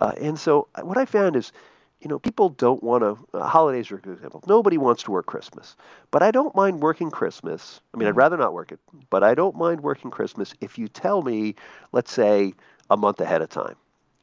Uh, 0.00 0.12
and 0.20 0.38
so 0.38 0.68
uh, 0.74 0.82
what 0.82 0.96
I 0.98 1.04
found 1.04 1.36
is, 1.36 1.52
you 2.00 2.08
know, 2.08 2.18
people 2.18 2.50
don't 2.50 2.82
want 2.82 3.02
to. 3.02 3.38
Uh, 3.38 3.46
holidays 3.46 3.90
are 3.90 3.96
a 3.96 4.00
good 4.00 4.14
example. 4.14 4.42
Nobody 4.46 4.78
wants 4.78 5.02
to 5.04 5.10
work 5.10 5.26
Christmas, 5.26 5.76
but 6.10 6.22
I 6.22 6.30
don't 6.30 6.54
mind 6.54 6.80
working 6.80 7.10
Christmas. 7.10 7.80
I 7.94 7.98
mean, 7.98 8.08
I'd 8.08 8.16
rather 8.16 8.36
not 8.36 8.52
work 8.52 8.72
it, 8.72 8.78
but 9.10 9.24
I 9.24 9.34
don't 9.34 9.56
mind 9.56 9.80
working 9.80 10.10
Christmas 10.10 10.54
if 10.60 10.78
you 10.78 10.88
tell 10.88 11.22
me, 11.22 11.56
let's 11.92 12.12
say, 12.12 12.54
a 12.90 12.96
month 12.96 13.20
ahead 13.20 13.42
of 13.42 13.48
time. 13.48 13.76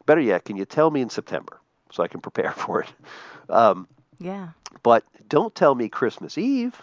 Better 0.05 0.21
yet, 0.21 0.45
can 0.45 0.57
you 0.57 0.65
tell 0.65 0.91
me 0.91 1.01
in 1.01 1.09
September? 1.09 1.59
so 1.91 2.03
I 2.03 2.07
can 2.07 2.21
prepare 2.21 2.51
for 2.57 2.81
it. 2.81 2.89
Um, 3.49 3.87
yeah. 4.19 4.49
But 4.83 5.03
don't 5.27 5.55
tell 5.55 5.75
me 5.75 5.89
Christmas 5.89 6.37
Eve, 6.37 6.79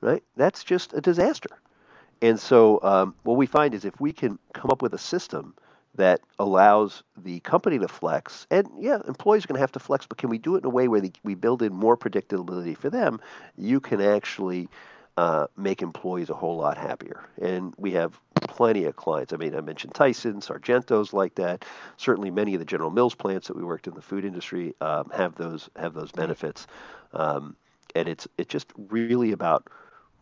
right? 0.00 0.22
That's 0.36 0.64
just 0.64 0.92
a 0.92 1.00
disaster. 1.00 1.50
And 2.20 2.38
so 2.38 2.80
um, 2.82 3.14
what 3.22 3.36
we 3.36 3.46
find 3.46 3.74
is 3.74 3.84
if 3.84 4.00
we 4.00 4.12
can 4.12 4.38
come 4.52 4.70
up 4.70 4.82
with 4.82 4.92
a 4.92 4.98
system 4.98 5.54
that 5.94 6.20
allows 6.38 7.02
the 7.16 7.40
company 7.40 7.78
to 7.78 7.88
flex, 7.88 8.46
and 8.50 8.68
yeah, 8.78 8.98
employees 9.06 9.44
are 9.44 9.48
going 9.48 9.56
to 9.56 9.60
have 9.60 9.72
to 9.72 9.78
flex, 9.78 10.06
but 10.06 10.18
can 10.18 10.28
we 10.28 10.38
do 10.38 10.56
it 10.56 10.58
in 10.58 10.64
a 10.64 10.70
way 10.70 10.88
where 10.88 11.00
the, 11.00 11.12
we 11.24 11.34
build 11.34 11.62
in 11.62 11.72
more 11.72 11.96
predictability 11.96 12.76
for 12.76 12.90
them? 12.90 13.20
You 13.56 13.80
can 13.80 14.00
actually 14.00 14.68
uh, 15.16 15.46
make 15.56 15.82
employees 15.82 16.30
a 16.30 16.34
whole 16.34 16.56
lot 16.56 16.76
happier. 16.76 17.24
And 17.40 17.74
we 17.76 17.92
have 17.92 18.20
plenty 18.48 18.84
of 18.84 18.96
clients. 18.96 19.32
I 19.32 19.36
mean, 19.36 19.54
I 19.54 19.60
mentioned 19.60 19.94
Tyson, 19.94 20.40
Sargento's 20.40 21.12
like 21.12 21.36
that. 21.36 21.64
Certainly, 21.96 22.32
many 22.32 22.54
of 22.54 22.60
the 22.60 22.64
General 22.64 22.90
Mills 22.90 23.14
plants 23.14 23.48
that 23.48 23.56
we 23.56 23.62
worked 23.62 23.86
in 23.86 23.94
the 23.94 24.02
food 24.02 24.24
industry 24.24 24.74
um, 24.80 25.10
have 25.14 25.34
those 25.36 25.68
have 25.76 25.94
those 25.94 26.10
benefits. 26.10 26.66
Um, 27.12 27.56
and 27.94 28.08
it's 28.08 28.26
it's 28.36 28.50
just 28.50 28.72
really 28.76 29.32
about 29.32 29.68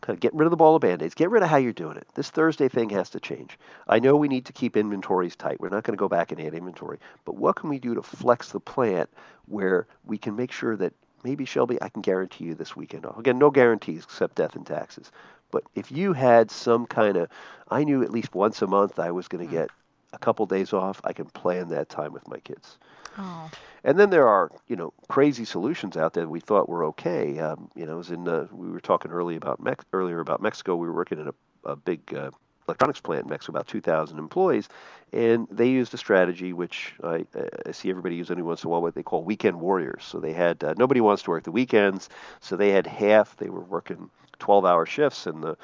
kind 0.03 0.15
of 0.15 0.21
getting 0.21 0.39
rid 0.39 0.47
of 0.47 0.51
the 0.51 0.57
ball 0.57 0.77
of 0.77 0.83
band-aids. 0.83 1.15
Get 1.15 1.31
rid 1.31 1.43
of 1.43 1.49
how 1.49 1.57
you're 1.57 1.73
doing 1.73 1.97
it. 1.97 2.07
This 2.15 2.31
Thursday 2.31 2.69
thing 2.69 2.91
has 2.91 3.11
to 3.11 3.21
change. 3.21 3.59
I 3.89 3.99
know 3.99 4.15
we 4.17 4.29
need 4.29 4.45
to 4.47 4.53
keep 4.53 4.77
inventories 4.77 5.35
tight. 5.35 5.59
We're 5.59 5.71
not 5.71 5.85
going 5.85 5.97
to 5.97 6.01
go 6.01 6.09
back 6.09 6.31
and 6.33 6.41
add 6.41 6.55
inventory. 6.55 6.99
But 7.25 7.37
what 7.37 7.57
can 7.57 7.71
we 7.71 7.79
do 7.79 7.95
to 7.95 8.03
flex 8.03 8.53
the 8.53 8.61
plant 8.61 9.09
where 9.47 9.87
we 10.05 10.19
can 10.19 10.37
make 10.37 10.53
sure 10.53 10.77
that 10.77 10.93
maybe 11.25 11.45
Shelby, 11.45 11.83
I 11.83 11.89
can 11.89 12.03
guarantee 12.03 12.45
you 12.45 12.55
this 12.55 12.77
weekend. 12.77 13.05
Again, 13.19 13.39
no 13.39 13.51
guarantees 13.51 14.05
except 14.05 14.37
death 14.37 14.55
and 14.55 14.67
taxes. 14.67 15.11
But 15.51 15.65
if 15.75 15.93
you 15.93 16.13
had 16.13 16.51
some 16.51 16.87
kind 16.87 17.17
of, 17.17 17.29
I 17.71 17.85
knew 17.85 18.03
at 18.03 18.11
least 18.11 18.35
once 18.35 18.63
a 18.63 18.67
month 18.67 18.99
I 18.99 19.11
was 19.11 19.29
going 19.29 19.47
to 19.47 19.53
get 19.53 19.71
a 20.13 20.19
couple 20.19 20.47
days 20.47 20.73
off, 20.73 21.01
I 21.05 21.13
can 21.13 21.27
plan 21.27 21.69
that 21.69 21.89
time 21.89 22.13
with 22.13 22.27
my 22.29 22.39
kids. 22.39 22.79
Oh. 23.19 23.51
And 23.85 23.99
then 23.99 24.11
there 24.11 24.27
are, 24.27 24.51
you 24.67 24.77
know, 24.77 24.93
crazy 25.09 25.45
solutions 25.45 25.97
out 25.97 26.13
there 26.13 26.25
that 26.25 26.31
we 26.31 26.41
thought 26.41 26.69
were 26.69 26.85
okay. 26.87 27.39
Um, 27.39 27.71
you 27.75 27.87
know, 27.87 27.95
it 27.95 27.99
was 27.99 28.11
in 28.11 28.29
uh, 28.29 28.47
we 28.51 28.71
were 28.71 28.81
talking 28.81 29.11
early 29.11 29.37
about 29.37 29.61
Mex- 29.61 29.85
earlier 29.93 30.21
about 30.21 30.43
Mexico. 30.43 30.77
We 30.77 30.89
were 30.89 30.93
working 30.95 31.21
in 31.21 31.29
a, 31.29 31.35
a 31.65 31.77
big 31.77 32.13
uh, 32.15 32.31
electronics 32.69 33.01
plant 33.01 33.25
in 33.25 33.31
Mexico, 33.31 33.53
about 33.53 33.69
2,000 33.69 34.19
employees, 34.19 34.69
and 35.13 35.47
they 35.51 35.69
used 35.69 35.95
a 35.95 35.97
strategy 35.97 36.53
which 36.53 36.95
I, 37.03 37.25
I, 37.67 37.71
see 37.71 37.91
everybody 37.91 38.17
use 38.17 38.31
every 38.31 38.43
once 38.43 38.65
in 38.65 38.69
a 38.69 38.71
while, 38.71 38.83
what 38.83 38.95
they 38.95 39.03
call 39.03 39.23
weekend 39.23 39.61
warriors. 39.61 40.05
So 40.05 40.19
they 40.19 40.33
had 40.33 40.63
uh, 40.65 40.75
nobody 40.77 41.01
wants 41.01 41.23
to 41.25 41.31
work 41.31 41.45
the 41.45 41.53
weekends, 41.53 42.09
so 42.41 42.57
they 42.57 42.71
had 42.71 42.87
half. 42.87 43.37
They 43.37 43.49
were 43.49 43.61
working 43.61 44.11
12-hour 44.39 44.87
shifts, 44.87 45.27
and 45.27 45.43
the 45.43 45.57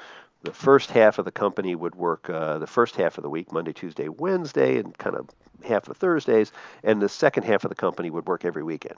the 0.43 0.53
first 0.53 0.91
half 0.91 1.19
of 1.19 1.25
the 1.25 1.31
company 1.31 1.73
would 1.73 1.95
work 1.95 2.29
uh, 2.29 2.57
the 2.57 2.67
first 2.67 2.95
half 2.95 3.17
of 3.17 3.21
the 3.23 3.29
week, 3.29 3.51
Monday, 3.51 3.71
Tuesday, 3.71 4.09
Wednesday, 4.09 4.77
and 4.77 4.97
kind 4.97 5.15
of 5.15 5.29
half 5.63 5.87
of 5.87 5.97
Thursdays, 5.97 6.51
and 6.83 7.01
the 7.01 7.09
second 7.09 7.43
half 7.43 7.63
of 7.63 7.69
the 7.69 7.75
company 7.75 8.09
would 8.09 8.27
work 8.27 8.43
every 8.43 8.63
weekend. 8.63 8.97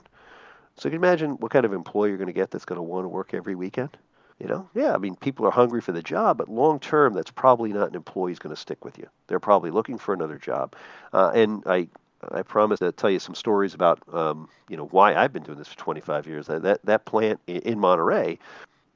So 0.76 0.88
you 0.88 0.90
can 0.90 1.04
imagine 1.04 1.30
what 1.38 1.52
kind 1.52 1.64
of 1.64 1.72
employee 1.72 2.10
you're 2.10 2.18
going 2.18 2.26
to 2.26 2.32
get 2.32 2.50
that's 2.50 2.64
going 2.64 2.78
to 2.78 2.82
want 2.82 3.04
to 3.04 3.08
work 3.08 3.32
every 3.32 3.54
weekend. 3.54 3.96
You 4.38 4.48
know, 4.48 4.68
yeah, 4.74 4.92
I 4.92 4.98
mean, 4.98 5.16
people 5.16 5.46
are 5.46 5.50
hungry 5.50 5.80
for 5.80 5.92
the 5.92 6.02
job, 6.02 6.36
but 6.36 6.50
long 6.50 6.78
term, 6.78 7.14
that's 7.14 7.30
probably 7.30 7.72
not 7.72 7.88
an 7.88 7.94
employee 7.94 8.32
who's 8.32 8.38
going 8.38 8.54
to 8.54 8.60
stick 8.60 8.84
with 8.84 8.98
you. 8.98 9.08
They're 9.28 9.40
probably 9.40 9.70
looking 9.70 9.96
for 9.96 10.12
another 10.12 10.36
job. 10.36 10.76
Uh, 11.14 11.30
and 11.34 11.62
I, 11.64 11.88
I 12.30 12.42
promise 12.42 12.80
to 12.80 12.92
tell 12.92 13.08
you 13.08 13.18
some 13.18 13.34
stories 13.34 13.72
about, 13.72 14.02
um, 14.12 14.50
you 14.68 14.76
know, 14.76 14.86
why 14.88 15.14
I've 15.14 15.32
been 15.32 15.42
doing 15.42 15.56
this 15.56 15.68
for 15.68 15.78
25 15.78 16.26
years. 16.26 16.48
That 16.48 16.84
that 16.84 17.04
plant 17.06 17.40
in 17.46 17.78
Monterrey, 17.78 18.38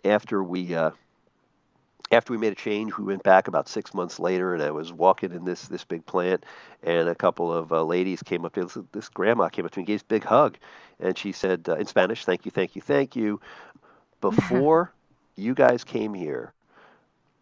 after 0.04 0.42
we 0.42 0.74
uh, 0.74 0.90
after 2.12 2.32
we 2.32 2.38
made 2.38 2.52
a 2.52 2.56
change, 2.56 2.96
we 2.96 3.04
went 3.04 3.22
back 3.22 3.46
about 3.46 3.68
six 3.68 3.94
months 3.94 4.18
later, 4.18 4.52
and 4.52 4.62
I 4.62 4.70
was 4.70 4.92
walking 4.92 5.32
in 5.32 5.44
this 5.44 5.68
this 5.68 5.84
big 5.84 6.04
plant, 6.06 6.44
and 6.82 7.08
a 7.08 7.14
couple 7.14 7.52
of 7.52 7.72
uh, 7.72 7.82
ladies 7.84 8.22
came 8.22 8.44
up 8.44 8.54
to 8.54 8.64
this, 8.64 8.78
this 8.92 9.08
grandma 9.08 9.48
came 9.48 9.64
up 9.64 9.70
to 9.72 9.78
me, 9.78 9.82
and 9.82 9.86
gave 9.86 10.02
a 10.02 10.04
big 10.04 10.24
hug, 10.24 10.56
and 10.98 11.16
she 11.16 11.32
said 11.32 11.68
uh, 11.68 11.76
in 11.76 11.86
Spanish, 11.86 12.24
"Thank 12.24 12.44
you, 12.44 12.50
thank 12.50 12.74
you, 12.74 12.82
thank 12.82 13.16
you." 13.16 13.40
Before 14.20 14.92
you 15.36 15.54
guys 15.54 15.82
came 15.82 16.12
here, 16.12 16.52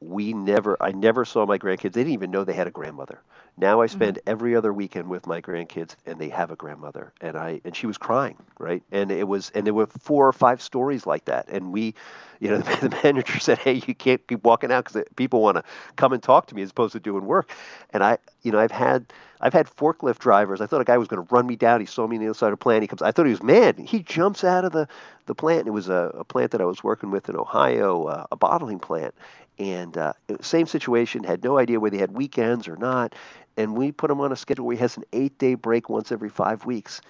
we 0.01 0.33
never, 0.33 0.77
I 0.81 0.93
never 0.93 1.25
saw 1.25 1.45
my 1.45 1.59
grandkids. 1.59 1.93
They 1.93 2.03
didn't 2.03 2.13
even 2.13 2.31
know 2.31 2.45
they 2.45 2.53
had 2.53 2.69
a 2.69 2.73
grandmother. 2.73 3.21
Now 3.57 3.81
I 3.81 3.87
mm-hmm. 3.87 3.97
spend 3.97 4.17
mm-hmm. 4.17 4.31
every 4.31 4.55
other 4.55 4.73
weekend 4.73 5.09
with 5.09 5.27
my 5.27 5.41
grandkids, 5.41 5.97
and 6.07 6.21
they 6.21 6.29
have 6.29 6.53
a 6.53 6.57
grandmother. 6.57 7.13
And 7.21 7.37
I, 7.37 7.61
and 7.65 7.75
she 7.75 7.87
was 7.89 7.99
crying, 7.99 8.37
right? 8.59 8.83
And 8.93 9.11
it 9.11 9.27
was, 9.27 9.51
and 9.51 9.67
there 9.67 9.75
were 9.75 9.87
four 9.87 10.29
or 10.29 10.33
five 10.33 10.63
stories 10.63 11.07
like 11.07 11.25
that. 11.25 11.49
And 11.49 11.73
we, 11.73 11.95
you 12.39 12.49
know, 12.49 12.59
the, 12.59 12.89
the 12.89 12.97
manager 13.03 13.41
said, 13.41 13.59
"Hey, 13.59 13.83
you 13.87 13.95
can't 13.95 14.25
keep 14.29 14.45
walking 14.45 14.71
out 14.71 14.85
because 14.85 15.05
people 15.17 15.43
want 15.43 15.57
to 15.57 15.65
come 15.97 16.13
and 16.13 16.23
talk 16.23 16.47
to 16.47 16.55
me 16.55 16.63
as 16.63 16.71
opposed 16.71 16.93
to 16.93 17.01
doing 17.01 17.25
work." 17.25 17.51
And 17.91 18.05
I, 18.05 18.19
you 18.43 18.53
know, 18.53 18.61
I've 18.61 18.71
had, 18.71 19.13
I've 19.41 19.53
had 19.53 19.67
forklift 19.67 20.19
drivers. 20.19 20.61
I 20.61 20.67
thought 20.67 20.81
a 20.81 20.85
guy 20.85 20.99
was 20.99 21.09
going 21.09 21.27
to 21.27 21.35
run 21.35 21.47
me 21.47 21.57
down. 21.57 21.81
He 21.81 21.87
saw 21.87 22.07
me 22.07 22.17
on 22.17 22.23
the 22.23 22.29
other 22.29 22.39
side 22.39 22.53
of 22.53 22.59
the 22.59 22.63
plant. 22.63 22.83
He 22.83 22.87
comes. 22.87 23.03
I 23.03 23.11
thought 23.11 23.27
he 23.27 23.33
was 23.33 23.43
mad. 23.43 23.81
He 23.81 24.05
jumps 24.05 24.45
out 24.45 24.65
of 24.65 24.71
the 24.71 24.87
the 25.27 25.35
plant. 25.35 25.67
It 25.67 25.73
was 25.73 25.89
a, 25.89 26.13
a 26.15 26.25
plant 26.25 26.53
that 26.53 26.61
I 26.61 26.65
was 26.65 26.85
working 26.85 27.11
with 27.11 27.29
in 27.29 27.37
Ohio, 27.37 28.05
uh, 28.05 28.27
a 28.31 28.37
bottling 28.37 28.79
plant, 28.79 29.15
and 29.59 29.97
uh, 29.97 30.13
same 30.41 30.67
situation, 30.67 31.25
had 31.25 31.43
no 31.43 31.59
idea 31.59 31.81
whether 31.81 31.97
he 31.97 32.01
had 32.01 32.13
weekends 32.13 32.69
or 32.69 32.77
not. 32.77 33.15
And 33.57 33.77
we 33.77 33.91
put 33.91 34.11
him 34.11 34.21
on 34.21 34.31
a 34.31 34.37
schedule 34.37 34.67
where 34.67 34.77
he 34.77 34.81
has 34.81 34.97
an 34.97 35.05
eight 35.13 35.39
day 35.39 35.55
break 35.55 35.89
once 35.89 36.13
every 36.13 36.29
five 36.29 36.65
weeks. 36.65 37.01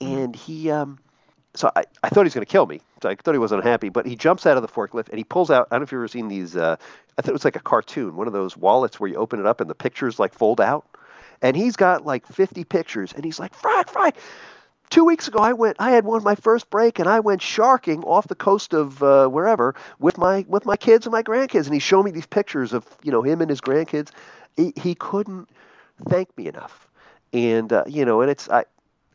And 0.00 0.34
he, 0.34 0.70
um, 0.70 0.98
so 1.54 1.70
I, 1.76 1.84
I 2.02 2.08
thought 2.08 2.22
he 2.22 2.24
was 2.24 2.34
going 2.34 2.44
to 2.44 2.50
kill 2.50 2.66
me. 2.66 2.80
So 3.00 3.08
I 3.08 3.14
thought 3.14 3.32
he 3.32 3.38
was 3.38 3.52
unhappy, 3.52 3.90
but 3.90 4.06
he 4.06 4.16
jumps 4.16 4.44
out 4.44 4.56
of 4.56 4.62
the 4.62 4.68
forklift 4.68 5.08
and 5.08 5.18
he 5.18 5.24
pulls 5.24 5.50
out. 5.50 5.68
I 5.70 5.74
don't 5.74 5.82
know 5.82 5.84
if 5.84 5.92
you've 5.92 6.00
ever 6.00 6.08
seen 6.08 6.28
these. 6.28 6.56
Uh, 6.56 6.76
I 7.16 7.22
thought 7.22 7.30
it 7.30 7.32
was 7.32 7.44
like 7.44 7.56
a 7.56 7.60
cartoon, 7.60 8.16
one 8.16 8.26
of 8.26 8.32
those 8.32 8.56
wallets 8.56 8.98
where 8.98 9.08
you 9.08 9.16
open 9.16 9.38
it 9.38 9.46
up 9.46 9.60
and 9.60 9.70
the 9.70 9.74
pictures 9.74 10.18
like 10.18 10.34
fold 10.34 10.60
out. 10.60 10.84
And 11.42 11.56
he's 11.56 11.76
got 11.76 12.04
like 12.04 12.26
50 12.26 12.64
pictures, 12.64 13.12
and 13.12 13.24
he's 13.24 13.38
like, 13.38 13.52
"Frank, 13.54 13.90
Frank, 13.90 14.14
two 14.90 15.04
weeks 15.04 15.28
ago, 15.28 15.38
I 15.38 15.52
went. 15.52 15.76
I 15.78 15.90
had 15.90 16.04
one 16.04 16.16
of 16.18 16.24
my 16.24 16.34
first 16.34 16.70
break, 16.70 16.98
and 16.98 17.08
I 17.08 17.20
went 17.20 17.42
sharking 17.42 18.02
off 18.04 18.28
the 18.28 18.34
coast 18.34 18.74
of 18.74 19.02
uh, 19.02 19.28
wherever 19.28 19.74
with 19.98 20.18
my 20.18 20.44
with 20.48 20.66
my 20.66 20.76
kids 20.76 21.06
and 21.06 21.12
my 21.12 21.22
grandkids. 21.22 21.64
And 21.66 21.74
he 21.74 21.80
showed 21.80 22.04
me 22.04 22.10
these 22.10 22.26
pictures 22.26 22.72
of 22.72 22.86
you 23.02 23.12
know 23.12 23.22
him 23.22 23.40
and 23.40 23.50
his 23.50 23.60
grandkids. 23.60 24.10
He, 24.56 24.72
he 24.76 24.94
couldn't 24.94 25.48
thank 26.08 26.36
me 26.36 26.46
enough, 26.46 26.88
and 27.32 27.72
uh, 27.72 27.84
you 27.86 28.04
know, 28.04 28.20
and 28.20 28.30
it's 28.30 28.48
I. 28.48 28.64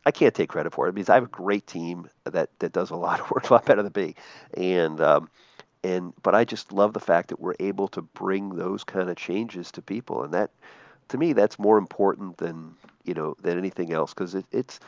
I 0.06 0.12
can't 0.12 0.34
take 0.34 0.48
credit 0.48 0.72
for 0.72 0.88
it 0.88 0.94
because 0.94 1.10
I 1.10 1.14
have 1.14 1.24
a 1.24 1.28
great 1.28 1.66
team 1.66 2.08
that, 2.24 2.48
that 2.60 2.72
does 2.72 2.88
a 2.88 2.96
lot 2.96 3.20
of 3.20 3.30
work, 3.32 3.50
a 3.50 3.52
lot 3.52 3.66
better 3.66 3.82
than 3.82 3.92
me, 3.94 4.14
and 4.54 4.98
um, 5.00 5.28
and 5.82 6.12
but 6.22 6.34
I 6.34 6.44
just 6.44 6.72
love 6.72 6.92
the 6.92 7.00
fact 7.00 7.28
that 7.28 7.40
we're 7.40 7.54
able 7.60 7.88
to 7.88 8.02
bring 8.02 8.56
those 8.56 8.84
kind 8.84 9.10
of 9.10 9.16
changes 9.16 9.70
to 9.72 9.82
people, 9.82 10.22
and 10.24 10.34
that 10.34 10.50
to 11.08 11.18
me 11.18 11.32
that's 11.32 11.58
more 11.58 11.78
important 11.78 12.38
than 12.38 12.74
you 13.04 13.14
know 13.14 13.36
than 13.42 13.58
anything 13.58 13.92
else 13.92 14.14
because 14.14 14.34
it, 14.34 14.46
it's 14.52 14.80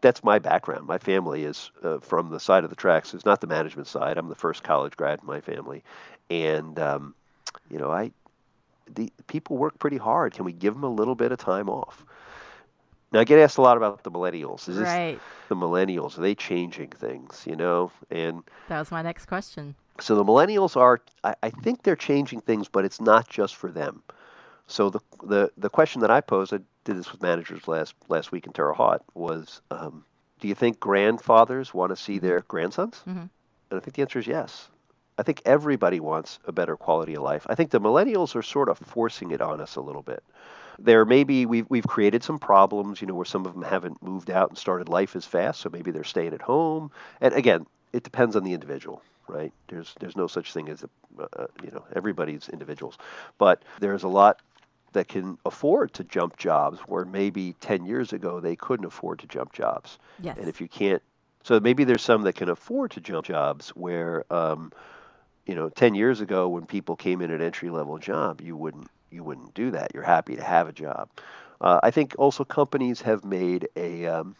that's 0.00 0.24
my 0.24 0.38
background. 0.38 0.86
My 0.86 0.98
family 0.98 1.44
is 1.44 1.70
uh, 1.82 1.98
from 1.98 2.30
the 2.30 2.40
side 2.40 2.64
of 2.64 2.70
the 2.70 2.76
tracks. 2.76 3.14
It's 3.14 3.24
not 3.24 3.40
the 3.40 3.46
management 3.46 3.88
side. 3.88 4.16
I'm 4.16 4.28
the 4.28 4.34
first 4.34 4.62
college 4.62 4.96
grad 4.96 5.20
in 5.20 5.26
my 5.26 5.40
family, 5.40 5.82
and 6.28 6.78
um, 6.78 7.14
you 7.70 7.78
know, 7.78 7.90
I 7.90 8.12
the 8.94 9.12
people 9.26 9.56
work 9.56 9.78
pretty 9.78 9.96
hard. 9.96 10.34
Can 10.34 10.44
we 10.44 10.52
give 10.52 10.74
them 10.74 10.84
a 10.84 10.90
little 10.90 11.14
bit 11.14 11.32
of 11.32 11.38
time 11.38 11.68
off? 11.68 12.04
Now 13.12 13.20
I 13.20 13.24
get 13.24 13.38
asked 13.38 13.58
a 13.58 13.62
lot 13.62 13.76
about 13.76 14.04
the 14.04 14.10
millennials. 14.10 14.68
Is 14.68 14.76
this 14.76 14.86
right. 14.86 15.18
the 15.48 15.56
millennials? 15.56 16.16
Are 16.16 16.20
they 16.20 16.34
changing 16.34 16.90
things? 16.90 17.44
You 17.46 17.56
know, 17.56 17.90
and 18.10 18.42
that 18.68 18.78
was 18.78 18.90
my 18.90 19.02
next 19.02 19.26
question. 19.26 19.74
So 20.00 20.14
the 20.14 20.24
millennials 20.24 20.76
are. 20.76 21.00
I, 21.24 21.34
I 21.42 21.50
think 21.50 21.82
they're 21.82 21.96
changing 21.96 22.40
things, 22.40 22.68
but 22.68 22.84
it's 22.84 23.00
not 23.00 23.28
just 23.28 23.56
for 23.56 23.70
them. 23.70 24.02
So 24.66 24.90
the 24.90 25.00
the 25.24 25.50
the 25.56 25.68
question 25.68 26.00
that 26.02 26.10
I 26.10 26.20
posed, 26.20 26.52
did 26.90 26.98
this 26.98 27.12
with 27.12 27.22
managers 27.22 27.68
last 27.68 27.94
last 28.08 28.32
week 28.32 28.46
in 28.46 28.52
Terre 28.52 28.72
Haute, 28.72 29.02
was, 29.14 29.60
um, 29.70 30.04
do 30.40 30.48
you 30.48 30.54
think 30.54 30.80
grandfathers 30.80 31.72
want 31.72 31.90
to 31.90 31.96
see 31.96 32.18
their 32.18 32.40
grandsons? 32.40 32.96
Mm-hmm. 33.06 33.20
And 33.20 33.30
I 33.70 33.78
think 33.78 33.94
the 33.94 34.02
answer 34.02 34.18
is 34.18 34.26
yes. 34.26 34.68
I 35.16 35.22
think 35.22 35.42
everybody 35.44 36.00
wants 36.00 36.38
a 36.46 36.52
better 36.52 36.76
quality 36.76 37.14
of 37.14 37.22
life. 37.22 37.46
I 37.48 37.54
think 37.54 37.70
the 37.70 37.80
millennials 37.80 38.34
are 38.34 38.42
sort 38.42 38.68
of 38.68 38.78
forcing 38.78 39.30
it 39.30 39.40
on 39.40 39.60
us 39.60 39.76
a 39.76 39.80
little 39.80 40.02
bit. 40.02 40.24
There 40.78 41.04
maybe 41.04 41.46
we've 41.46 41.66
we've 41.68 41.86
created 41.86 42.24
some 42.24 42.38
problems, 42.38 43.00
you 43.00 43.06
know, 43.06 43.14
where 43.14 43.24
some 43.24 43.46
of 43.46 43.52
them 43.52 43.62
haven't 43.62 44.02
moved 44.02 44.30
out 44.30 44.48
and 44.48 44.58
started 44.58 44.88
life 44.88 45.14
as 45.14 45.26
fast, 45.26 45.60
so 45.60 45.70
maybe 45.70 45.90
they're 45.90 46.04
staying 46.04 46.32
at 46.32 46.42
home. 46.42 46.90
And 47.20 47.34
again, 47.34 47.66
it 47.92 48.02
depends 48.02 48.34
on 48.34 48.44
the 48.44 48.54
individual 48.54 49.02
right? 49.30 49.52
There's 49.68 49.94
there's 50.00 50.16
no 50.16 50.26
such 50.26 50.52
thing 50.52 50.68
as 50.68 50.82
a, 50.82 51.22
uh, 51.38 51.46
you 51.62 51.70
know 51.70 51.84
everybody's 51.94 52.48
individuals, 52.48 52.98
but 53.38 53.62
there's 53.78 54.02
a 54.02 54.08
lot 54.08 54.40
that 54.92 55.08
can 55.08 55.38
afford 55.44 55.92
to 55.94 56.04
jump 56.04 56.36
jobs 56.36 56.80
where 56.80 57.04
maybe 57.04 57.54
10 57.60 57.86
years 57.86 58.12
ago 58.12 58.40
they 58.40 58.56
couldn't 58.56 58.86
afford 58.86 59.18
to 59.20 59.26
jump 59.26 59.52
jobs. 59.52 59.98
Yes. 60.20 60.36
And 60.38 60.48
if 60.48 60.60
you 60.60 60.68
can't, 60.68 61.02
so 61.44 61.58
maybe 61.60 61.84
there's 61.84 62.02
some 62.02 62.22
that 62.22 62.34
can 62.34 62.48
afford 62.48 62.90
to 62.92 63.00
jump 63.00 63.26
jobs 63.26 63.70
where, 63.70 64.24
um, 64.32 64.72
you 65.46 65.54
know, 65.54 65.68
10 65.68 65.94
years 65.94 66.20
ago 66.20 66.48
when 66.48 66.66
people 66.66 66.96
came 66.96 67.20
in 67.20 67.30
at 67.30 67.40
entry 67.40 67.70
level 67.70 67.98
job, 67.98 68.40
you 68.40 68.56
wouldn't 68.56 68.88
you 69.10 69.24
wouldn't 69.24 69.54
do 69.54 69.72
that. 69.72 69.90
You're 69.92 70.04
happy 70.04 70.36
to 70.36 70.42
have 70.42 70.68
a 70.68 70.72
job. 70.72 71.08
Uh, 71.60 71.80
I 71.82 71.90
think 71.90 72.14
also 72.16 72.44
companies 72.44 73.00
have 73.02 73.24
made 73.24 73.68
a 73.76 74.06
um, 74.06 74.36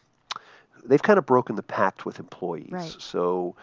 they've 0.84 1.02
kind 1.02 1.18
of 1.18 1.26
broken 1.26 1.56
the 1.56 1.62
pact 1.62 2.06
with 2.06 2.18
employees. 2.18 2.72
Right. 2.72 2.96
So 2.98 3.56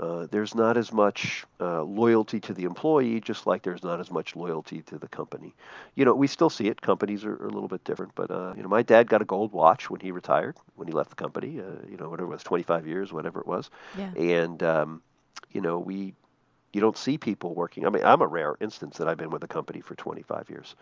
uh, 0.00 0.26
there's 0.30 0.54
not 0.54 0.76
as 0.76 0.92
much 0.92 1.44
uh, 1.60 1.82
loyalty 1.82 2.40
to 2.40 2.52
the 2.52 2.64
employee, 2.64 3.20
just 3.20 3.46
like 3.46 3.62
there's 3.62 3.84
not 3.84 4.00
as 4.00 4.10
much 4.10 4.34
loyalty 4.34 4.82
to 4.82 4.98
the 4.98 5.06
company. 5.06 5.54
You 5.94 6.04
know, 6.04 6.14
we 6.14 6.26
still 6.26 6.50
see 6.50 6.66
it. 6.66 6.80
Companies 6.80 7.24
are, 7.24 7.34
are 7.34 7.46
a 7.46 7.52
little 7.52 7.68
bit 7.68 7.84
different, 7.84 8.12
but 8.14 8.30
uh, 8.30 8.54
you 8.56 8.62
know, 8.62 8.68
my 8.68 8.82
dad 8.82 9.08
got 9.08 9.22
a 9.22 9.24
gold 9.24 9.52
watch 9.52 9.90
when 9.90 10.00
he 10.00 10.10
retired, 10.10 10.56
when 10.74 10.88
he 10.88 10.94
left 10.94 11.10
the 11.10 11.16
company. 11.16 11.60
Uh, 11.60 11.86
you 11.88 11.96
know, 11.96 12.08
whatever 12.08 12.28
it 12.28 12.34
was, 12.34 12.42
25 12.42 12.86
years, 12.86 13.12
whatever 13.12 13.40
it 13.40 13.46
was. 13.46 13.70
Yeah. 13.96 14.12
And 14.14 14.62
um, 14.62 15.02
you 15.52 15.60
know, 15.60 15.78
we 15.78 16.14
you 16.74 16.80
don't 16.80 16.98
see 16.98 17.16
people 17.16 17.54
working. 17.54 17.86
I 17.86 17.90
mean, 17.90 18.04
I'm 18.04 18.20
a 18.20 18.26
rare 18.26 18.56
instance 18.60 18.98
that 18.98 19.06
I've 19.06 19.16
been 19.16 19.30
with 19.30 19.44
a 19.44 19.48
company 19.48 19.80
for 19.80 19.94
25 19.94 20.50
years. 20.50 20.74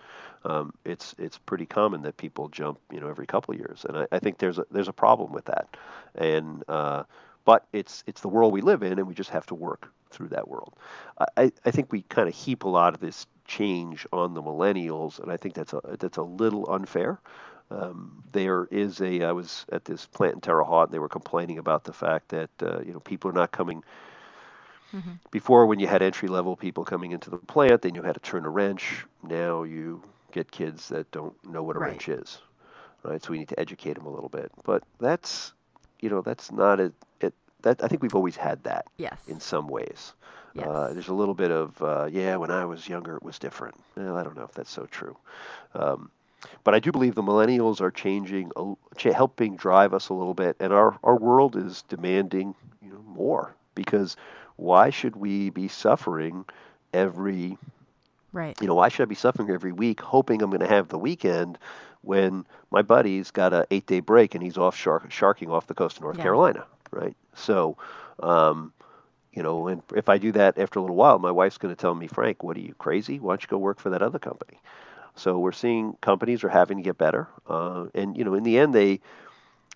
Um, 0.45 0.73
it's 0.85 1.15
it's 1.19 1.37
pretty 1.37 1.67
common 1.67 2.03
that 2.03 2.17
people 2.17 2.49
jump, 2.49 2.79
you 2.91 2.99
know, 3.01 3.09
every 3.09 3.27
couple 3.27 3.53
of 3.53 3.61
years, 3.61 3.85
and 3.87 3.99
I, 3.99 4.07
I 4.11 4.19
think 4.19 4.39
there's 4.39 4.59
a 4.59 4.65
there's 4.71 4.89
a 4.89 4.93
problem 4.93 5.33
with 5.33 5.45
that. 5.47 5.77
And 6.15 6.65
uh, 6.67 7.05
but 7.45 7.67
it's 7.73 8.05
it's 8.07 8.21
the 8.21 8.29
world 8.29 8.53
we 8.53 8.61
live 8.61 8.83
in, 8.83 8.99
and 8.99 9.07
we 9.07 9.15
just 9.15 9.31
have 9.31 9.47
to 9.47 9.55
work 9.55 9.91
through 10.11 10.29
that 10.29 10.49
world. 10.49 10.75
I, 11.37 11.51
I 11.65 11.71
think 11.71 11.91
we 11.91 12.03
kind 12.03 12.29
of 12.29 12.35
heap 12.35 12.65
a 12.65 12.69
lot 12.69 12.95
of 12.95 13.01
this 13.01 13.27
change 13.47 14.07
on 14.13 14.35
the 14.35 14.43
millennials, 14.43 15.19
and 15.19 15.33
I 15.33 15.37
think 15.37 15.55
that's 15.55 15.73
a 15.73 15.81
that's 15.99 16.19
a 16.19 16.23
little 16.23 16.71
unfair. 16.71 17.19
Um, 17.71 18.23
there 18.33 18.69
is 18.71 19.01
a 19.01 19.23
I 19.23 19.33
was 19.33 19.65
at 19.73 19.85
this 19.85 20.07
plant 20.07 20.35
in 20.35 20.41
Terre 20.41 20.63
Haute, 20.63 20.89
and 20.89 20.95
they 20.95 20.99
were 20.99 21.09
complaining 21.09 21.59
about 21.59 21.85
the 21.85 21.93
fact 21.93 22.29
that 22.29 22.51
uh, 22.63 22.81
you 22.81 22.93
know 22.93 23.01
people 23.01 23.31
are 23.31 23.35
not 23.35 23.51
coming. 23.51 23.83
Mm-hmm. 24.93 25.13
Before, 25.31 25.65
when 25.67 25.81
you 25.81 25.87
had 25.87 26.03
entry 26.03 26.29
level 26.29 26.55
people 26.55 26.85
coming 26.85 27.13
into 27.13 27.31
the 27.31 27.39
plant, 27.39 27.81
they 27.81 27.91
knew 27.91 28.03
how 28.03 28.13
to 28.13 28.21
turn 28.21 28.45
a 28.45 28.51
wrench. 28.51 29.07
Now 29.23 29.63
you 29.63 30.03
get 30.33 30.51
kids 30.51 30.89
that 30.89 31.11
don't 31.13 31.35
know 31.47 31.63
what 31.63 31.77
a 31.77 31.79
right. 31.79 31.93
wrench 31.93 32.09
is, 32.11 32.39
right? 33.03 33.23
So 33.23 33.31
we 33.31 33.39
need 33.39 33.49
to 33.49 33.59
educate 33.59 33.95
them 33.95 34.05
a 34.05 34.11
little 34.11 34.29
bit. 34.29 34.53
But 34.65 34.83
that's 35.01 35.55
you 36.01 36.11
know 36.11 36.21
that's 36.21 36.53
not 36.53 36.79
a 36.79 36.93
that 37.63 37.83
I 37.83 37.89
think 37.89 38.03
we've 38.03 38.15
always 38.15 38.37
had 38.37 38.63
that. 38.65 38.87
Yes. 38.97 39.19
In 39.27 39.41
some 39.41 39.69
ways. 39.69 40.13
Yes. 40.55 40.67
Uh, 40.67 40.91
there's 40.93 41.09
a 41.09 41.15
little 41.15 41.35
bit 41.35 41.51
of 41.51 41.83
uh, 41.83 42.09
yeah. 42.11 42.37
When 42.37 42.51
I 42.51 42.65
was 42.65 42.89
younger, 42.89 43.17
it 43.17 43.23
was 43.23 43.39
different. 43.39 43.75
Well, 43.97 44.17
I 44.17 44.23
don't 44.23 44.37
know 44.37 44.45
if 44.45 44.53
that's 44.53 44.71
so 44.71 44.87
true, 44.87 45.17
um, 45.75 46.11
but 46.63 46.75
I 46.75 46.79
do 46.79 46.93
believe 46.93 47.15
the 47.15 47.23
millennials 47.23 47.81
are 47.81 47.91
changing, 47.91 48.53
helping 48.99 49.57
drive 49.57 49.95
us 49.95 50.11
a 50.11 50.15
little 50.15 50.35
bit, 50.35 50.57
and 50.61 50.71
our 50.71 50.99
our 51.03 51.17
world 51.17 51.57
is 51.57 51.83
demanding 51.89 52.55
you 52.83 52.91
know 52.93 53.03
more 53.07 53.55
because 53.75 54.17
why 54.57 54.91
should 54.91 55.17
we 55.17 55.49
be 55.49 55.69
suffering 55.69 56.45
every 56.93 57.57
right 58.35 58.61
you 58.61 58.67
know 58.67 58.75
why 58.75 58.91
should 58.91 59.03
i 59.03 59.07
be 59.07 59.15
suffering 59.15 59.49
every 59.49 59.73
week 59.73 60.03
hoping 60.03 60.43
i'm 60.43 60.51
going 60.51 60.61
to 60.61 60.67
have 60.67 60.89
the 60.89 60.99
weekend 60.99 61.59
when 62.03 62.45
my 62.71 62.83
buddy's 62.83 63.31
got 63.31 63.53
a 63.53 63.67
eight 63.71 63.87
day 63.87 64.01
break 64.01 64.35
and 64.35 64.43
he's 64.45 64.59
off 64.59 64.77
shark, 64.77 65.11
sharking 65.11 65.51
off 65.51 65.67
the 65.67 65.75
coast 65.75 65.97
of 65.97 66.03
North 66.03 66.19
yeah. 66.19 66.25
Carolina, 66.25 66.67
right? 66.91 67.17
So, 67.35 67.77
um, 68.23 68.73
you 69.33 69.43
know, 69.43 69.69
and 69.69 69.83
if 69.95 70.09
I 70.09 70.19
do 70.19 70.33
that 70.33 70.59
after 70.59 70.79
a 70.79 70.83
little 70.83 70.97
while, 70.97 71.19
my 71.19 71.31
wife's 71.31 71.59
going 71.59 71.75
to 71.75 71.81
tell 71.81 71.95
me, 71.95 72.07
Frank, 72.07 72.43
what 72.43 72.57
are 72.57 72.61
you 72.61 72.75
crazy? 72.79 73.19
Why 73.19 73.33
don't 73.33 73.43
you 73.43 73.49
go 73.49 73.59
work 73.59 73.81
for 73.81 73.91
that 73.91 74.03
other 74.03 74.19
company? 74.19 74.61
So 75.15 75.39
we're 75.39 75.53
seeing 75.53 75.95
companies 76.01 76.45
are 76.45 76.49
having 76.49 76.79
to 76.79 76.83
get 76.83 76.97
better, 76.99 77.29
uh, 77.47 77.87
and 77.95 78.17
you 78.17 78.25
know, 78.25 78.35
in 78.35 78.45
the 78.45 78.59
end, 78.59 78.75
they, 78.75 79.01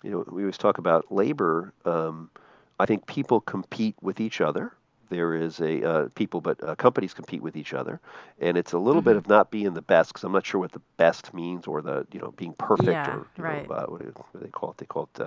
you 0.01 0.09
know, 0.09 0.25
we 0.27 0.41
always 0.43 0.57
talk 0.57 0.79
about 0.79 1.11
labor. 1.11 1.73
Um, 1.85 2.31
I 2.79 2.87
think 2.87 3.05
people 3.05 3.41
compete 3.41 3.95
with 4.01 4.19
each 4.19 4.41
other 4.41 4.73
there 5.09 5.33
is 5.33 5.59
a 5.59 5.87
uh, 5.87 6.07
people, 6.15 6.41
but 6.41 6.61
uh, 6.63 6.75
companies 6.75 7.13
compete 7.13 7.41
with 7.41 7.55
each 7.55 7.73
other, 7.73 7.99
and 8.39 8.57
it's 8.57 8.73
a 8.73 8.77
little 8.77 9.01
mm-hmm. 9.01 9.09
bit 9.09 9.17
of 9.17 9.27
not 9.27 9.51
being 9.51 9.73
the 9.73 9.81
best 9.81 10.09
because 10.09 10.23
I'm 10.23 10.31
not 10.31 10.45
sure 10.45 10.59
what 10.59 10.71
the 10.71 10.81
best 10.97 11.33
means 11.33 11.67
or 11.67 11.81
the 11.81 12.05
you 12.11 12.19
know 12.19 12.31
being 12.31 12.53
perfect 12.53 12.89
yeah, 12.89 13.15
or 13.15 13.27
right. 13.37 13.67
know, 13.67 13.75
uh, 13.75 13.85
what, 13.87 14.01
do, 14.01 14.11
what, 14.15 14.33
do 14.33 14.39
they 14.39 14.49
call 14.49 14.71
it? 14.71 14.77
They 14.77 14.85
call 14.85 15.09
it 15.15 15.21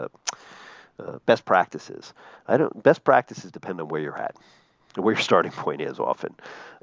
uh, 1.01 1.19
best 1.27 1.45
practices. 1.45 2.13
I 2.47 2.57
don't. 2.57 2.83
Best 2.83 3.05
practices 3.05 3.51
depend 3.51 3.81
on 3.81 3.89
where 3.89 4.01
you're 4.01 4.19
at 4.19 4.37
where 4.97 5.15
your 5.15 5.23
starting 5.23 5.53
point 5.53 5.81
is 5.81 5.99
often. 5.99 6.35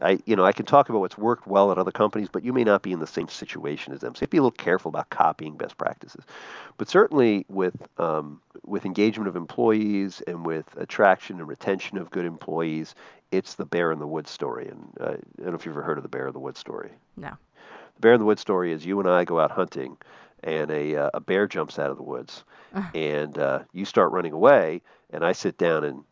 I, 0.01 0.19
you 0.25 0.35
know, 0.35 0.45
I 0.45 0.51
can 0.51 0.65
talk 0.65 0.89
about 0.89 0.99
what's 0.99 1.17
worked 1.17 1.47
well 1.47 1.71
at 1.71 1.77
other 1.77 1.91
companies, 1.91 2.29
but 2.31 2.43
you 2.43 2.53
may 2.53 2.63
not 2.63 2.83
be 2.83 2.93
in 2.93 2.99
the 2.99 3.07
same 3.07 3.27
situation 3.27 3.93
as 3.93 4.01
them. 4.01 4.15
So 4.15 4.25
be 4.27 4.37
a 4.37 4.41
little 4.41 4.51
careful 4.51 4.89
about 4.89 5.09
copying 5.09 5.57
best 5.57 5.77
practices. 5.77 6.23
But 6.77 6.89
certainly 6.89 7.45
with 7.49 7.75
um, 7.97 8.41
with 8.63 8.85
engagement 8.85 9.27
of 9.27 9.35
employees 9.35 10.21
and 10.27 10.45
with 10.45 10.75
attraction 10.77 11.39
and 11.39 11.47
retention 11.47 11.97
of 11.97 12.11
good 12.11 12.25
employees, 12.25 12.95
it's 13.31 13.55
the 13.55 13.65
bear 13.65 13.91
in 13.91 13.99
the 13.99 14.07
woods 14.07 14.29
story. 14.29 14.67
And 14.67 14.93
uh, 14.99 15.05
I 15.05 15.41
don't 15.41 15.47
know 15.47 15.55
if 15.55 15.65
you've 15.65 15.73
ever 15.73 15.83
heard 15.83 15.97
of 15.97 16.03
the 16.03 16.09
bear 16.09 16.27
in 16.27 16.33
the 16.33 16.39
woods 16.39 16.59
story. 16.59 16.91
No. 17.15 17.31
The 17.95 18.01
bear 18.01 18.13
in 18.13 18.19
the 18.19 18.25
woods 18.25 18.41
story 18.41 18.71
is 18.71 18.85
you 18.85 18.99
and 18.99 19.09
I 19.09 19.23
go 19.23 19.39
out 19.39 19.51
hunting, 19.51 19.97
and 20.43 20.69
a 20.71 20.95
uh, 20.95 21.09
a 21.13 21.19
bear 21.19 21.47
jumps 21.47 21.79
out 21.79 21.91
of 21.91 21.97
the 21.97 22.03
woods, 22.03 22.43
and 22.93 23.37
uh, 23.37 23.59
you 23.73 23.85
start 23.85 24.11
running 24.11 24.33
away, 24.33 24.81
and 25.11 25.25
I 25.25 25.31
sit 25.31 25.57
down 25.57 25.83
and 25.83 26.03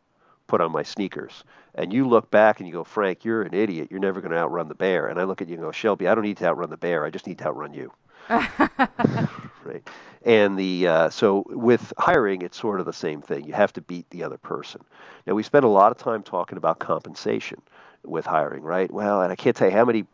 put 0.46 0.60
on 0.60 0.72
my 0.72 0.82
sneakers. 0.82 1.44
And 1.74 1.92
you 1.92 2.08
look 2.08 2.30
back 2.30 2.60
and 2.60 2.66
you 2.66 2.72
go, 2.72 2.84
Frank, 2.84 3.24
you're 3.24 3.42
an 3.42 3.52
idiot. 3.52 3.88
You're 3.90 4.00
never 4.00 4.20
going 4.20 4.32
to 4.32 4.38
outrun 4.38 4.68
the 4.68 4.74
bear. 4.74 5.08
And 5.08 5.20
I 5.20 5.24
look 5.24 5.42
at 5.42 5.48
you 5.48 5.54
and 5.54 5.62
go, 5.62 5.72
Shelby, 5.72 6.08
I 6.08 6.14
don't 6.14 6.24
need 6.24 6.38
to 6.38 6.46
outrun 6.46 6.70
the 6.70 6.76
bear. 6.78 7.04
I 7.04 7.10
just 7.10 7.26
need 7.26 7.38
to 7.38 7.48
outrun 7.48 7.74
you. 7.74 7.92
right. 8.30 9.86
And 10.24 10.58
the 10.58 10.88
uh, 10.88 11.10
so 11.10 11.44
with 11.48 11.92
hiring, 11.98 12.42
it's 12.42 12.58
sort 12.58 12.80
of 12.80 12.86
the 12.86 12.92
same 12.92 13.20
thing. 13.20 13.44
You 13.44 13.52
have 13.52 13.72
to 13.74 13.82
beat 13.82 14.08
the 14.10 14.22
other 14.22 14.38
person. 14.38 14.82
Now 15.26 15.34
we 15.34 15.42
spend 15.42 15.64
a 15.64 15.68
lot 15.68 15.92
of 15.92 15.98
time 15.98 16.22
talking 16.22 16.56
about 16.56 16.78
compensation, 16.78 17.60
with 18.06 18.24
hiring, 18.24 18.62
right? 18.62 18.90
Well, 18.90 19.22
and 19.22 19.32
I 19.32 19.36
can't 19.36 19.56
tell 19.56 19.68
you 19.68 19.76
how 19.76 19.84
many 19.84 20.06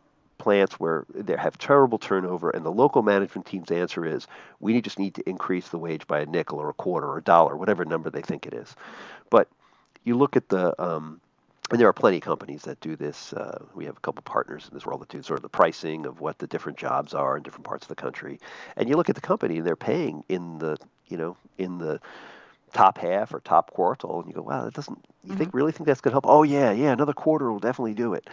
plants 0.43 0.77
where 0.77 1.05
they 1.13 1.37
have 1.37 1.57
terrible 1.57 1.97
turnover, 1.97 2.49
and 2.49 2.65
the 2.65 2.71
local 2.71 3.01
management 3.01 3.47
team's 3.47 3.71
answer 3.71 4.05
is 4.05 4.27
we 4.59 4.81
just 4.81 4.99
need 4.99 5.15
to 5.15 5.27
increase 5.27 5.69
the 5.69 5.77
wage 5.77 6.05
by 6.05 6.19
a 6.19 6.25
nickel 6.25 6.59
or 6.59 6.69
a 6.69 6.73
quarter 6.73 7.07
or 7.07 7.17
a 7.19 7.23
dollar, 7.23 7.55
whatever 7.55 7.85
number 7.85 8.09
they 8.09 8.21
think 8.21 8.45
it 8.45 8.53
is. 8.53 8.75
But 9.29 9.47
you 10.03 10.17
look 10.17 10.35
at 10.35 10.49
the 10.49 10.79
um, 10.83 11.21
and 11.71 11.79
there 11.79 11.87
are 11.87 11.93
plenty 11.93 12.17
of 12.17 12.23
companies 12.23 12.63
that 12.63 12.81
do 12.81 12.97
this. 12.97 13.31
Uh, 13.31 13.63
we 13.73 13.85
have 13.85 13.95
a 13.95 14.01
couple 14.01 14.21
partners 14.23 14.67
in 14.67 14.73
this 14.73 14.85
world 14.85 15.01
that 15.01 15.07
do 15.07 15.21
sort 15.23 15.39
of 15.39 15.43
the 15.43 15.49
pricing 15.49 16.05
of 16.05 16.19
what 16.19 16.37
the 16.39 16.47
different 16.47 16.77
jobs 16.77 17.13
are 17.13 17.37
in 17.37 17.43
different 17.43 17.65
parts 17.65 17.85
of 17.85 17.87
the 17.87 17.95
country. 17.95 18.37
And 18.75 18.89
you 18.89 18.97
look 18.97 19.07
at 19.07 19.15
the 19.15 19.21
company, 19.21 19.59
and 19.59 19.65
they're 19.65 19.77
paying 19.77 20.25
in 20.27 20.59
the 20.59 20.77
you 21.07 21.15
know 21.15 21.37
in 21.57 21.77
the 21.77 22.01
top 22.73 22.97
half 22.97 23.33
or 23.33 23.39
top 23.39 23.73
quartile, 23.73 24.19
and 24.19 24.27
you 24.27 24.33
go, 24.33 24.41
wow, 24.41 24.65
that 24.65 24.73
doesn't. 24.73 24.99
You 25.23 25.29
mm-hmm. 25.29 25.37
think 25.37 25.53
really 25.53 25.71
think 25.71 25.87
that's 25.87 26.01
going 26.01 26.11
to 26.11 26.15
help? 26.15 26.27
Oh 26.27 26.43
yeah, 26.43 26.73
yeah, 26.73 26.91
another 26.91 27.13
quarter 27.13 27.49
will 27.49 27.59
definitely 27.59 27.93
do 27.93 28.13
it. 28.13 28.29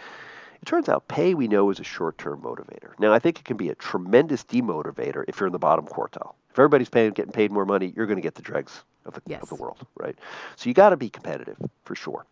It 0.62 0.66
turns 0.66 0.88
out 0.88 1.08
pay 1.08 1.34
we 1.34 1.48
know 1.48 1.70
is 1.70 1.80
a 1.80 1.84
short-term 1.84 2.42
motivator. 2.42 2.98
Now 2.98 3.12
I 3.12 3.18
think 3.18 3.38
it 3.38 3.44
can 3.44 3.56
be 3.56 3.70
a 3.70 3.74
tremendous 3.74 4.44
demotivator 4.44 5.24
if 5.26 5.40
you're 5.40 5.46
in 5.46 5.52
the 5.52 5.58
bottom 5.58 5.86
quartile. 5.86 6.34
If 6.50 6.58
everybody's 6.58 6.88
paying, 6.88 7.12
getting 7.12 7.32
paid 7.32 7.50
more 7.50 7.64
money, 7.64 7.92
you're 7.96 8.06
going 8.06 8.18
to 8.18 8.22
get 8.22 8.34
the 8.34 8.42
dregs 8.42 8.82
of 9.06 9.14
the, 9.14 9.22
yes. 9.26 9.42
of 9.42 9.48
the 9.48 9.54
world, 9.54 9.86
right? 9.96 10.18
So 10.56 10.68
you 10.68 10.74
got 10.74 10.90
to 10.90 10.96
be 10.96 11.08
competitive 11.08 11.56
for 11.84 11.94
sure. 11.94 12.26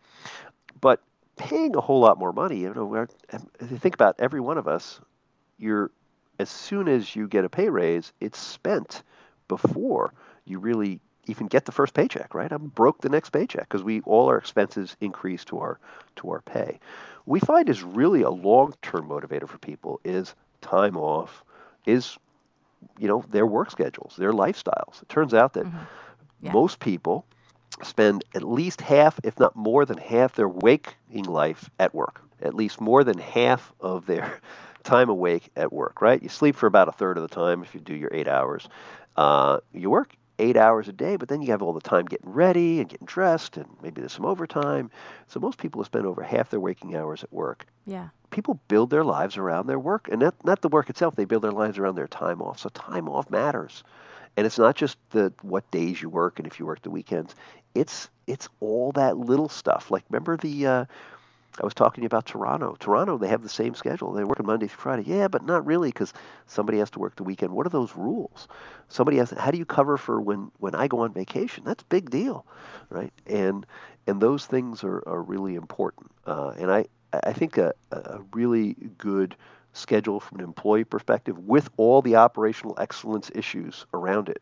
But 0.79 1.01
paying 1.37 1.75
a 1.75 1.81
whole 1.81 2.01
lot 2.01 2.19
more 2.19 2.33
money, 2.33 2.59
you 2.59 2.73
know, 2.73 3.07
if 3.59 3.71
you 3.71 3.77
think 3.77 3.95
about 3.95 4.15
every 4.19 4.41
one 4.41 4.57
of 4.57 4.67
us, 4.67 4.99
you're 5.57 5.91
as 6.39 6.49
soon 6.49 6.87
as 6.87 7.15
you 7.15 7.27
get 7.27 7.45
a 7.45 7.49
pay 7.49 7.69
raise, 7.69 8.13
it's 8.21 8.39
spent 8.39 9.03
before 9.47 10.13
you 10.45 10.59
really 10.59 10.99
even 11.27 11.47
get 11.47 11.65
the 11.65 11.71
first 11.71 11.93
paycheck, 11.93 12.33
right? 12.33 12.51
I'm 12.51 12.67
broke 12.67 13.01
the 13.01 13.09
next 13.09 13.29
paycheck 13.29 13.67
because 13.67 13.83
we 13.83 14.01
all 14.01 14.27
our 14.27 14.37
expenses 14.37 14.95
increase 14.99 15.45
to 15.45 15.59
our 15.59 15.79
to 16.17 16.31
our 16.31 16.41
pay. 16.41 16.79
We 17.25 17.39
find 17.39 17.69
is 17.69 17.83
really 17.83 18.21
a 18.21 18.29
long-term 18.29 19.07
motivator 19.07 19.47
for 19.47 19.57
people 19.57 19.99
is 20.03 20.35
time 20.61 20.97
off, 20.97 21.43
is 21.85 22.17
you 22.97 23.07
know 23.07 23.23
their 23.29 23.45
work 23.45 23.71
schedules, 23.71 24.15
their 24.17 24.31
lifestyles. 24.31 25.01
It 25.01 25.09
turns 25.09 25.33
out 25.33 25.53
that 25.53 25.65
mm-hmm. 25.65 25.77
yeah. 26.41 26.51
most 26.51 26.79
people 26.79 27.25
spend 27.83 28.23
at 28.35 28.43
least 28.43 28.81
half, 28.81 29.19
if 29.23 29.39
not 29.39 29.55
more 29.55 29.85
than 29.85 29.97
half, 29.97 30.35
their 30.35 30.49
waking 30.49 31.25
life 31.25 31.69
at 31.79 31.93
work. 31.93 32.21
At 32.41 32.53
least 32.53 32.79
more 32.79 33.03
than 33.03 33.17
half 33.17 33.73
of 33.79 34.05
their 34.05 34.39
time 34.83 35.09
awake 35.09 35.49
at 35.55 35.71
work, 35.71 36.01
right? 36.01 36.21
You 36.21 36.29
sleep 36.29 36.55
for 36.55 36.67
about 36.67 36.87
a 36.87 36.91
third 36.93 37.17
of 37.17 37.23
the 37.23 37.33
time 37.33 37.61
if 37.63 37.73
you 37.73 37.81
do 37.81 37.93
your 37.93 38.09
eight 38.13 38.27
hours. 38.27 38.67
Uh, 39.15 39.59
you 39.73 39.89
work 39.89 40.15
eight 40.39 40.57
hours 40.57 40.87
a 40.87 40.93
day, 40.93 41.15
but 41.15 41.27
then 41.27 41.41
you 41.41 41.51
have 41.51 41.61
all 41.61 41.73
the 41.73 41.81
time 41.81 42.05
getting 42.05 42.31
ready 42.31 42.79
and 42.79 42.89
getting 42.89 43.05
dressed, 43.05 43.57
and 43.57 43.67
maybe 43.81 44.01
there's 44.01 44.13
some 44.13 44.25
overtime. 44.25 44.89
So 45.27 45.39
most 45.39 45.57
people 45.57 45.83
spend 45.83 46.05
over 46.05 46.23
half 46.23 46.49
their 46.49 46.59
waking 46.59 46.95
hours 46.95 47.23
at 47.23 47.31
work. 47.31 47.65
Yeah. 47.85 48.09
People 48.31 48.59
build 48.67 48.89
their 48.89 49.03
lives 49.03 49.37
around 49.37 49.67
their 49.67 49.79
work, 49.79 50.07
and 50.11 50.21
not, 50.21 50.35
not 50.45 50.61
the 50.61 50.69
work 50.69 50.89
itself. 50.89 51.15
They 51.15 51.25
build 51.25 51.43
their 51.43 51.51
lives 51.51 51.77
around 51.77 51.95
their 51.95 52.07
time 52.07 52.41
off. 52.41 52.59
So 52.59 52.69
time 52.69 53.09
off 53.09 53.29
matters, 53.29 53.83
and 54.37 54.45
it's 54.45 54.57
not 54.57 54.75
just 54.75 54.97
the 55.11 55.33
what 55.41 55.69
days 55.71 56.01
you 56.01 56.09
work 56.09 56.39
and 56.39 56.47
if 56.47 56.59
you 56.59 56.65
work 56.65 56.81
the 56.81 56.91
weekends. 56.91 57.35
It's 57.75 58.09
it's 58.25 58.47
all 58.59 58.91
that 58.93 59.17
little 59.17 59.49
stuff. 59.49 59.91
Like 59.91 60.03
remember 60.09 60.37
the 60.37 60.65
uh, 60.65 60.85
I 61.61 61.65
was 61.65 61.73
talking 61.73 62.05
about 62.05 62.25
Toronto. 62.25 62.75
Toronto, 62.79 63.17
they 63.17 63.27
have 63.27 63.43
the 63.43 63.49
same 63.49 63.75
schedule. 63.75 64.13
They 64.13 64.23
work 64.23 64.39
on 64.39 64.45
Monday 64.45 64.67
through 64.67 64.77
Friday. 64.81 65.03
Yeah, 65.05 65.27
but 65.27 65.45
not 65.45 65.65
really 65.65 65.89
because 65.89 66.13
somebody 66.47 66.79
has 66.79 66.89
to 66.91 66.99
work 66.99 67.15
the 67.15 67.23
weekend. 67.23 67.51
What 67.53 67.65
are 67.65 67.71
those 67.71 67.95
rules? 67.95 68.47
Somebody 68.87 69.17
has. 69.17 69.31
How 69.31 69.51
do 69.51 69.57
you 69.57 69.65
cover 69.65 69.97
for 69.97 70.21
when 70.21 70.51
when 70.59 70.75
I 70.75 70.87
go 70.87 70.99
on 70.99 71.13
vacation? 71.13 71.63
That's 71.65 71.83
a 71.83 71.87
big 71.87 72.09
deal, 72.09 72.45
right? 72.89 73.13
And 73.27 73.65
and 74.07 74.21
those 74.21 74.45
things 74.45 74.83
are, 74.83 75.03
are 75.07 75.21
really 75.21 75.55
important. 75.55 76.11
Uh, 76.25 76.53
and 76.57 76.71
I 76.71 76.85
I 77.23 77.33
think 77.33 77.57
a, 77.57 77.73
a 77.91 78.19
really 78.33 78.75
good 78.97 79.35
schedule 79.73 80.19
from 80.19 80.39
an 80.39 80.45
employee 80.45 80.83
perspective 80.83 81.37
with 81.39 81.69
all 81.77 82.01
the 82.01 82.15
operational 82.15 82.75
excellence 82.79 83.31
issues 83.35 83.85
around 83.93 84.29
it 84.29 84.41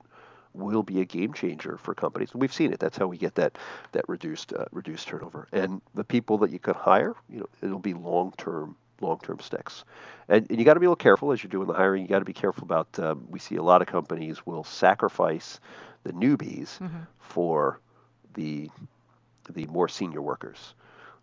will 0.57 0.83
be 0.83 1.01
a 1.01 1.05
game 1.05 1.33
changer 1.33 1.77
for 1.77 1.93
companies. 1.93 2.31
And 2.31 2.41
we've 2.41 2.53
seen 2.53 2.73
it. 2.73 2.79
That's 2.79 2.97
how 2.97 3.07
we 3.07 3.17
get 3.17 3.35
that 3.35 3.57
that 3.91 4.07
reduced 4.07 4.53
uh, 4.53 4.65
reduced 4.71 5.07
turnover. 5.07 5.47
And 5.51 5.81
the 5.93 6.03
people 6.03 6.37
that 6.39 6.51
you 6.51 6.59
can 6.59 6.73
hire, 6.73 7.15
you 7.29 7.39
know, 7.39 7.49
it'll 7.61 7.79
be 7.79 7.93
long 7.93 8.33
term 8.37 8.75
long 9.01 9.19
term 9.19 9.39
sticks. 9.39 9.83
And, 10.29 10.47
and 10.49 10.59
you 10.59 10.65
got 10.65 10.73
to 10.73 10.79
be 10.79 10.85
a 10.85 10.89
little 10.89 10.95
careful 10.95 11.31
as 11.31 11.43
you're 11.43 11.49
doing 11.49 11.67
the 11.67 11.73
hiring. 11.73 12.01
You 12.01 12.07
got 12.07 12.19
to 12.19 12.25
be 12.25 12.33
careful 12.33 12.63
about. 12.63 12.99
Um, 12.99 13.27
we 13.29 13.39
see 13.39 13.55
a 13.55 13.63
lot 13.63 13.81
of 13.81 13.87
companies 13.87 14.45
will 14.45 14.63
sacrifice 14.63 15.59
the 16.03 16.13
newbies 16.13 16.79
mm-hmm. 16.79 16.99
for 17.19 17.79
the 18.33 18.69
the 19.51 19.65
more 19.67 19.87
senior 19.87 20.21
workers. 20.21 20.73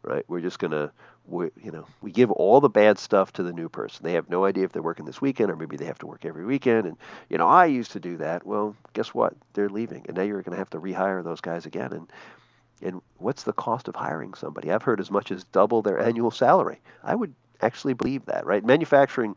Right? 0.03 0.25
We're 0.29 0.41
just 0.41 0.59
gonna 0.59 0.93
we, 1.27 1.51
you 1.63 1.71
know, 1.71 1.87
we 2.03 2.13
give 2.13 2.31
all 2.31 2.61
the 2.61 2.69
bad 2.69 2.99
stuff 2.99 3.33
to 3.35 3.43
the 3.43 3.53
new 3.53 3.69
person. 3.69 4.05
They 4.05 4.13
have 4.13 4.29
no 4.29 4.45
idea 4.45 4.65
if 4.65 4.73
they're 4.73 4.83
working 4.83 5.07
this 5.07 5.21
weekend 5.21 5.51
or 5.51 5.57
maybe 5.57 5.77
they 5.77 5.87
have 5.87 5.99
to 6.01 6.07
work 6.07 6.25
every 6.25 6.45
weekend. 6.45 6.87
And, 6.87 6.97
you 7.29 7.39
know, 7.39 7.49
I 7.49 7.67
used 7.67 7.93
to 7.93 8.01
do 8.01 8.17
that. 8.19 8.47
Well, 8.47 8.77
guess 8.93 9.15
what? 9.15 9.35
They're 9.55 9.69
leaving. 9.69 10.05
And 10.07 10.17
now 10.17 10.23
you're 10.23 10.43
going 10.43 10.53
to 10.53 10.59
have 10.59 10.71
to 10.71 10.81
rehire 10.81 11.25
those 11.25 11.41
guys 11.41 11.67
again. 11.67 11.93
And, 11.93 12.13
and 12.83 13.03
what's 13.19 13.45
the 13.45 13.53
cost 13.53 13.89
of 13.89 13.97
hiring 13.97 14.35
somebody? 14.35 14.71
I've 14.71 14.83
heard 14.83 15.01
as 15.01 15.11
much 15.11 15.31
as 15.31 15.45
double 15.45 15.81
their 15.81 15.99
annual 15.99 16.31
salary. 16.31 16.81
I 17.03 17.15
would 17.15 17.35
actually 17.63 17.95
believe 17.95 18.27
that, 18.27 18.45
right? 18.45 18.65
Manufacturing, 18.65 19.37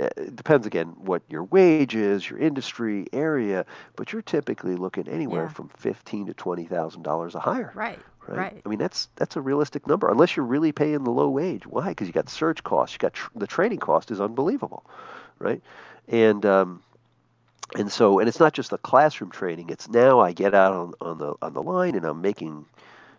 uh, 0.00 0.08
it 0.16 0.34
depends 0.34 0.66
again 0.66 0.88
what 0.98 1.22
your 1.28 1.44
wage 1.44 1.94
is, 1.94 2.28
your 2.28 2.38
industry 2.40 3.06
area, 3.12 3.64
but 3.94 4.12
you're 4.12 4.22
typically 4.22 4.74
looking 4.74 5.06
anywhere 5.06 5.44
yeah. 5.44 5.52
from 5.52 5.68
fifteen 5.68 6.26
to 6.26 6.34
twenty 6.34 6.64
thousand 6.64 7.02
dollars 7.02 7.34
a 7.34 7.40
hire. 7.40 7.72
Right. 7.74 8.00
Right? 8.28 8.38
right? 8.38 8.62
I 8.64 8.68
mean, 8.68 8.78
that's 8.78 9.08
that's 9.16 9.36
a 9.36 9.40
realistic 9.40 9.86
number, 9.86 10.08
unless 10.08 10.36
you're 10.36 10.46
really 10.46 10.72
paying 10.72 11.04
the 11.04 11.10
low 11.10 11.28
wage. 11.28 11.66
Why? 11.66 11.88
Because 11.88 12.06
you 12.06 12.12
got 12.12 12.28
search 12.28 12.62
costs, 12.62 12.94
you 12.94 12.98
got 12.98 13.14
tr- 13.14 13.30
the 13.34 13.46
training 13.46 13.78
cost 13.78 14.10
is 14.10 14.20
unbelievable, 14.20 14.84
right? 15.38 15.60
And 16.08 16.46
um, 16.46 16.82
and 17.76 17.90
so 17.90 18.18
and 18.20 18.28
it's 18.28 18.40
not 18.40 18.52
just 18.52 18.70
the 18.70 18.78
classroom 18.78 19.30
training. 19.30 19.70
It's 19.70 19.88
now 19.88 20.20
I 20.20 20.32
get 20.32 20.54
out 20.54 20.72
on, 20.72 20.94
on 21.00 21.18
the 21.18 21.34
on 21.42 21.52
the 21.52 21.62
line 21.62 21.94
and 21.94 22.04
I'm 22.04 22.20
making 22.20 22.64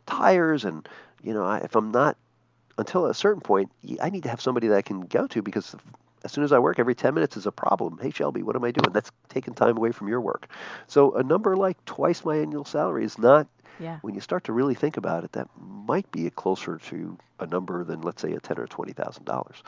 tires, 0.05 0.63
and 0.65 0.87
you 1.21 1.33
know, 1.33 1.43
I, 1.43 1.57
if 1.59 1.75
I'm 1.75 1.91
not 1.91 2.17
until 2.77 3.05
a 3.05 3.13
certain 3.13 3.41
point, 3.41 3.71
I 4.01 4.09
need 4.09 4.23
to 4.23 4.29
have 4.29 4.41
somebody 4.41 4.67
that 4.67 4.77
I 4.77 4.81
can 4.81 5.01
go 5.01 5.27
to 5.27 5.41
because 5.41 5.75
as 6.23 6.31
soon 6.31 6.43
as 6.43 6.51
I 6.51 6.59
work, 6.59 6.79
every 6.79 6.95
10 6.95 7.13
minutes 7.13 7.37
is 7.37 7.45
a 7.45 7.51
problem. 7.51 7.99
Hey, 8.01 8.09
Shelby, 8.09 8.43
what 8.43 8.55
am 8.55 8.63
I 8.63 8.71
doing? 8.71 8.93
That's 8.93 9.11
taking 9.29 9.53
time 9.53 9.77
away 9.77 9.91
from 9.91 10.07
your 10.07 10.21
work. 10.21 10.47
So 10.87 11.13
a 11.15 11.23
number 11.23 11.55
like 11.55 11.83
twice 11.85 12.23
my 12.23 12.37
annual 12.37 12.65
salary 12.65 13.03
is 13.03 13.17
not 13.17 13.47
yeah. 13.79 13.99
When 14.01 14.13
you 14.15 14.21
start 14.21 14.43
to 14.45 14.53
really 14.53 14.75
think 14.75 14.97
about 14.97 15.23
it, 15.23 15.31
that 15.33 15.47
might 15.57 16.09
be 16.11 16.29
closer 16.29 16.77
to 16.89 17.17
a 17.39 17.45
number 17.45 17.83
than 17.83 18.01
let's 18.01 18.21
say 18.21 18.33
a 18.33 18.39
ten 18.39 18.59
or 18.59 18.67
twenty 18.67 18.93
thousand 18.93 19.25
dollars. 19.25 19.63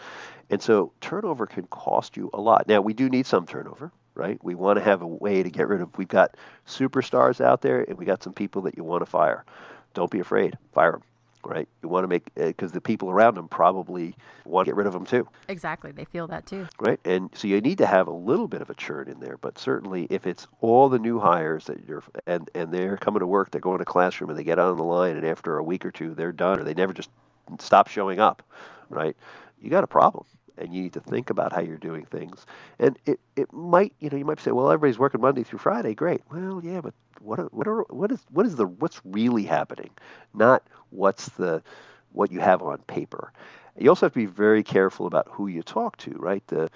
And 0.49 0.61
so 0.61 0.91
turnover 1.01 1.45
can 1.45 1.67
cost 1.67 2.17
you 2.17 2.29
a 2.33 2.41
lot. 2.41 2.67
Now 2.67 2.81
we 2.81 2.93
do 2.93 3.09
need 3.09 3.25
some 3.25 3.45
turnover, 3.45 3.91
right? 4.13 4.41
We 4.43 4.55
want 4.55 4.77
to 4.77 4.83
have 4.83 5.01
a 5.01 5.07
way 5.07 5.43
to 5.43 5.49
get 5.49 5.67
rid 5.67 5.81
of. 5.81 5.97
We've 5.97 6.07
got 6.07 6.35
superstars 6.67 7.41
out 7.41 7.61
there, 7.61 7.81
and 7.81 7.97
we 7.97 8.05
got 8.05 8.23
some 8.23 8.33
people 8.33 8.63
that 8.63 8.77
you 8.77 8.83
want 8.83 9.01
to 9.01 9.05
fire. 9.05 9.45
Don't 9.93 10.11
be 10.11 10.19
afraid. 10.19 10.57
Fire 10.73 10.93
them 10.93 11.01
right? 11.45 11.67
You 11.81 11.89
want 11.89 12.03
to 12.03 12.07
make 12.07 12.33
because 12.35 12.71
uh, 12.71 12.73
the 12.73 12.81
people 12.81 13.09
around 13.09 13.35
them 13.35 13.47
probably 13.47 14.15
want 14.45 14.65
to 14.65 14.71
get 14.71 14.75
rid 14.75 14.87
of 14.87 14.93
them 14.93 15.05
too. 15.05 15.27
Exactly, 15.47 15.91
they 15.91 16.05
feel 16.05 16.27
that 16.27 16.45
too. 16.45 16.67
Right, 16.79 16.99
and 17.05 17.29
so 17.33 17.47
you 17.47 17.61
need 17.61 17.77
to 17.77 17.85
have 17.85 18.07
a 18.07 18.13
little 18.13 18.47
bit 18.47 18.61
of 18.61 18.69
a 18.69 18.75
churn 18.75 19.07
in 19.07 19.19
there, 19.19 19.37
but 19.37 19.57
certainly 19.57 20.07
if 20.09 20.27
it's 20.27 20.47
all 20.61 20.89
the 20.89 20.99
new 20.99 21.19
hires 21.19 21.65
that 21.65 21.87
you're 21.87 22.03
and 22.25 22.49
and 22.55 22.71
they're 22.73 22.97
coming 22.97 23.19
to 23.19 23.27
work, 23.27 23.51
they're 23.51 23.61
going 23.61 23.79
to 23.79 23.85
classroom 23.85 24.29
and 24.29 24.39
they 24.39 24.43
get 24.43 24.59
on 24.59 24.77
the 24.77 24.83
line, 24.83 25.15
and 25.15 25.25
after 25.25 25.57
a 25.57 25.63
week 25.63 25.85
or 25.85 25.91
two 25.91 26.13
they're 26.13 26.31
done, 26.31 26.59
or 26.59 26.63
they 26.63 26.73
never 26.73 26.93
just 26.93 27.09
stop 27.59 27.87
showing 27.87 28.19
up, 28.19 28.43
right? 28.89 29.15
You 29.61 29.69
got 29.69 29.83
a 29.83 29.87
problem 29.87 30.25
and 30.57 30.73
you 30.73 30.83
need 30.83 30.93
to 30.93 30.99
think 30.99 31.29
about 31.29 31.53
how 31.53 31.61
you're 31.61 31.77
doing 31.77 32.05
things. 32.05 32.45
And 32.79 32.97
it, 33.05 33.19
it 33.35 33.51
might, 33.51 33.93
you 33.99 34.09
know, 34.09 34.17
you 34.17 34.25
might 34.25 34.39
say, 34.39 34.51
well, 34.51 34.71
everybody's 34.71 34.99
working 34.99 35.21
Monday 35.21 35.43
through 35.43 35.59
Friday. 35.59 35.93
Great. 35.93 36.21
Well, 36.31 36.61
yeah, 36.63 36.81
but 36.81 36.93
what 37.25 37.39
are, 37.39 37.49
what 37.51 37.67
are, 37.67 37.81
what 37.89 38.11
is 38.11 38.19
what 38.29 38.45
is 38.45 38.55
the 38.55 38.67
what's 38.67 39.01
really 39.05 39.43
happening? 39.43 39.91
Not 40.33 40.63
what's 40.91 41.29
the 41.29 41.63
what 42.11 42.31
you 42.31 42.39
have 42.39 42.61
on 42.61 42.77
paper. 42.87 43.31
You 43.77 43.89
also 43.89 44.05
have 44.05 44.13
to 44.13 44.19
be 44.19 44.25
very 44.25 44.63
careful 44.63 45.05
about 45.07 45.27
who 45.29 45.47
you 45.47 45.63
talk 45.63 45.97
to, 45.97 46.11
right? 46.17 46.45
The 46.47 46.69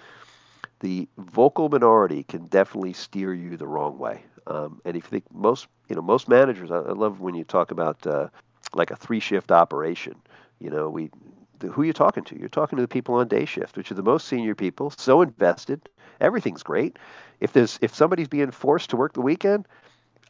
the 0.79 1.07
vocal 1.17 1.69
minority 1.69 2.23
can 2.23 2.45
definitely 2.47 2.93
steer 2.93 3.33
you 3.33 3.57
the 3.57 3.67
wrong 3.67 3.97
way. 3.97 4.23
Um, 4.47 4.81
and 4.85 4.95
if 4.95 5.03
you 5.05 5.09
think 5.09 5.25
most, 5.33 5.67
you 5.89 5.95
know, 5.95 6.01
most 6.01 6.27
managers, 6.29 6.71
I, 6.71 6.77
I 6.77 6.93
love 6.93 7.19
when 7.19 7.35
you 7.35 7.43
talk 7.43 7.71
about 7.71 8.05
uh, 8.07 8.29
like 8.73 8.91
a 8.91 8.95
three 8.95 9.19
shift 9.19 9.51
operation. 9.51 10.15
You 10.59 10.69
know, 10.69 10.89
we 10.89 11.11
the, 11.59 11.67
who 11.67 11.81
are 11.81 11.85
you 11.85 11.93
talking 11.93 12.23
to? 12.25 12.39
You're 12.39 12.49
talking 12.49 12.77
to 12.77 12.81
the 12.81 12.87
people 12.87 13.15
on 13.15 13.27
day 13.27 13.45
shift, 13.45 13.77
which 13.77 13.91
are 13.91 13.95
the 13.95 14.03
most 14.03 14.27
senior 14.27 14.55
people, 14.55 14.91
so 14.91 15.21
invested. 15.21 15.89
Everything's 16.21 16.63
great. 16.63 16.97
If 17.39 17.53
there's 17.53 17.77
if 17.81 17.93
somebody's 17.93 18.27
being 18.27 18.51
forced 18.51 18.89
to 18.91 18.97
work 18.97 19.13
the 19.13 19.21
weekend, 19.21 19.67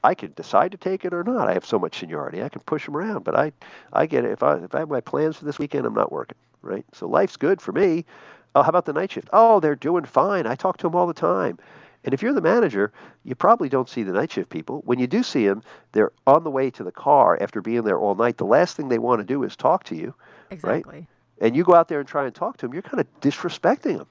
I 0.04 0.14
can 0.16 0.34
decide 0.34 0.72
to 0.72 0.78
take 0.78 1.06
it 1.06 1.14
or 1.14 1.24
not. 1.24 1.48
I 1.48 1.54
have 1.54 1.66
so 1.66 1.80
much 1.80 2.00
seniority. 2.00 2.42
I 2.42 2.50
can 2.50 2.62
push 2.62 2.86
them 2.86 2.96
around, 2.96 3.24
but 3.24 3.36
I 3.36 3.52
I 3.94 4.06
get 4.06 4.26
it. 4.26 4.32
If 4.32 4.44
I 4.44 4.58
if 4.58 4.74
I 4.76 4.80
have 4.80 4.90
my 4.90 5.02
plans 5.02 5.38
for 5.38 5.46
this 5.46 5.60
weekend, 5.60 5.86
I'm 5.86 5.94
not 5.94 6.12
working. 6.12 6.38
Right. 6.62 6.86
So 6.94 7.08
life's 7.08 7.38
good 7.38 7.62
for 7.62 7.72
me. 7.72 8.06
Oh, 8.56 8.64
how 8.64 8.70
about 8.70 8.86
the 8.86 8.94
night 8.94 9.12
shift? 9.12 9.30
Oh, 9.32 9.60
they're 9.60 9.76
doing 9.76 10.06
fine. 10.06 10.48
I 10.48 10.56
talk 10.56 10.78
to 10.78 10.88
them 10.88 10.96
all 10.96 11.08
the 11.08 11.14
time. 11.14 11.58
And 12.04 12.14
if 12.14 12.22
you're 12.22 12.34
the 12.34 12.42
manager, 12.42 12.92
you 13.24 13.36
probably 13.36 13.70
don't 13.70 13.90
see 13.90 14.04
the 14.04 14.14
night 14.14 14.32
shift 14.32 14.50
people. 14.50 14.82
When 14.86 15.00
you 15.00 15.08
do 15.08 15.22
see 15.22 15.46
them, 15.46 15.62
they're 15.92 16.12
on 16.26 16.44
the 16.44 16.50
way 16.50 16.72
to 16.72 16.84
the 16.84 16.92
car 16.92 17.38
after 17.42 17.62
being 17.62 17.84
there 17.84 18.00
all 18.00 18.16
night. 18.16 18.38
The 18.38 18.46
last 18.46 18.76
thing 18.78 18.88
they 18.88 19.00
want 19.00 19.20
to 19.20 19.26
do 19.26 19.44
is 19.44 19.56
talk 19.56 19.84
to 19.86 19.96
you. 19.96 20.14
Exactly. 20.50 20.94
Right? 20.94 21.08
and 21.42 21.56
you 21.56 21.64
go 21.64 21.74
out 21.74 21.88
there 21.88 22.00
and 22.00 22.08
try 22.08 22.26
and 22.26 22.36
talk 22.36 22.58
to 22.58 22.66
them, 22.66 22.74
you're 22.74 22.82
kind 22.82 23.00
of 23.00 23.22
disrespecting 23.22 23.98
them. 23.98 24.08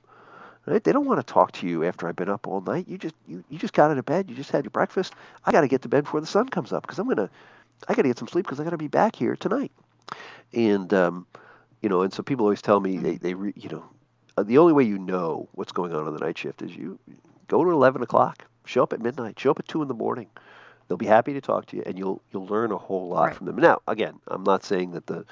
Right? 0.68 0.84
They 0.84 0.92
don't 0.92 1.06
want 1.06 1.18
to 1.26 1.32
talk 1.32 1.52
to 1.52 1.66
you 1.66 1.84
after 1.84 2.06
I've 2.06 2.16
been 2.16 2.28
up 2.28 2.46
all 2.46 2.60
night. 2.60 2.86
You 2.88 2.98
just 2.98 3.14
you, 3.26 3.42
you 3.48 3.58
just 3.58 3.72
got 3.72 3.90
out 3.90 3.98
of 3.98 4.04
bed. 4.04 4.28
You 4.28 4.36
just 4.36 4.50
had 4.50 4.64
your 4.64 4.70
breakfast. 4.70 5.14
I 5.46 5.52
got 5.52 5.62
to 5.62 5.68
get 5.68 5.82
to 5.82 5.88
bed 5.88 6.04
before 6.04 6.20
the 6.20 6.26
sun 6.26 6.48
comes 6.48 6.72
up 6.72 6.82
because 6.82 6.98
I'm 6.98 7.08
gonna 7.08 7.30
I 7.88 7.94
got 7.94 8.02
to 8.02 8.08
get 8.08 8.18
some 8.18 8.28
sleep 8.28 8.44
because 8.44 8.60
I 8.60 8.64
got 8.64 8.70
to 8.70 8.76
be 8.78 8.88
back 8.88 9.16
here 9.16 9.34
tonight. 9.34 9.72
And 10.52 10.92
um, 10.92 11.26
you 11.80 11.88
know, 11.88 12.02
and 12.02 12.12
so 12.12 12.22
people 12.22 12.44
always 12.44 12.60
tell 12.62 12.80
me 12.80 12.98
they 12.98 13.16
they 13.16 13.34
re, 13.34 13.52
you 13.56 13.70
know 13.70 13.84
uh, 14.36 14.42
the 14.42 14.58
only 14.58 14.72
way 14.72 14.84
you 14.84 14.98
know 14.98 15.48
what's 15.52 15.72
going 15.72 15.92
on 15.94 16.06
on 16.06 16.12
the 16.12 16.20
night 16.20 16.38
shift 16.38 16.62
is 16.62 16.74
you 16.76 16.98
go 17.48 17.64
to 17.64 17.70
11 17.70 18.02
o'clock, 18.02 18.44
show 18.66 18.82
up 18.82 18.92
at 18.92 19.00
midnight, 19.00 19.40
show 19.40 19.50
up 19.50 19.58
at 19.58 19.66
two 19.66 19.82
in 19.82 19.88
the 19.88 19.94
morning. 19.94 20.28
They'll 20.86 20.96
be 20.98 21.06
happy 21.06 21.32
to 21.34 21.40
talk 21.40 21.66
to 21.66 21.76
you, 21.76 21.82
and 21.86 21.98
you'll 21.98 22.22
you'll 22.32 22.46
learn 22.46 22.72
a 22.72 22.78
whole 22.78 23.08
lot 23.08 23.24
Right. 23.26 23.34
from 23.34 23.46
them. 23.46 23.56
Now, 23.56 23.80
again, 23.86 24.20
I'm 24.26 24.44
not 24.44 24.64
saying 24.64 24.92
that 24.92 25.06
the 25.06 25.24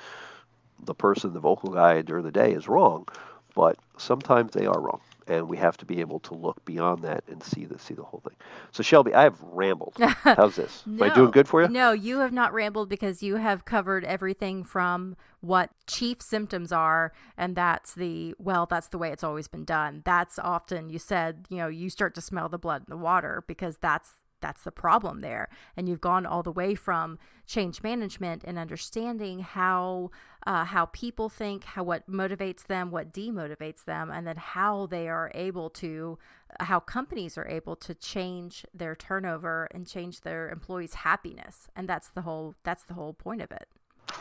the 0.85 0.95
person, 0.95 1.33
the 1.33 1.41
vocal 1.41 1.71
guy 1.71 2.03
during 2.03 2.25
the 2.25 2.33
day 2.33 2.53
is 2.53 2.69
wrong, 2.69 3.07
but 3.55 3.79
sometimes 3.97 4.53
they 4.53 4.67
are 4.67 4.79
wrong, 4.81 5.01
and 5.27 5.49
we 5.49 5.57
have 5.57 5.77
to 5.79 5.85
be 5.85 6.01
able 6.01 6.21
to 6.21 6.35
look 6.35 6.65
beyond 6.65 7.03
that 7.03 7.25
and 7.29 7.43
see 7.43 7.65
the 7.65 7.79
see 7.79 7.95
the 7.95 8.03
whole 8.03 8.21
thing. 8.21 8.37
So, 8.73 8.83
Shelby, 8.83 9.15
I 9.15 9.25
have 9.25 9.41
rambled. 9.43 9.95
How's 9.99 10.57
this? 10.57 10.85
Am 10.87 11.03
I 11.03 11.15
doing 11.15 11.31
good 11.31 11.49
for 11.49 11.63
you? 11.63 11.69
No, 11.69 11.93
you 11.93 12.21
have 12.21 12.33
not 12.33 12.53
rambled 12.53 12.89
because 12.89 13.23
you 13.23 13.37
have 13.37 13.65
covered 13.65 14.05
everything 14.05 14.65
from 14.65 15.17
what 15.41 15.71
chief 15.87 16.23
symptoms 16.23 16.73
are, 16.73 17.13
and 17.37 17.57
that's 17.57 17.95
the 17.95 18.35
well, 18.39 18.67
that's 18.67 18.89
the 18.89 18.99
way 18.99 19.11
it's 19.11 19.25
always 19.25 19.49
been 19.49 19.65
done. 19.65 20.03
That's 20.05 20.39
often 20.39 20.91
you 20.91 20.99
said, 20.99 21.47
you 21.49 21.57
know, 21.59 21.69
you 21.69 21.91
start 21.91 22.15
to 22.15 22.21
smell 22.21 22.49
the 22.49 22.59
blood 22.59 22.83
in 22.87 22.91
the 22.91 23.03
water 23.03 23.45
because 23.47 23.77
that's 23.79 24.13
that's 24.41 24.63
the 24.63 24.71
problem 24.71 25.21
there. 25.21 25.49
And 25.77 25.89
you've 25.89 26.01
gone 26.01 26.27
all 26.27 26.43
the 26.43 26.53
way 26.53 26.75
from 26.75 27.19
change 27.47 27.83
management 27.83 28.43
and 28.45 28.59
understanding 28.59 29.41
how 29.41 30.11
uh, 30.47 30.65
how 30.65 30.87
people 30.87 31.29
think, 31.29 31.65
how 31.65 31.83
what 31.83 32.09
motivates 32.09 32.65
them, 32.65 32.91
what 32.91 33.13
demotivates 33.13 33.85
them, 33.85 34.11
and 34.11 34.27
then 34.27 34.37
how 34.37 34.87
they 34.87 35.09
are 35.09 35.33
able 35.35 35.71
to 35.71 36.19
how 36.61 36.81
companies 36.81 37.37
are 37.37 37.49
able 37.49 37.77
to 37.77 37.95
change 37.95 38.65
their 38.73 38.95
turnover 38.95 39.69
and 39.73 39.87
change 39.87 40.21
their 40.21 40.49
employees' 40.49 40.95
happiness. 40.95 41.69
And 41.75 41.89
that's 41.89 42.09
the 42.09 42.23
whole 42.23 42.55
that's 42.63 42.85
the 42.85 42.95
whole 42.95 43.13
point 43.13 43.43
of 43.43 43.51
it. 43.51 43.69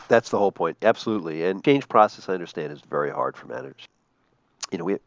That's 0.08 0.30
the 0.30 0.38
whole 0.38 0.52
point. 0.52 0.76
Absolutely. 0.82 1.44
And 1.44 1.64
change 1.64 1.88
process, 1.88 2.28
I 2.28 2.34
understand, 2.34 2.72
is 2.72 2.80
very 2.80 3.10
hard 3.10 3.36
for 3.36 3.46
managers. 3.46 3.86
You 4.72 4.78
know, 4.78 4.84
we 4.84 4.98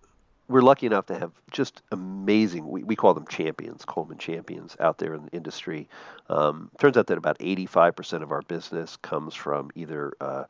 we're 0.49 0.61
lucky 0.61 0.87
enough 0.87 1.05
to 1.05 1.17
have 1.17 1.31
just 1.51 1.83
amazing. 1.91 2.67
We, 2.67 2.83
we 2.83 2.95
call 2.95 3.13
them 3.13 3.27
champions, 3.27 3.85
Coleman 3.85 4.17
champions, 4.17 4.75
out 4.79 4.97
there 4.97 5.13
in 5.13 5.23
the 5.25 5.31
industry. 5.31 5.87
Um, 6.27 6.71
turns 6.79 6.97
out 6.97 7.07
that 7.07 7.17
about 7.17 7.37
85% 7.37 8.23
of 8.23 8.31
our 8.31 8.41
business 8.41 8.97
comes 8.97 9.35
from 9.35 9.69
either 9.75 10.13
uh, 10.19 10.45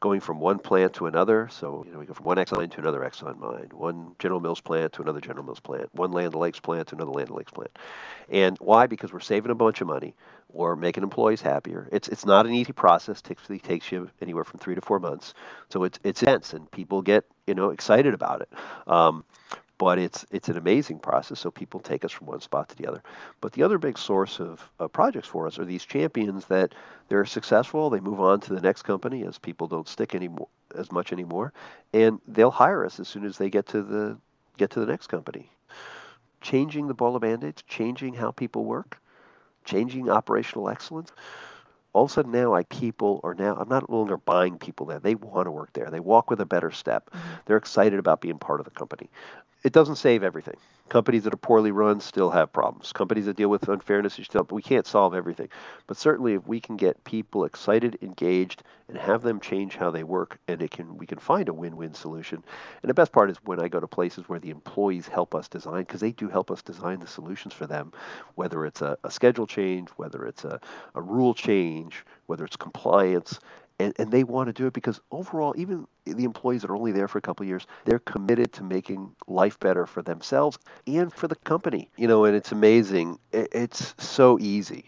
going 0.00 0.20
from 0.20 0.40
one 0.40 0.58
plant 0.58 0.92
to 0.94 1.06
another. 1.06 1.48
So 1.52 1.84
you 1.86 1.92
know, 1.92 2.00
we 2.00 2.06
go 2.06 2.14
from 2.14 2.26
one 2.26 2.36
Exxon 2.36 2.70
to 2.72 2.80
another 2.80 3.00
Exxon 3.00 3.38
mine, 3.38 3.70
one 3.72 4.16
General 4.18 4.40
Mills 4.40 4.60
plant 4.60 4.92
to 4.94 5.02
another 5.02 5.20
General 5.20 5.44
Mills 5.44 5.60
plant, 5.60 5.88
one 5.94 6.10
Land 6.10 6.34
O'Lakes 6.34 6.58
plant 6.58 6.88
to 6.88 6.96
another 6.96 7.12
Land 7.12 7.30
O'Lakes 7.30 7.52
plant. 7.52 7.70
And 8.28 8.58
why? 8.58 8.88
Because 8.88 9.12
we're 9.12 9.20
saving 9.20 9.52
a 9.52 9.54
bunch 9.54 9.80
of 9.80 9.86
money. 9.86 10.14
Or 10.54 10.76
making 10.76 11.02
employees 11.02 11.42
happier. 11.42 11.88
It's 11.90 12.08
it's 12.08 12.24
not 12.24 12.46
an 12.46 12.54
easy 12.54 12.72
process. 12.72 13.20
Typically 13.20 13.58
takes 13.58 13.90
you 13.90 14.08
anywhere 14.22 14.44
from 14.44 14.60
three 14.60 14.76
to 14.76 14.80
four 14.80 15.00
months. 15.00 15.34
So 15.68 15.82
it's 15.82 15.98
it's 16.04 16.22
intense, 16.22 16.54
and 16.54 16.70
people 16.70 17.02
get 17.02 17.24
you 17.46 17.54
know 17.54 17.70
excited 17.70 18.14
about 18.14 18.40
it. 18.42 18.48
Um, 18.86 19.24
but 19.78 19.98
it's 19.98 20.24
it's 20.30 20.48
an 20.48 20.56
amazing 20.56 21.00
process. 21.00 21.40
So 21.40 21.50
people 21.50 21.80
take 21.80 22.04
us 22.04 22.12
from 22.12 22.28
one 22.28 22.40
spot 22.40 22.68
to 22.68 22.76
the 22.76 22.86
other. 22.86 23.02
But 23.40 23.52
the 23.52 23.62
other 23.64 23.78
big 23.78 23.98
source 23.98 24.40
of, 24.40 24.70
of 24.78 24.92
projects 24.92 25.28
for 25.28 25.46
us 25.46 25.58
are 25.58 25.64
these 25.64 25.84
champions 25.84 26.46
that 26.46 26.74
they're 27.08 27.24
successful. 27.24 27.90
They 27.90 28.00
move 28.00 28.20
on 28.20 28.40
to 28.40 28.54
the 28.54 28.60
next 28.60 28.82
company 28.82 29.24
as 29.24 29.38
people 29.38 29.66
don't 29.66 29.88
stick 29.88 30.14
anymore 30.14 30.48
as 30.76 30.90
much 30.90 31.12
anymore, 31.12 31.52
and 31.92 32.20
they'll 32.26 32.50
hire 32.50 32.84
us 32.84 33.00
as 33.00 33.08
soon 33.08 33.24
as 33.24 33.38
they 33.38 33.50
get 33.50 33.66
to 33.68 33.82
the 33.82 34.16
get 34.56 34.70
to 34.70 34.80
the 34.80 34.86
next 34.86 35.08
company. 35.08 35.50
Changing 36.40 36.88
the 36.88 36.94
ball 36.94 37.16
of 37.16 37.22
band-aids, 37.22 37.62
changing 37.62 38.14
how 38.14 38.30
people 38.30 38.64
work, 38.64 39.00
changing 39.64 40.10
operational 40.10 40.68
excellence. 40.68 41.12
All 41.92 42.04
of 42.04 42.10
a 42.10 42.14
sudden 42.14 42.32
now, 42.32 42.54
I 42.54 42.64
people 42.64 43.20
are 43.22 43.34
now. 43.34 43.56
I'm 43.56 43.68
not 43.68 43.88
longer 43.88 44.16
buying 44.16 44.58
people 44.58 44.86
there. 44.86 44.98
They 44.98 45.14
want 45.14 45.46
to 45.46 45.52
work 45.52 45.72
there. 45.74 45.90
They 45.90 46.00
walk 46.00 46.28
with 46.28 46.40
a 46.40 46.46
better 46.46 46.72
step. 46.72 47.08
Mm-hmm. 47.10 47.28
They're 47.46 47.56
excited 47.56 47.98
about 47.98 48.20
being 48.20 48.38
part 48.38 48.60
of 48.60 48.64
the 48.64 48.72
company. 48.72 49.08
It 49.64 49.72
doesn't 49.72 49.96
save 49.96 50.22
everything. 50.22 50.56
Companies 50.90 51.24
that 51.24 51.32
are 51.32 51.38
poorly 51.38 51.72
run 51.72 51.98
still 51.98 52.28
have 52.28 52.52
problems. 52.52 52.92
Companies 52.92 53.24
that 53.24 53.36
deal 53.36 53.48
with 53.48 53.66
unfairness 53.66 54.20
still. 54.22 54.44
But 54.44 54.54
we 54.54 54.60
can't 54.60 54.86
solve 54.86 55.14
everything, 55.14 55.48
but 55.86 55.96
certainly 55.96 56.34
if 56.34 56.46
we 56.46 56.60
can 56.60 56.76
get 56.76 57.02
people 57.04 57.46
excited, 57.46 57.96
engaged, 58.02 58.62
and 58.88 58.98
have 58.98 59.22
them 59.22 59.40
change 59.40 59.76
how 59.76 59.90
they 59.90 60.04
work, 60.04 60.38
and 60.46 60.60
it 60.60 60.70
can 60.70 60.98
we 60.98 61.06
can 61.06 61.18
find 61.18 61.48
a 61.48 61.54
win-win 61.54 61.94
solution. 61.94 62.44
And 62.82 62.90
the 62.90 62.94
best 62.94 63.12
part 63.12 63.30
is 63.30 63.38
when 63.44 63.58
I 63.58 63.68
go 63.68 63.80
to 63.80 63.86
places 63.86 64.28
where 64.28 64.38
the 64.38 64.50
employees 64.50 65.08
help 65.08 65.34
us 65.34 65.48
design, 65.48 65.84
because 65.84 66.00
they 66.00 66.12
do 66.12 66.28
help 66.28 66.50
us 66.50 66.60
design 66.60 67.00
the 67.00 67.06
solutions 67.06 67.54
for 67.54 67.66
them, 67.66 67.94
whether 68.34 68.66
it's 68.66 68.82
a, 68.82 68.98
a 69.02 69.10
schedule 69.10 69.46
change, 69.46 69.88
whether 69.96 70.26
it's 70.26 70.44
a, 70.44 70.60
a 70.94 71.00
rule 71.00 71.32
change, 71.32 72.04
whether 72.26 72.44
it's 72.44 72.56
compliance 72.56 73.40
and, 73.78 73.92
and 73.98 74.10
they 74.10 74.24
want 74.24 74.48
to 74.48 74.52
do 74.52 74.66
it 74.66 74.72
because 74.72 75.00
overall, 75.10 75.54
even 75.56 75.86
the 76.04 76.24
employees 76.24 76.62
that 76.62 76.70
are 76.70 76.76
only 76.76 76.92
there 76.92 77.08
for 77.08 77.18
a 77.18 77.22
couple 77.22 77.44
years, 77.46 77.66
they're 77.84 77.98
committed 77.98 78.52
to 78.54 78.62
making 78.62 79.14
life 79.26 79.58
better 79.58 79.86
for 79.86 80.02
themselves 80.02 80.58
and 80.86 81.12
for 81.12 81.28
the 81.28 81.36
company. 81.36 81.90
You 81.96 82.08
know, 82.08 82.24
and 82.24 82.36
it's 82.36 82.52
amazing. 82.52 83.18
It, 83.32 83.48
it's 83.52 83.94
so 83.98 84.38
easy 84.40 84.86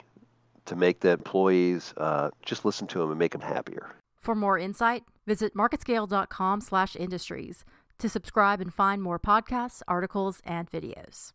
to 0.66 0.76
make 0.76 1.00
the 1.00 1.10
employees 1.10 1.94
uh, 1.96 2.30
just 2.44 2.64
listen 2.64 2.86
to 2.88 2.98
them 2.98 3.10
and 3.10 3.18
make 3.18 3.32
them 3.32 3.40
happier. 3.40 3.90
For 4.20 4.34
more 4.34 4.58
insight, 4.58 5.04
visit 5.26 5.54
marketscale.com/industries 5.54 7.64
to 7.98 8.08
subscribe 8.08 8.60
and 8.60 8.74
find 8.74 9.02
more 9.02 9.18
podcasts, 9.18 9.82
articles, 9.88 10.40
and 10.44 10.70
videos. 10.70 11.32